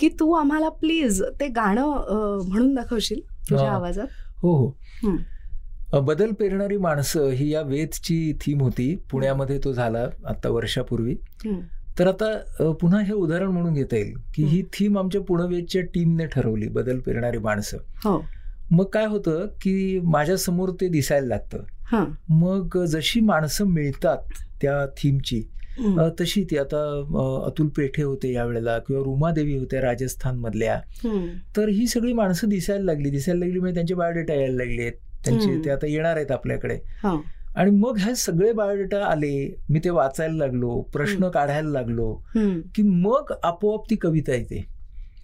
की 0.00 0.08
तू 0.20 0.32
आम्हाला 0.32 0.68
प्लीज 0.68 1.22
ते 1.40 1.48
गाणं 1.48 2.44
म्हणून 2.48 2.74
दाखवशील 2.74 3.20
तुझ्या 3.50 3.70
आवाजात? 3.70 4.06
हो 4.42 4.56
हो. 5.04 6.00
बदल 6.00 6.30
पेरणारी 6.30 6.76
माणसं 6.76 7.28
ही 7.28 7.48
या 7.52 7.62
वेदची 7.62 8.32
थीम 8.40 8.60
होती. 8.60 8.94
पुण्यामध्ये 9.10 9.58
तो 9.64 9.72
झाला 9.72 10.06
आता 10.24 10.48
वर्षापूर्वी. 10.48 11.14
तर 11.98 12.08
आता 12.08 12.72
पुन्हा 12.80 13.00
हे 13.00 13.12
उदाहरण 13.12 13.48
म्हणून 13.48 13.74
घेता 13.74 13.96
येईल 13.96 14.14
की 14.34 14.44
ही 14.44 14.62
थीम 14.72 14.98
आमच्या 14.98 15.20
पुणवेदच्या 15.20 15.82
टीमने 15.94 16.26
ठरवली 16.26 16.68
बदल 16.68 16.98
पेरणारी 16.98 17.38
माणसं. 17.38 17.78
हो. 18.04 18.22
मग 18.70 18.84
काय 18.92 19.06
होतं 19.06 19.46
की 19.62 20.00
माझ्यासमोर 20.04 20.70
ते 20.80 20.88
दिसायला 20.88 21.26
लागतं. 21.26 21.62
मग 22.28 22.76
जशी 22.88 23.20
माणसं 23.20 23.66
मिळतात 23.68 24.42
त्या 24.62 24.84
थीमची 24.98 25.42
तशी 26.20 26.42
ती 26.50 26.56
आता 26.58 26.78
अतुल 27.46 27.68
पेठे 27.76 28.02
होते 28.02 28.32
यावेळेला 28.32 28.78
किंवा 28.78 29.02
रुमादेवी 29.04 29.56
होत्या 29.58 29.80
राजस्थान 29.82 30.38
मधल्या 30.38 30.80
तर 31.56 31.68
ही 31.68 31.86
सगळी 31.86 32.12
माणसं 32.12 32.48
दिसायला 32.48 32.84
लागली. 32.84 33.10
दिसायला 33.10 33.38
लागली 33.40 33.58
म्हणजे 33.60 33.74
त्यांचे 33.74 33.94
बायोडेटा 33.94 34.34
यायला 34.34 34.56
लागले 34.56 34.90
त्यांचे 35.24 35.64
ते 35.64 35.70
आता 35.70 35.86
येणार 35.86 36.16
आहेत 36.16 36.30
आपल्याकडे. 36.32 36.78
आणि 37.56 37.70
मग 37.70 37.96
हे 37.98 38.14
सगळे 38.14 38.52
बायोडेटा 38.52 39.04
आले 39.04 39.56
मी 39.68 39.78
ते 39.78 39.90
वाचायला 39.90 40.34
लागलो 40.34 40.80
प्रश्न 40.92 41.28
काढायला 41.28 41.70
लागलो 41.70 42.12
की 42.74 42.82
मग 42.82 43.32
आपोआप 43.42 43.90
ती 43.90 43.96
कविता 43.96 44.34
येते. 44.34 44.64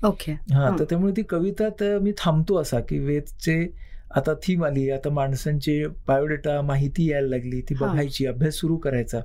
ओके. 0.04 0.32
हा 0.32 0.76
तर 0.78 0.84
त्यामुळे 0.84 1.12
ती 1.16 1.22
कविता 1.22 1.68
तर 1.80 1.98
मी 1.98 2.12
थांबतो 2.18 2.56
असा 2.56 2.80
की 2.80 2.98
वेदचे 2.98 3.72
आता 4.16 4.34
थीम 4.34 4.64
आली 4.64 4.90
आता 4.90 5.10
माणसांचे 5.10 5.86
बायोडेटा 5.86 6.60
माहिती 6.62 7.10
यायला 7.10 7.28
लागली 7.28 7.60
ती 7.60 7.74
बघायची 7.74 8.26
अभ्यास 8.26 8.54
सुरू 8.54 8.76
करायचा. 8.76 9.20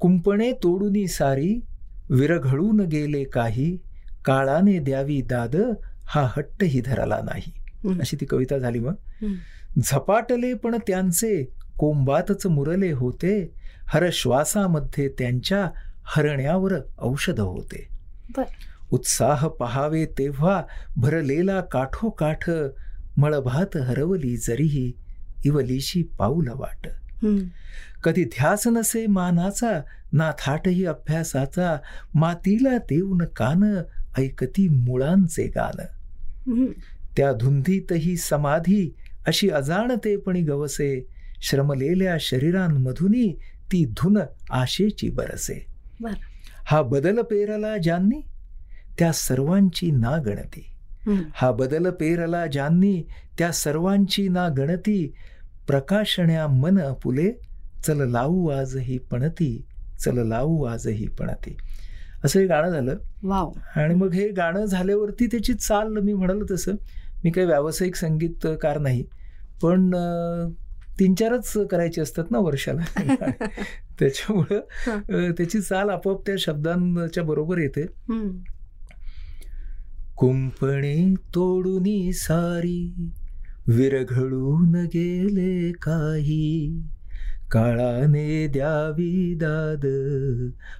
कुंपणे 0.00 0.52
तोडून 0.52 1.06
सारी 1.06 1.60
विरघळून 2.10 2.80
गेले 2.80 3.24
काही 3.24 3.76
काळाने 4.24 4.78
द्यावी 4.78 5.22
दाद 5.22 5.56
हा 6.04 6.28
हट्टही 6.36 6.80
धराला 6.80 7.20
नाही. 7.24 7.52
अशी 8.00 8.16
ती 8.20 8.26
कविता 8.26 8.58
झाली 8.58 8.78
मग. 8.78 8.94
झपाटले 9.78 10.54
पण 10.54 10.76
त्यांचे 10.86 11.59
कोंबातच 11.80 12.46
मुरले 12.46 12.90
होते. 12.92 13.34
हर 13.88 14.08
श्वासामध्ये 14.12 15.08
त्यांच्या 15.08 15.68
हरण्यावर 16.06 16.72
औषध 16.98 17.40
होते. 17.40 17.86
उत्साह 18.92 19.46
पहावे 19.48 20.04
तेव्हा 20.18 20.62
भरलेला 20.96 21.60
काठोकाठ 21.60 22.50
मळभात 23.16 23.76
हरवली 23.76 24.36
जरीही 24.36 24.92
इवलीशी 25.44 26.02
पाऊल 26.18 26.48
वाट. 26.54 26.86
कधी 28.04 28.24
ध्यास 28.24 28.66
नसे 28.68 29.06
मानाचा 29.06 29.70
ना 30.12 30.30
थाटही 30.38 30.84
अभ्यासाचा 30.84 31.76
मातीला 32.14 32.76
देऊन 32.78 33.24
कान 33.36 33.62
ऐकती 34.18 34.68
मुळांचे 34.68 35.46
गान 35.56 35.84
त्या 37.16 37.32
धुंदीतही 37.32 38.16
समाधी 38.16 38.90
अशी 39.26 39.48
अजाणतेपणी 39.50 40.40
गवसे 40.42 40.90
श्रमलेल्या 41.40 42.16
शरीरांमधूनही 42.20 43.32
ती 43.72 43.84
धुन 43.84 44.18
आशेची 44.50 45.10
बरसे. 45.10 45.66
हा 46.64 46.82
बदल 46.82 47.20
पेरला 47.20 47.76
ज्यांनी 47.76 48.20
त्या 48.98 49.12
सर्वांची 49.12 49.90
ना 49.90 50.16
गणती. 50.26 50.66
हा 51.34 51.52
बदल 51.52 51.90
पेरला 51.90 52.46
ज्यांनी 52.46 53.02
त्या 53.38 53.52
सर्वांची 53.52 54.28
ना 54.28 54.48
गणती. 54.48 55.12
प्रकाशण्या 55.66 56.46
मन 56.46 56.78
पुले 57.02 57.32
चल 57.86 58.10
लावू 58.10 58.48
आजही 58.48 58.98
पणती 58.98 59.64
चल 60.00 60.28
लावू 60.28 60.64
आजही 60.64 61.08
पणती. 61.08 61.56
असं 62.24 62.40
हे 62.40 62.46
गाणं 62.46 62.70
झालं. 62.70 62.96
वाव. 63.22 63.52
आणि 63.76 63.94
मग 63.94 64.12
हे 64.12 64.28
गाणं 64.28 64.64
झाल्यावरती 64.64 65.26
त्याची 65.26 65.54
चाल 65.54 65.86
मी 65.86 66.12
म्हणाल 66.12 66.42
तसं 66.50 66.72
मी 67.24 67.30
काही 67.30 67.46
व्यावसायिक 67.46 67.94
संगीतकार 67.94 68.78
नाही 68.78 69.04
पण 69.62 69.90
तीन 71.00 71.14
चारच 71.14 71.52
करायचे 71.70 72.00
असतात 72.00 72.24
ना 72.30 72.38
वर्षाला. 72.38 72.82
त्याच्यामुळं 73.98 75.30
त्याची 75.32 75.60
चाल 75.60 75.90
आपोआप 75.90 76.26
त्या 76.26 76.34
शब्दांच्या 76.38 77.24
बरोबर 77.24 77.58
येते. 77.58 77.86
कुंपणी 80.16 81.14
तोडून 81.14 82.10
सारी 82.10 83.10
विरघळून 83.68 84.74
गेले 84.74 85.72
काही. 85.72 86.82
काळाने 87.50 88.46
द्यावी 88.46 89.34
दाद 89.34 89.86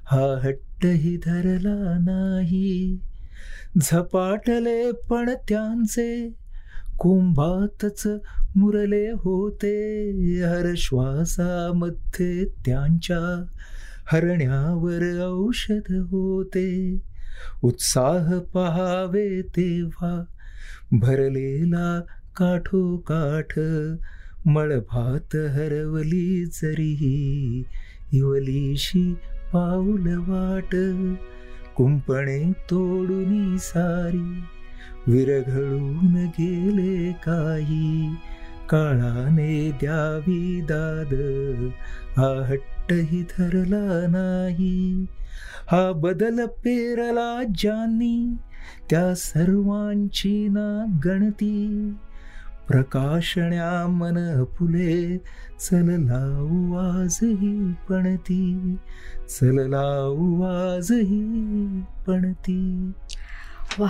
हा 0.05 0.41
हट्ट 0.45 0.61
हट्टही 0.81 1.17
धरला 1.17 1.99
नाही. 1.99 2.99
झपाटले 3.81 4.93
पण 4.93 5.31
त्यांचे 5.49 6.29
कुंभातच 7.01 8.07
मुरले 8.57 9.11
होते. 9.11 10.11
हर 10.41 10.75
श्वासामध्ये 10.77 12.45
त्यांच्या 12.45 13.45
हरण्यावर 14.13 15.27
औषध 15.27 15.93
होते. 15.93 16.99
उत्साह 17.63 18.39
पहावे 18.39 19.43
तेव्हा 19.43 20.25
भरलेला 20.93 22.01
काठोकाठ 22.37 23.59
मळभात 24.49 25.37
हरवली 25.37 26.45
जरी 26.45 27.63
इवलीशी 28.13 29.15
पाऊल 29.53 30.15
वाट. 30.15 30.77
कुंपणे 31.77 32.53
तोडून 32.53 33.57
सारी 33.57 34.43
विरघळून 35.07 36.27
गेले 36.27 37.13
काही 37.13 38.15
काळाने 38.71 39.71
द्यावी 39.71 40.61
दाद 40.61 41.15
हा 42.17 42.45
हट्टही 42.47 43.23
धरला 43.23 44.07
नाही. 44.11 45.07
हा 45.73 45.93
बदल 45.93 46.47
पेरला 46.47 47.43
ज्यांनी 47.59 48.37
त्या 48.91 49.15
सर्वांची 49.15 50.49
ना 50.49 50.99
गणती. 51.05 51.93
प्रकाशण्या 52.69 53.87
मन 53.87 54.45
फुले 54.45 55.19
चलला 55.61 56.23
आजही 56.81 57.73
पणती. 57.89 58.77
चलला 59.29 60.07
आजही 60.77 61.81
पणती. 62.07 62.91
वा 63.79 63.89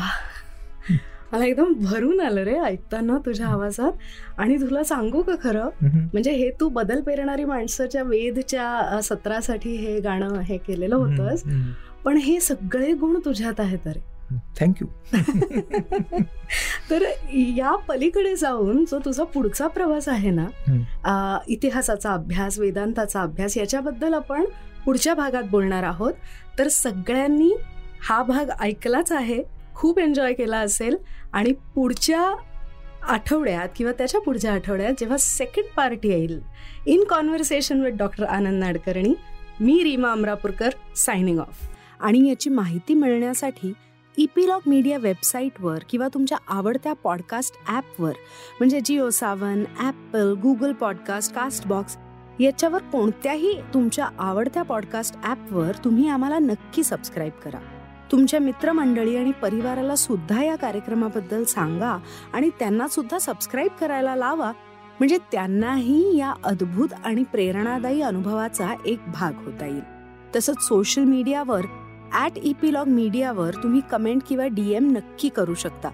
मला 1.32 1.44
एकदम 1.44 1.72
भरून 1.80 2.20
आलं 2.20 2.40
रे 2.40 2.58
ऐकताना 2.58 3.18
तुझ्या 3.26 3.46
आवाजात. 3.46 3.92
आणि 4.38 4.56
तुला 4.56 4.84
सांगू 4.84 5.22
का 5.22 5.32
खरं? 5.44 5.68
म्हणजे 5.82 6.30
हे 6.30 6.50
तू 6.60 6.68
बदल 6.68 7.00
पेरणारी 7.00 7.44
माणसाच्या 7.44 8.02
वेदच्या 8.02 9.00
सत्रासाठी 9.02 9.76
हे 9.76 10.00
गाणं 10.00 10.40
हे 10.40 10.56
केलेलं 10.56 10.96
होतंस. 10.96 11.42
पण 12.04 12.16
हे 12.16 12.40
सगळे 12.40 12.92
गुण 12.92 13.18
तुझ्यात 13.24 13.60
आहेत 13.60 13.86
अरे. 13.86 14.00
थँक्यू 14.60 14.86
तर 16.90 17.02
या 17.56 17.76
पलीकडे 17.76 18.36
जाऊन 18.36 18.84
जो 18.84 18.98
तुझा 18.98 19.24
पुढचा 19.24 19.66
प्रवास 19.66 20.08
आहे 20.08 20.30
ना 20.30 21.38
इतिहासाचा 21.48 22.12
अभ्यास 22.12 22.58
वेदांताचा 22.58 23.22
अभ्यास 23.22 23.56
याच्याबद्दल 23.56 24.14
आपण 24.14 24.44
पुढच्या 24.84 25.14
भागात 25.14 25.42
बोलणार 25.50 25.82
आहोत. 25.82 26.12
तर 26.58 26.68
सगळ्यांनी 26.68 27.56
हा 28.08 28.22
भाग 28.22 28.50
ऐकलाच 28.60 29.12
आहे. 29.12 29.59
खूप 29.80 29.98
एन्जॉय 29.98 30.32
केला 30.32 30.58
असेल. 30.58 30.96
आणि 31.32 31.52
पुढच्या 31.74 32.32
आठवड्यात 33.08 33.68
किंवा 33.76 33.92
त्याच्या 33.92 34.20
पुढच्या 34.20 34.52
आठवड्यात 34.52 34.92
जेव्हा 34.98 35.16
सेकंड 35.16 35.74
पार्ट 35.76 36.06
येईल 36.06 36.40
in 36.86 37.04
conversation 37.04 37.80
with 37.80 37.92
doctor 37.92 38.24
Anand 38.24 38.64
Nadkarni 38.64 39.14
me 39.60 39.82
Reema 39.84 40.10
Amrapurkar 40.12 40.70
signing 40.96 41.38
off 41.38 41.68
आणि 42.00 42.28
याची 42.28 42.50
माहिती 42.50 42.94
मिळण्यासाठी 42.94 43.72
इपिलॉग 44.18 44.60
मीडिया 44.66 44.98
वेबसाईटवर 44.98 45.78
किंवा 45.88 46.08
तुमच्या 46.14 46.38
आवडत्या 46.48 46.92
पॉडकास्ट 46.92 47.54
ॲपवर 47.68 48.12
म्हणजे 48.58 48.80
Jio 48.80 49.10
Saavn 49.10 49.64
Apple 49.78 50.34
Google 50.42 50.72
podcast 50.72 51.34
Castbox 51.34 51.96
याच्यावर 52.40 52.82
कोणत्याही 52.82 53.54
तुमच्या 53.74 54.08
आवडत्या 54.18 54.62
पॉडकास्ट 54.62 55.16
ॲपवर 55.24 55.72
तुम्ही 55.84 56.08
आम्हाला 56.08 56.38
नक्की 56.38 56.84
सबस्क्राईब 56.84 57.32
करा. 57.32 57.58
तुमच्या 58.12 58.40
मित्रमंडळी 58.40 59.16
आणि 59.16 59.32
परिवाराला 59.32 59.96
सुद्धा 59.96 60.42
या 60.42 60.56
कार्यक्रमाबद्दल 60.56 61.44
सांगा 61.44 61.98
आणि 62.32 62.50
त्यांना 62.58 62.88
सुद्धा 62.88 63.18
सबस्क्राईब 63.18 63.70
करायला 63.80 64.16
लावा. 64.16 64.52
म्हणजे 64.98 65.18
त्यांनाही 65.32 66.16
या 66.16 66.34
अद्भुत 66.44 66.88
आणि 67.04 67.22
प्रेरणादायी 67.22 68.02
अनुभवाचा 68.02 68.74
एक 68.86 69.00
भाग 69.06 69.32
होता 69.34 69.66
येईल. 69.66 69.80
तसंच 70.36 70.56
सोशल 70.58 71.04
मीडियावर 71.04 71.66
ॲट 72.12 72.32
इपिलॉग 72.36 72.88
मीडियावर 72.88 73.54
तुम्ही 73.54 73.80
कमेंट 73.90 74.22
किंवा 74.28 74.46
डीएम 74.46 74.90
नक्की 74.90 75.28
करू 75.28 75.54
शकता. 75.54 75.90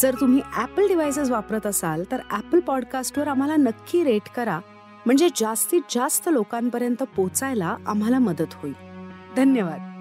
जर 0.00 0.14
तुम्ही 0.20 0.42
ॲपल 0.56 0.86
डिव्हायसेस 0.86 1.30
वापरत 1.30 1.66
असाल 1.66 2.04
तर 2.10 2.20
ॲपल 2.30 2.60
पॉडकास्टवर 2.60 3.28
आम्हाला 3.28 3.56
नक्की 3.56 4.04
रेट 4.04 4.28
करा. 4.36 4.60
म्हणजे 5.06 5.28
जास्तीत 5.36 5.82
जास्त 5.90 6.28
लोकांपर्यंत 6.32 7.02
पोचायला 7.16 7.76
आम्हाला 7.86 8.18
मदत 8.18 8.54
होईल. 8.54 8.74
धन्यवाद. 9.36 9.95